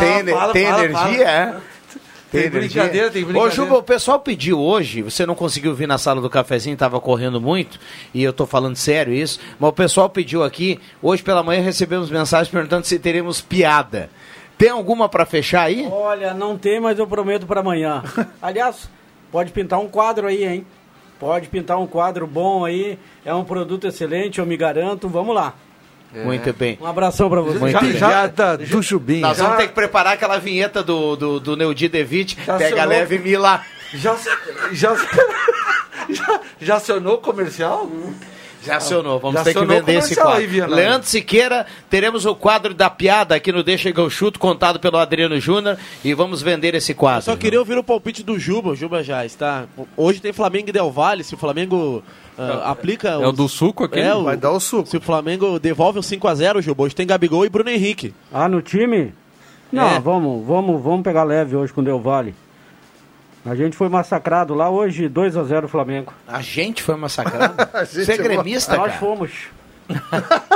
tem 0.00 0.18
ener- 0.18 0.34
fala, 0.34 0.52
tem 0.52 0.66
fala, 0.66 0.84
energia, 0.84 1.28
é? 1.30 1.54
Tem 2.32 2.50
brincadeira, 2.50 3.10
tem 3.10 3.22
Ô, 3.22 3.26
brincadeira. 3.26 3.54
Juba, 3.54 3.76
o 3.76 3.82
pessoal 3.82 4.18
pediu 4.18 4.58
hoje, 4.58 5.02
você 5.02 5.26
não 5.26 5.34
conseguiu 5.34 5.74
vir 5.74 5.86
na 5.86 5.98
sala 5.98 6.20
do 6.20 6.30
cafezinho, 6.30 6.72
estava 6.72 6.98
correndo 6.98 7.40
muito, 7.40 7.78
e 8.14 8.22
eu 8.22 8.32
tô 8.32 8.46
falando 8.46 8.74
sério 8.74 9.12
isso, 9.12 9.38
mas 9.60 9.68
o 9.68 9.72
pessoal 9.72 10.08
pediu 10.08 10.42
aqui, 10.42 10.80
hoje 11.02 11.22
pela 11.22 11.42
manhã 11.42 11.60
recebemos 11.60 12.10
mensagens 12.10 12.48
perguntando 12.48 12.86
se 12.86 12.98
teremos 12.98 13.42
piada. 13.42 14.08
Tem 14.56 14.70
alguma 14.70 15.08
para 15.08 15.26
fechar 15.26 15.64
aí? 15.64 15.86
Olha, 15.90 16.32
não 16.32 16.56
tem, 16.56 16.80
mas 16.80 16.98
eu 16.98 17.06
prometo 17.06 17.46
para 17.46 17.60
amanhã. 17.60 18.02
Aliás, 18.40 18.88
pode 19.30 19.52
pintar 19.52 19.78
um 19.78 19.88
quadro 19.88 20.26
aí, 20.26 20.44
hein? 20.44 20.66
Pode 21.18 21.48
pintar 21.48 21.78
um 21.78 21.86
quadro 21.86 22.26
bom 22.26 22.64
aí. 22.64 22.98
É 23.24 23.32
um 23.32 23.44
produto 23.44 23.86
excelente, 23.86 24.38
eu 24.38 24.46
me 24.46 24.56
garanto. 24.56 25.08
Vamos 25.08 25.34
lá. 25.34 25.54
Muito 26.12 26.52
bem. 26.52 26.78
Um 26.80 26.86
abração 26.86 27.28
para 27.30 27.40
vocês. 27.40 27.60
Muito 27.60 27.80
bem. 27.80 27.92
Piada 27.94 28.58
do 28.58 28.82
Jubim. 28.82 29.20
Nós 29.20 29.38
vamos 29.38 29.56
ter 29.56 29.68
que 29.68 29.72
preparar 29.74 30.14
aquela 30.14 30.38
vinheta 30.38 30.82
do, 30.82 31.16
do, 31.16 31.40
do 31.40 31.56
Neudi 31.56 31.88
Devitt, 31.88 32.36
Já 32.44 32.56
pega 32.58 32.84
leve 32.84 33.16
e 33.16 33.18
mila. 33.18 33.62
Já, 33.94 34.16
já, 34.72 34.96
já, 36.10 36.40
já 36.60 36.76
acionou 36.76 37.14
o 37.14 37.18
comercial? 37.18 37.90
Já 38.64 38.76
acionou, 38.76 39.18
vamos 39.18 39.40
Já 39.40 39.44
ter 39.44 39.54
que 39.54 39.64
vender 39.64 39.94
esse 39.98 40.14
quadro. 40.14 40.38
aí, 40.40 40.46
Viana. 40.46 40.74
Leandro 40.76 41.08
Siqueira, 41.08 41.66
teremos 41.90 42.24
o 42.24 42.34
quadro 42.34 42.72
da 42.72 42.88
piada 42.88 43.34
aqui 43.34 43.50
no 43.50 43.62
Deixa 43.62 43.92
que 43.92 43.98
eu 43.98 44.08
chuto, 44.08 44.38
contado 44.38 44.78
pelo 44.78 44.98
Adriano 44.98 45.38
Júnior, 45.40 45.76
e 46.04 46.14
vamos 46.14 46.42
vender 46.42 46.74
esse 46.74 46.94
quadro. 46.94 47.22
Só 47.24 47.36
queria 47.36 47.58
ouvir 47.58 47.76
o 47.76 47.82
palpite 47.82 48.22
do 48.22 48.38
Juba. 48.38 48.70
O 48.70 48.76
Juba 48.76 49.02
já 49.02 49.26
está. 49.26 49.64
Hoje 49.96 50.20
tem 50.20 50.32
Flamengo 50.32 50.68
e 50.68 50.72
Del 50.72 50.90
Valle. 50.90 51.24
Se 51.24 51.34
o 51.34 51.38
Flamengo 51.38 52.02
ah, 52.38 52.70
aplica. 52.70 53.08
É 53.08 53.26
o 53.26 53.32
do 53.32 53.48
suco 53.48 53.84
aquele? 53.84 54.06
É, 54.06 54.14
o, 54.14 54.22
Vai 54.24 54.36
dar 54.36 54.52
o 54.52 54.60
suco. 54.60 54.88
Se 54.88 54.96
o 54.96 55.00
Flamengo 55.00 55.58
devolve 55.58 55.98
o 55.98 56.02
5x0, 56.02 56.62
Juba. 56.62 56.84
Hoje 56.84 56.94
tem 56.94 57.06
Gabigol 57.06 57.44
e 57.44 57.48
Bruno 57.48 57.68
Henrique. 57.70 58.14
Ah, 58.32 58.48
no 58.48 58.62
time? 58.62 59.12
Não, 59.72 59.88
É. 59.96 59.98
vamos, 59.98 60.46
vamos, 60.46 60.82
vamos 60.82 61.02
pegar 61.02 61.24
leve 61.24 61.56
hoje 61.56 61.72
com 61.72 61.80
o 61.80 61.84
Del 61.84 61.98
Valle. 61.98 62.34
A 63.44 63.54
gente 63.56 63.76
foi 63.76 63.88
massacrado 63.88 64.54
lá 64.54 64.70
hoje, 64.70 65.08
2 65.08 65.36
a 65.36 65.42
0 65.42 65.66
Flamengo. 65.68 66.12
A 66.28 66.40
gente 66.40 66.80
foi 66.82 66.94
massacrado? 66.96 67.54
Gente 67.92 68.04
Você 68.04 68.12
é 68.12 68.16
gremista, 68.16 68.76
Nós 68.76 68.86
cara? 68.88 68.98
fomos. 69.00 69.30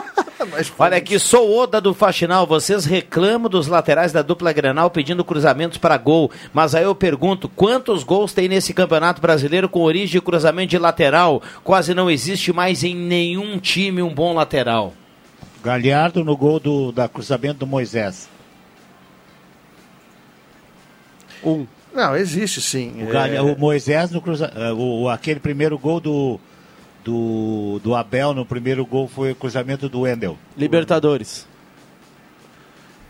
Mas, 0.52 0.72
Olha 0.78 0.96
aqui, 0.96 1.18
sou 1.18 1.58
Oda 1.58 1.80
do 1.80 1.92
Faxinal. 1.92 2.46
Vocês 2.46 2.84
reclamam 2.84 3.50
dos 3.50 3.66
laterais 3.66 4.12
da 4.12 4.22
dupla 4.22 4.52
Granal 4.52 4.88
pedindo 4.90 5.24
cruzamentos 5.24 5.78
para 5.78 5.96
gol. 5.96 6.30
Mas 6.52 6.74
aí 6.74 6.84
eu 6.84 6.94
pergunto, 6.94 7.48
quantos 7.48 8.04
gols 8.04 8.32
tem 8.32 8.48
nesse 8.48 8.72
Campeonato 8.72 9.20
Brasileiro 9.20 9.68
com 9.68 9.80
origem 9.80 10.12
de 10.12 10.20
cruzamento 10.20 10.70
de 10.70 10.78
lateral? 10.78 11.42
Quase 11.64 11.92
não 11.94 12.08
existe 12.08 12.52
mais 12.52 12.84
em 12.84 12.94
nenhum 12.94 13.58
time 13.58 14.02
um 14.02 14.14
bom 14.14 14.32
lateral. 14.32 14.92
Galhardo 15.64 16.22
no 16.22 16.36
gol 16.36 16.60
do 16.60 16.92
da 16.92 17.08
cruzamento 17.08 17.58
do 17.58 17.66
Moisés. 17.66 18.28
Um. 21.42 21.66
Não, 21.96 22.14
existe 22.16 22.60
sim. 22.60 23.02
O, 23.04 23.08
É, 23.08 23.12
Galha- 23.12 23.42
o 23.42 23.58
Moisés 23.58 24.10
no 24.10 24.20
cruza... 24.20 24.52
eh, 24.54 24.72
o, 24.72 25.08
aquele 25.08 25.40
primeiro 25.40 25.78
gol 25.78 25.98
do, 25.98 26.38
do, 27.04 27.80
do 27.82 27.94
Abel 27.94 28.34
no 28.34 28.44
primeiro 28.44 28.84
gol 28.84 29.08
foi 29.08 29.32
o 29.32 29.34
cruzamento 29.34 29.88
do 29.88 30.02
Wendel. 30.02 30.36
Libertadores. 30.56 31.46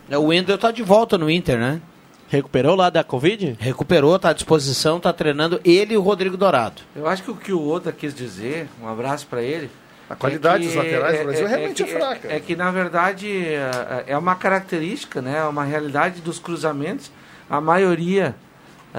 É, 0.09 0.17
O 0.17 0.23
Wendel 0.27 0.57
tá 0.57 0.71
de 0.71 0.81
volta 0.83 1.17
no 1.17 1.29
Inter, 1.29 1.57
né? 1.59 1.81
Recuperou 2.29 2.75
lá 2.75 2.89
da 2.89 3.03
Covid? 3.03 3.55
Recuperou, 3.59 4.17
tá 4.19 4.29
à 4.29 4.33
disposição, 4.33 4.99
tá 4.99 5.13
treinando 5.13 5.61
ele 5.63 5.93
e 5.93 5.97
o 5.97 6.01
Rodrigo 6.01 6.35
Dourado. 6.35 6.81
Eu 6.95 7.07
acho 7.07 7.23
que 7.23 7.31
o 7.31 7.35
que 7.35 7.53
o 7.53 7.67
Oda 7.69 7.91
quis 7.91 8.13
dizer, 8.13 8.67
um 8.81 8.87
abraço 8.87 9.27
para 9.27 9.41
ele. 9.41 9.69
A 10.09 10.15
qualidade 10.15 10.63
é 10.63 10.65
dos 10.67 10.71
que- 10.71 10.77
laterais 10.77 11.19
do 11.19 11.25
Brasil 11.25 11.47
realmente 11.47 11.83
que- 11.83 11.89
é 11.89 11.93
fraca. 11.93 12.33
É, 12.33 12.39
que, 12.39 12.55
na 12.55 12.71
verdade, 12.71 13.29
é, 13.29 14.03
é 14.07 14.17
uma 14.17 14.35
característica, 14.35 15.21
né, 15.21 15.37
é 15.39 15.43
uma 15.43 15.63
realidade 15.65 16.21
dos 16.21 16.37
cruzamentos. 16.39 17.11
A 17.49 17.59
maioria 17.61 18.35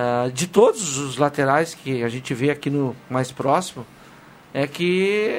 ah, 0.01 0.31
de 0.33 0.47
todos 0.47 0.97
os 0.99 1.17
laterais 1.17 1.75
que 1.75 2.05
a 2.05 2.09
gente 2.09 2.33
vê 2.33 2.51
aqui 2.51 2.71
no 2.71 2.95
mais 3.11 3.33
próximo 3.33 3.85
é 4.55 4.65
que 4.67 5.31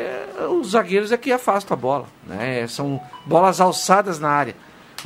os 0.52 0.72
zagueiros 0.72 1.12
é 1.12 1.18
que 1.18 1.32
afastam 1.32 1.76
a 1.76 1.80
bola. 1.80 2.06
Né? 2.28 2.68
São 2.68 3.02
bolas 3.26 3.60
alçadas 3.62 4.20
na 4.20 4.30
área. 4.30 4.56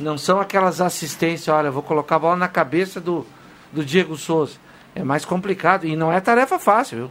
Não 0.00 0.18
são 0.18 0.40
aquelas 0.40 0.80
assistências, 0.80 1.48
olha, 1.48 1.70
vou 1.70 1.82
colocar 1.82 2.16
a 2.16 2.18
bola 2.18 2.36
na 2.36 2.48
cabeça 2.48 3.00
do, 3.00 3.24
do 3.72 3.84
Diego 3.84 4.16
Souza. 4.16 4.56
É 4.94 5.02
mais 5.04 5.24
complicado 5.24 5.86
e 5.86 5.94
não 5.96 6.12
é 6.12 6.20
tarefa 6.20 6.58
fácil, 6.58 6.98
viu? 6.98 7.10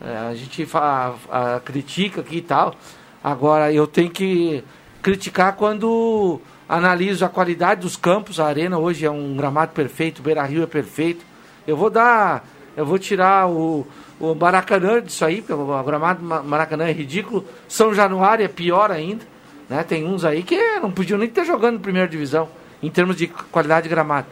É, 0.00 0.16
a 0.30 0.34
gente 0.34 0.64
fa- 0.66 1.14
a- 1.30 1.60
critica 1.64 2.20
aqui 2.22 2.38
e 2.38 2.42
tal. 2.42 2.74
Agora, 3.22 3.72
eu 3.72 3.86
tenho 3.86 4.10
que 4.10 4.62
criticar 5.02 5.54
quando 5.56 6.40
analiso 6.68 7.24
a 7.24 7.28
qualidade 7.28 7.82
dos 7.82 7.96
campos. 7.96 8.40
A 8.40 8.46
arena 8.46 8.78
hoje 8.78 9.06
é 9.06 9.10
um 9.10 9.36
gramado 9.36 9.72
perfeito, 9.72 10.22
Beira 10.22 10.42
Rio 10.42 10.62
é 10.62 10.66
perfeito. 10.66 11.24
Eu 11.66 11.76
vou 11.76 11.90
dar. 11.90 12.44
Eu 12.76 12.84
vou 12.84 12.98
tirar 12.98 13.48
o, 13.48 13.86
o 14.20 14.34
Maracanã 14.34 15.00
disso 15.02 15.24
aí, 15.24 15.40
porque 15.40 15.52
o 15.54 15.82
gramado 15.82 16.22
Ma- 16.22 16.42
Maracanã 16.42 16.84
é 16.88 16.92
ridículo. 16.92 17.44
São 17.68 17.94
Januário 17.94 18.44
é 18.44 18.48
pior 18.48 18.90
ainda. 18.90 19.24
Né? 19.68 19.82
Tem 19.82 20.04
uns 20.06 20.24
aí 20.24 20.42
que 20.42 20.56
não 20.78 20.90
podiam 20.90 21.18
nem 21.18 21.28
estar 21.28 21.44
jogando 21.44 21.76
em 21.76 21.80
primeira 21.80 22.06
divisão, 22.06 22.48
em 22.82 22.90
termos 22.90 23.16
de 23.16 23.26
qualidade 23.26 23.84
de 23.84 23.88
gramado. 23.88 24.26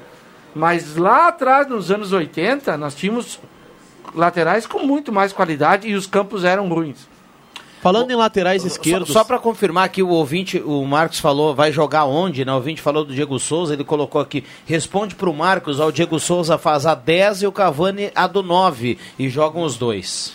Mas 0.55 0.97
lá 0.97 1.28
atrás, 1.28 1.66
nos 1.66 1.91
anos 1.91 2.12
80, 2.12 2.76
nós 2.76 2.95
tínhamos 2.95 3.41
laterais 4.14 4.66
com 4.66 4.80
muito 4.80 5.11
mais 5.12 5.32
qualidade 5.32 5.89
e 5.89 5.95
os 5.95 6.07
campos 6.07 6.45
eram 6.45 6.68
ruins. 6.68 7.09
Falando 7.85 8.11
em 8.11 8.16
laterais 8.16 8.64
esquerdos. 8.64 9.12
Só, 9.12 9.22
para 9.22 9.39
confirmar 9.39 9.91
que 9.91 10.03
o 10.03 10.09
ouvinte, 10.09 10.59
o 10.59 10.82
Marcos 10.87 11.20
falou, 11.20 11.55
vai 11.55 11.70
jogar 11.70 12.07
onde, 12.07 12.43
né? 12.43 12.51
O 12.51 12.55
ouvinte 12.55 12.80
falou 12.80 13.05
do 13.05 13.12
Diego 13.12 13.39
Souza, 13.39 13.74
ele 13.74 13.85
colocou 13.85 14.22
aqui, 14.22 14.43
responde 14.64 15.14
pro 15.14 15.35
Marcos, 15.35 15.78
ó, 15.78 15.89
o 15.89 15.93
Diego 15.93 16.18
Souza 16.18 16.57
faz 16.57 16.87
a 16.87 16.95
10 16.95 17.43
e 17.43 17.47
o 17.47 17.53
Cavani 17.53 18.11
a 18.14 18.26
do 18.26 18.43
9 18.43 18.97
e 19.18 19.28
jogam 19.28 19.64
os 19.64 19.76
dois. 19.76 20.35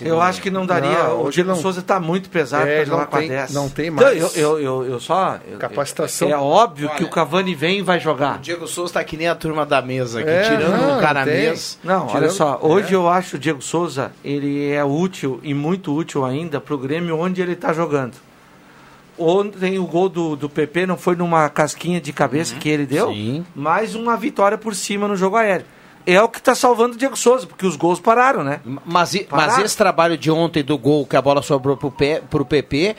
Eu 0.00 0.20
acho 0.20 0.42
que 0.42 0.50
não 0.50 0.66
daria. 0.66 0.90
Não, 1.04 1.16
o 1.18 1.22
hoje 1.26 1.36
Diego 1.36 1.50
não- 1.50 1.56
Souza 1.56 1.80
está 1.80 1.98
muito 2.00 2.28
pesado 2.28 2.66
É, 2.66 2.76
para 2.76 2.84
jogar 2.84 2.98
não 3.02 3.06
com 3.06 3.16
a 3.16 3.18
tem- 3.20 3.28
10. 3.28 3.52
não 3.54 3.68
tem 3.68 3.86
Então, 3.86 4.04
mais 4.04 4.36
eu, 4.36 4.58
eu, 4.58 4.60
eu, 4.60 4.84
eu 4.92 5.00
só. 5.00 5.38
eu- 5.48 5.58
capacitação. 5.58 6.28
É 6.28 6.36
óbvio 6.36 6.88
que 6.90 7.04
o 7.04 7.08
Cavani 7.10 7.54
vem 7.54 7.78
e 7.78 7.82
vai 7.82 8.00
jogar. 8.00 8.36
O 8.36 8.40
Diego 8.40 8.66
Souza 8.66 8.94
tá 8.94 9.04
que 9.04 9.16
nem 9.16 9.28
a 9.28 9.34
turma 9.34 9.64
da 9.64 9.80
mesa 9.80 10.20
aqui, 10.20 10.28
É, 10.28 10.42
tirando 10.42 10.76
não, 10.76 10.98
o 10.98 11.00
cara 11.00 11.24
não 11.24 11.32
mesa. 11.32 11.76
Não, 11.84 12.02
olha 12.02 12.10
tirando- 12.12 12.30
só, 12.32 12.58
hoje 12.62 12.92
É. 12.92 12.96
eu 12.96 13.08
acho 13.08 13.36
o 13.36 13.38
Diego 13.38 13.62
Souza, 13.62 14.12
ele 14.24 14.70
é 14.70 14.84
útil 14.84 15.40
e 15.42 15.54
muito 15.54 15.94
útil 15.94 16.24
ainda 16.24 16.60
pro 16.60 16.76
Grêmio 16.76 17.18
onde 17.18 17.40
ele 17.40 17.52
está 17.52 17.72
jogando. 17.72 18.14
Ontem 19.18 19.78
o 19.78 19.86
gol 19.86 20.10
do, 20.10 20.36
do 20.36 20.48
PP 20.48 20.84
não 20.84 20.98
foi 20.98 21.16
numa 21.16 21.48
casquinha 21.48 22.00
de 22.00 22.12
cabeça 22.12 22.52
Uhum. 22.52 22.60
que 22.60 22.68
ele 22.68 22.84
deu, 22.84 23.14
mas 23.54 23.94
uma 23.94 24.14
vitória 24.16 24.58
por 24.58 24.74
cima 24.74 25.08
no 25.08 25.16
jogo 25.16 25.36
aéreo. 25.36 25.64
É 26.06 26.22
o 26.22 26.28
que 26.28 26.38
está 26.38 26.54
salvando 26.54 26.94
o 26.94 26.98
Diego 26.98 27.16
Souza, 27.16 27.46
porque 27.46 27.66
os 27.66 27.74
gols 27.76 27.98
pararam, 27.98 28.44
né? 28.44 28.60
Mas, 28.84 29.14
e- 29.14 29.26
mas 29.30 29.46
Pararam. 29.46 29.64
esse 29.64 29.76
trabalho 29.76 30.16
de 30.16 30.30
ontem 30.30 30.62
do 30.62 30.78
gol 30.78 31.04
que 31.04 31.16
a 31.16 31.22
bola 31.22 31.42
sobrou 31.42 31.76
pro, 31.76 31.90
Pe, 31.90 32.22
pro 32.30 32.44
PP, 32.44 32.94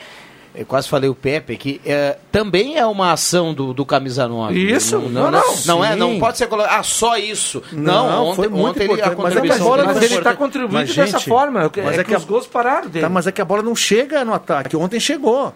eu 0.54 0.66
quase 0.66 0.88
falei 0.88 1.08
o 1.08 1.14
Pepe, 1.14 1.56
que 1.56 1.80
é, 1.86 2.18
também 2.32 2.76
é 2.76 2.84
uma 2.84 3.12
ação 3.12 3.54
do, 3.54 3.72
do 3.72 3.86
camisa 3.86 4.26
9. 4.28 4.58
Isso, 4.58 4.98
não, 4.98 5.08
não, 5.08 5.30
não, 5.30 5.40
não, 5.40 5.56
não 5.66 5.84
é, 5.84 5.94
não 5.96 6.18
pode 6.18 6.36
ser 6.36 6.48
colocado, 6.48 6.78
ah, 6.80 6.82
só 6.82 7.16
isso. 7.16 7.62
Não, 7.72 8.08
Não, 8.10 8.24
ontem, 8.26 8.36
foi 8.36 8.48
muito 8.48 8.66
ontem 8.70 8.82
ele, 8.84 8.92
a 9.02 9.06
importante, 9.08 9.22
mas 9.22 9.36
é 9.36 9.40
que 9.40 9.52
a 9.52 9.58
bola 9.58 9.84
Mas 9.84 10.02
ele 10.02 10.14
está 10.16 10.34
contribuindo 10.34 10.74
Mas, 10.74 10.94
dessa 10.94 11.18
gente, 11.18 11.28
forma, 11.28 11.60
é, 11.64 11.82
mas 11.82 11.96
é 11.96 12.00
é 12.00 12.04
que, 12.04 12.08
que 12.10 12.14
a- 12.14 12.18
os 12.18 12.24
gols 12.24 12.46
pararam 12.46 12.88
dele. 12.88 13.04
Tá, 13.04 13.08
mas 13.08 13.26
é 13.26 13.32
que 13.32 13.40
a 13.40 13.44
bola 13.44 13.62
não 13.62 13.76
chega 13.76 14.24
no 14.24 14.34
ataque. 14.34 14.76
Ontem 14.76 14.98
chegou. 15.00 15.54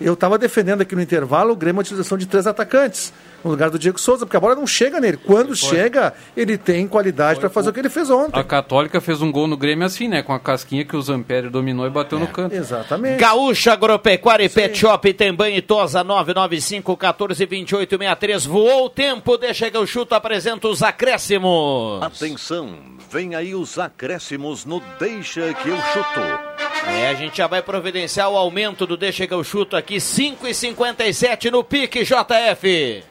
Eu 0.00 0.14
estava 0.14 0.36
defendendo 0.38 0.80
aqui 0.80 0.94
no 0.94 1.02
intervalo 1.02 1.52
o 1.52 1.56
Grêmio 1.56 1.80
a 1.80 1.82
utilização 1.82 2.18
de 2.18 2.26
três 2.26 2.46
atacantes 2.46 3.12
no 3.44 3.50
lugar 3.50 3.70
do 3.70 3.78
Diego 3.78 4.00
Souza, 4.00 4.24
porque 4.24 4.36
a 4.36 4.40
bola 4.40 4.54
não 4.54 4.66
chega 4.66 4.98
nele. 4.98 5.18
Quando 5.18 5.54
chega, 5.54 6.14
ele 6.36 6.56
tem 6.56 6.88
qualidade 6.88 7.38
para 7.38 7.50
fazer 7.50 7.70
o 7.70 7.72
que 7.72 7.80
ele 7.80 7.90
fez 7.90 8.08
ontem. 8.08 8.40
A 8.40 8.42
Católica 8.42 9.00
fez 9.00 9.20
um 9.20 9.30
gol 9.30 9.46
no 9.46 9.56
Grêmio 9.56 9.84
assim, 9.84 10.08
né? 10.08 10.22
Com 10.22 10.32
a 10.32 10.40
casquinha 10.40 10.84
que 10.84 10.96
o 10.96 11.02
Zampério 11.02 11.50
dominou 11.50 11.86
e 11.86 11.90
bateu 11.90 12.18
no 12.18 12.26
canto. 12.26 12.54
Exatamente. 12.54 13.18
Gaúcha 13.18 13.74
Agropecuária 13.74 14.44
e 14.44 14.48
Pet 14.48 14.78
Shop 14.78 15.12
tem 15.12 15.32
banho 15.32 15.56
e 15.56 15.62
tosa 15.62 16.02
995 16.02 16.96
14 16.96 17.44
28 17.44 17.90
63. 17.98 18.46
Voou 18.46 18.86
o 18.86 18.90
tempo, 18.90 19.36
deixa 19.36 19.70
que 19.70 19.76
eu 19.76 19.86
chuto, 19.86 20.14
apresenta 20.14 20.66
os 20.66 20.82
acréscimos. 20.82 22.02
Atenção, 22.02 22.74
vem 23.10 23.34
aí 23.34 23.54
os 23.54 23.78
acréscimos 23.78 24.64
no 24.64 24.82
Deixa 24.98 25.52
que 25.54 25.68
eu 25.68 25.76
chuto. 25.76 26.73
É, 26.86 27.08
a 27.08 27.14
gente 27.14 27.38
já 27.38 27.46
vai 27.46 27.62
providenciar 27.62 28.30
o 28.30 28.36
aumento 28.36 28.86
do 28.86 28.96
Deixa 28.96 29.26
que 29.26 29.34
eu 29.34 29.42
chuto 29.42 29.76
aqui, 29.76 29.96
5,57 29.96 31.50
no 31.50 31.64
pique 31.64 32.04
JF. 32.04 33.04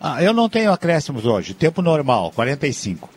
Ah, 0.00 0.22
eu 0.22 0.32
não 0.32 0.48
tenho 0.48 0.72
acréscimos 0.72 1.24
hoje. 1.24 1.54
Tempo 1.54 1.80
normal, 1.80 2.32
45. 2.34 3.08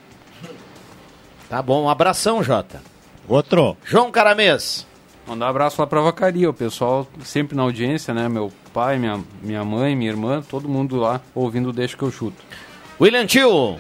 Tá 1.50 1.62
bom, 1.62 1.84
um 1.84 1.90
abração, 1.90 2.44
Jota. 2.44 2.82
Outro. 3.28 3.76
João 3.84 4.12
Caramês. 4.12 4.86
Mandar 5.28 5.48
um 5.48 5.50
abraço 5.50 5.82
lá 5.82 5.88
pra 5.88 6.02
Vacaria, 6.02 6.48
o 6.50 6.54
pessoal 6.54 7.08
sempre 7.24 7.56
na 7.56 7.64
audiência, 7.64 8.14
né? 8.14 8.30
Meu 8.30 8.52
pai, 8.72 9.00
minha, 9.00 9.24
minha 9.42 9.64
mãe, 9.64 9.96
minha 9.96 10.12
irmã, 10.12 10.44
todo 10.48 10.70
mundo 10.70 10.98
lá 10.98 11.20
ouvindo 11.34 11.70
o 11.70 11.74
Deixa 11.74 11.98
que 11.98 12.04
eu 12.04 12.12
chuto. 12.12 12.38
William 13.02 13.26
Tio. 13.26 13.78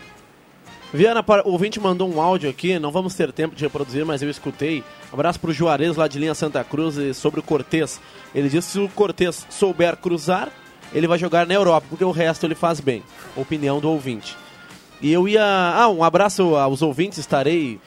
Viana, 0.93 1.21
para- 1.21 1.45
o 1.45 1.51
ouvinte 1.51 1.79
mandou 1.79 2.09
um 2.09 2.21
áudio 2.21 2.49
aqui, 2.49 2.79
não 2.79 2.91
vamos 2.91 3.13
ter 3.15 3.31
tempo 3.33 3.55
de 3.55 3.63
reproduzir, 3.63 4.05
mas 4.05 4.21
eu 4.21 4.29
escutei. 4.29 4.83
Abraço 5.11 5.39
pro 5.39 5.51
Juarez 5.51 5.97
lá 5.97 6.07
de 6.07 6.17
linha 6.19 6.33
Santa 6.33 6.63
Cruz 6.63 6.95
sobre 7.17 7.39
o 7.39 7.43
Cortez. 7.43 7.99
Ele 8.33 8.47
disse 8.47 8.67
que 8.67 8.73
se 8.73 8.79
o 8.79 8.87
Cortez 8.89 9.45
souber 9.49 9.97
cruzar, 9.97 10.49
ele 10.93 11.07
vai 11.07 11.17
jogar 11.17 11.45
na 11.45 11.53
Europa, 11.53 11.87
porque 11.89 12.03
o 12.05 12.11
resto 12.11 12.45
ele 12.45 12.55
faz 12.55 12.79
bem. 12.79 13.03
Opinião 13.35 13.79
do 13.81 13.89
ouvinte. 13.89 14.37
E 15.01 15.11
eu 15.11 15.27
ia. 15.27 15.43
Ah, 15.43 15.89
um 15.89 16.01
abraço 16.03 16.55
aos 16.55 16.81
ouvintes, 16.81 17.17
estarei 17.17 17.77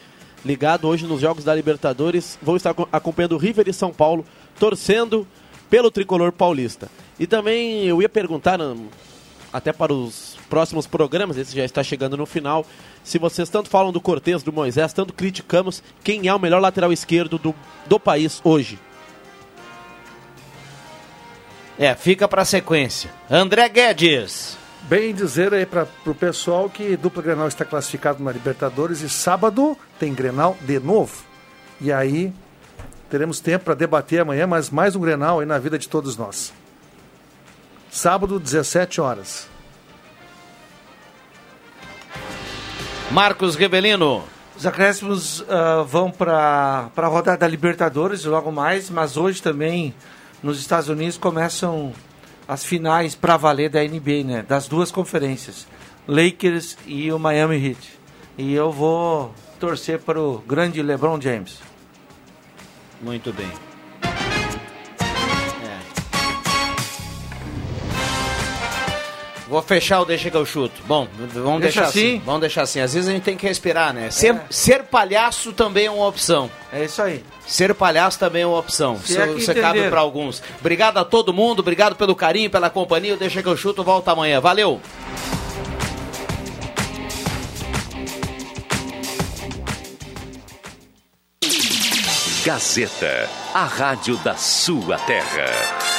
ligado 0.45 0.87
hoje 0.87 1.07
nos 1.07 1.21
Jogos 1.21 1.45
da 1.45 1.55
Libertadores. 1.55 2.39
Vou 2.43 2.57
estar 2.57 2.75
co- 2.75 2.89
acompanhando 2.93 3.33
o 3.33 3.39
River 3.39 3.67
e 3.69 3.73
São 3.73 3.91
Paulo, 3.93 4.25
torcendo 4.59 5.27
pelo 5.71 5.91
tricolor 5.91 6.31
paulista. 6.33 6.91
E 7.19 7.27
também 7.27 7.85
eu 7.85 8.03
ia 8.03 8.09
perguntar, 8.09 8.61
hum, 8.61 8.87
até 9.51 9.73
para 9.73 9.93
os 9.95 10.37
próximos 10.49 10.87
programas, 10.87 11.37
esse 11.37 11.55
já 11.55 11.65
está 11.65 11.83
chegando 11.83 12.17
no 12.17 12.27
final, 12.27 12.67
se 13.05 13.19
vocês 13.19 13.49
tanto 13.49 13.69
falam 13.69 13.93
do 13.93 14.01
Cortez, 14.01 14.43
do 14.43 14.53
Moisés, 14.53 14.93
tanto 14.93 15.13
criticamos, 15.13 15.83
quem 16.03 16.27
é 16.27 16.35
o 16.35 16.39
melhor 16.39 16.61
lateral 16.61 16.93
esquerdo 16.93 17.39
do, 17.39 17.55
do 17.87 18.01
país 18.01 18.41
hoje? 18.43 18.79
É, 21.79 21.95
fica 21.95 22.27
pra 22.27 22.45
sequência. 22.45 23.11
André 23.31 23.69
Guedes. 23.69 24.59
Bem 24.83 25.15
dizer 25.15 25.53
aí 25.53 25.67
para 25.67 25.87
o 26.07 26.15
pessoal 26.15 26.69
que 26.69 26.97
dupla 26.97 27.23
Grenal 27.23 27.47
está 27.47 27.65
classificado 27.65 28.25
na 28.25 28.33
Libertadores 28.33 29.01
e 29.03 29.09
sábado 29.09 29.77
tem 29.99 30.15
Grenal 30.15 30.57
de 30.63 30.81
novo. 30.81 31.23
E 31.81 31.93
aí 31.93 32.33
teremos 33.11 33.39
tempo 33.39 33.67
para 33.67 33.75
debater 33.75 34.21
amanhã, 34.21 34.47
mas 34.47 34.71
mais 34.71 34.97
um 34.97 35.01
Grenal 35.01 35.41
aí 35.41 35.47
na 35.47 35.59
vida 35.59 35.79
de 35.79 35.89
todos 35.89 36.17
nós. 36.17 36.53
Sábado, 37.91 38.41
17 38.41 39.01
horas. 39.01 39.49
Marcos 43.11 43.57
Rebelino. 43.57 44.23
Os 44.57 44.67
acréscimos 44.67 45.45
ah, 45.49 45.83
vão 45.87 46.11
para 46.11 46.91
a 46.95 47.07
rodada 47.07 47.39
da 47.39 47.49
Libertadores 47.49 48.25
logo 48.25 48.53
mais, 48.53 48.91
mas 48.91 49.17
hoje 49.17 49.43
também 49.43 49.95
nos 50.43 50.61
Estados 50.61 50.89
Unidos 50.89 51.17
começam 51.17 51.93
as 52.47 52.65
finais 52.65 53.15
para 53.15 53.37
valer 53.37 53.71
da 53.71 53.83
NBA, 53.83 54.25
né? 54.25 54.45
Das 54.47 54.69
duas 54.69 54.91
conferências, 54.91 55.67
Lakers 56.07 56.77
e 56.87 57.11
o 57.13 57.19
Miami 57.19 57.69
Heat. 57.69 57.99
E 58.37 58.55
eu 58.55 58.71
vou 58.71 59.35
torcer 59.59 60.01
para 60.01 60.21
o 60.21 60.39
grande 60.39 60.83
LeBron 60.83 61.21
James. 61.21 61.59
Muito 63.01 63.33
bem. 63.33 63.68
Vou 69.49 69.63
fechar 69.63 70.01
o 70.01 70.05
deixa 70.05 70.31
que 70.31 70.37
eu 70.37 70.45
chuto. 70.45 70.83
Bom, 70.85 71.09
vamos 71.33 71.61
deixa 71.61 71.81
deixar 71.81 71.83
assim. 71.85 72.17
assim. 72.17 72.23
Vamos 72.25 72.41
deixar 72.43 72.63
assim. 72.63 72.81
Às 72.81 72.93
vezes 72.93 73.09
a 73.09 73.13
gente 73.13 73.23
tem 73.23 73.37
que 73.37 73.47
respirar, 73.47 73.95
né? 73.95 74.09
É. 74.09 74.11
Ser, 74.11 74.35
é. 74.35 74.41
ser 74.51 74.83
palhaço 74.83 75.53
também 75.53 75.87
é 75.87 75.91
uma 75.91 76.07
opção. 76.07 76.51
É 76.71 76.85
isso 76.85 77.01
aí. 77.01 77.25
Ser 77.47 77.75
palhaço 77.75 78.19
também 78.19 78.43
é 78.43 78.47
uma 78.47 78.59
opção. 78.59 78.99
Se 78.99 79.19
isso 79.37 79.51
é 79.51 79.55
cabe 79.55 79.89
para 79.89 80.01
alguns. 80.01 80.43
Obrigado 80.61 80.99
a 80.99 81.05
todo 81.05 81.33
mundo, 81.33 81.61
obrigado 81.61 81.97
pelo 81.97 82.15
carinho, 82.15 82.51
pela 82.51 82.69
companhia. 82.69 83.17
Deixa 83.17 83.43
que 83.43 83.49
eu 83.49 83.57
chuto, 83.57 83.83
volta 83.83 84.13
amanhã. 84.13 84.39
Valeu. 84.39 84.81
Gazeta, 92.45 93.29
a 93.55 93.65
rádio 93.65 94.17
da 94.19 94.35
sua 94.35 94.99
terra. 94.99 95.98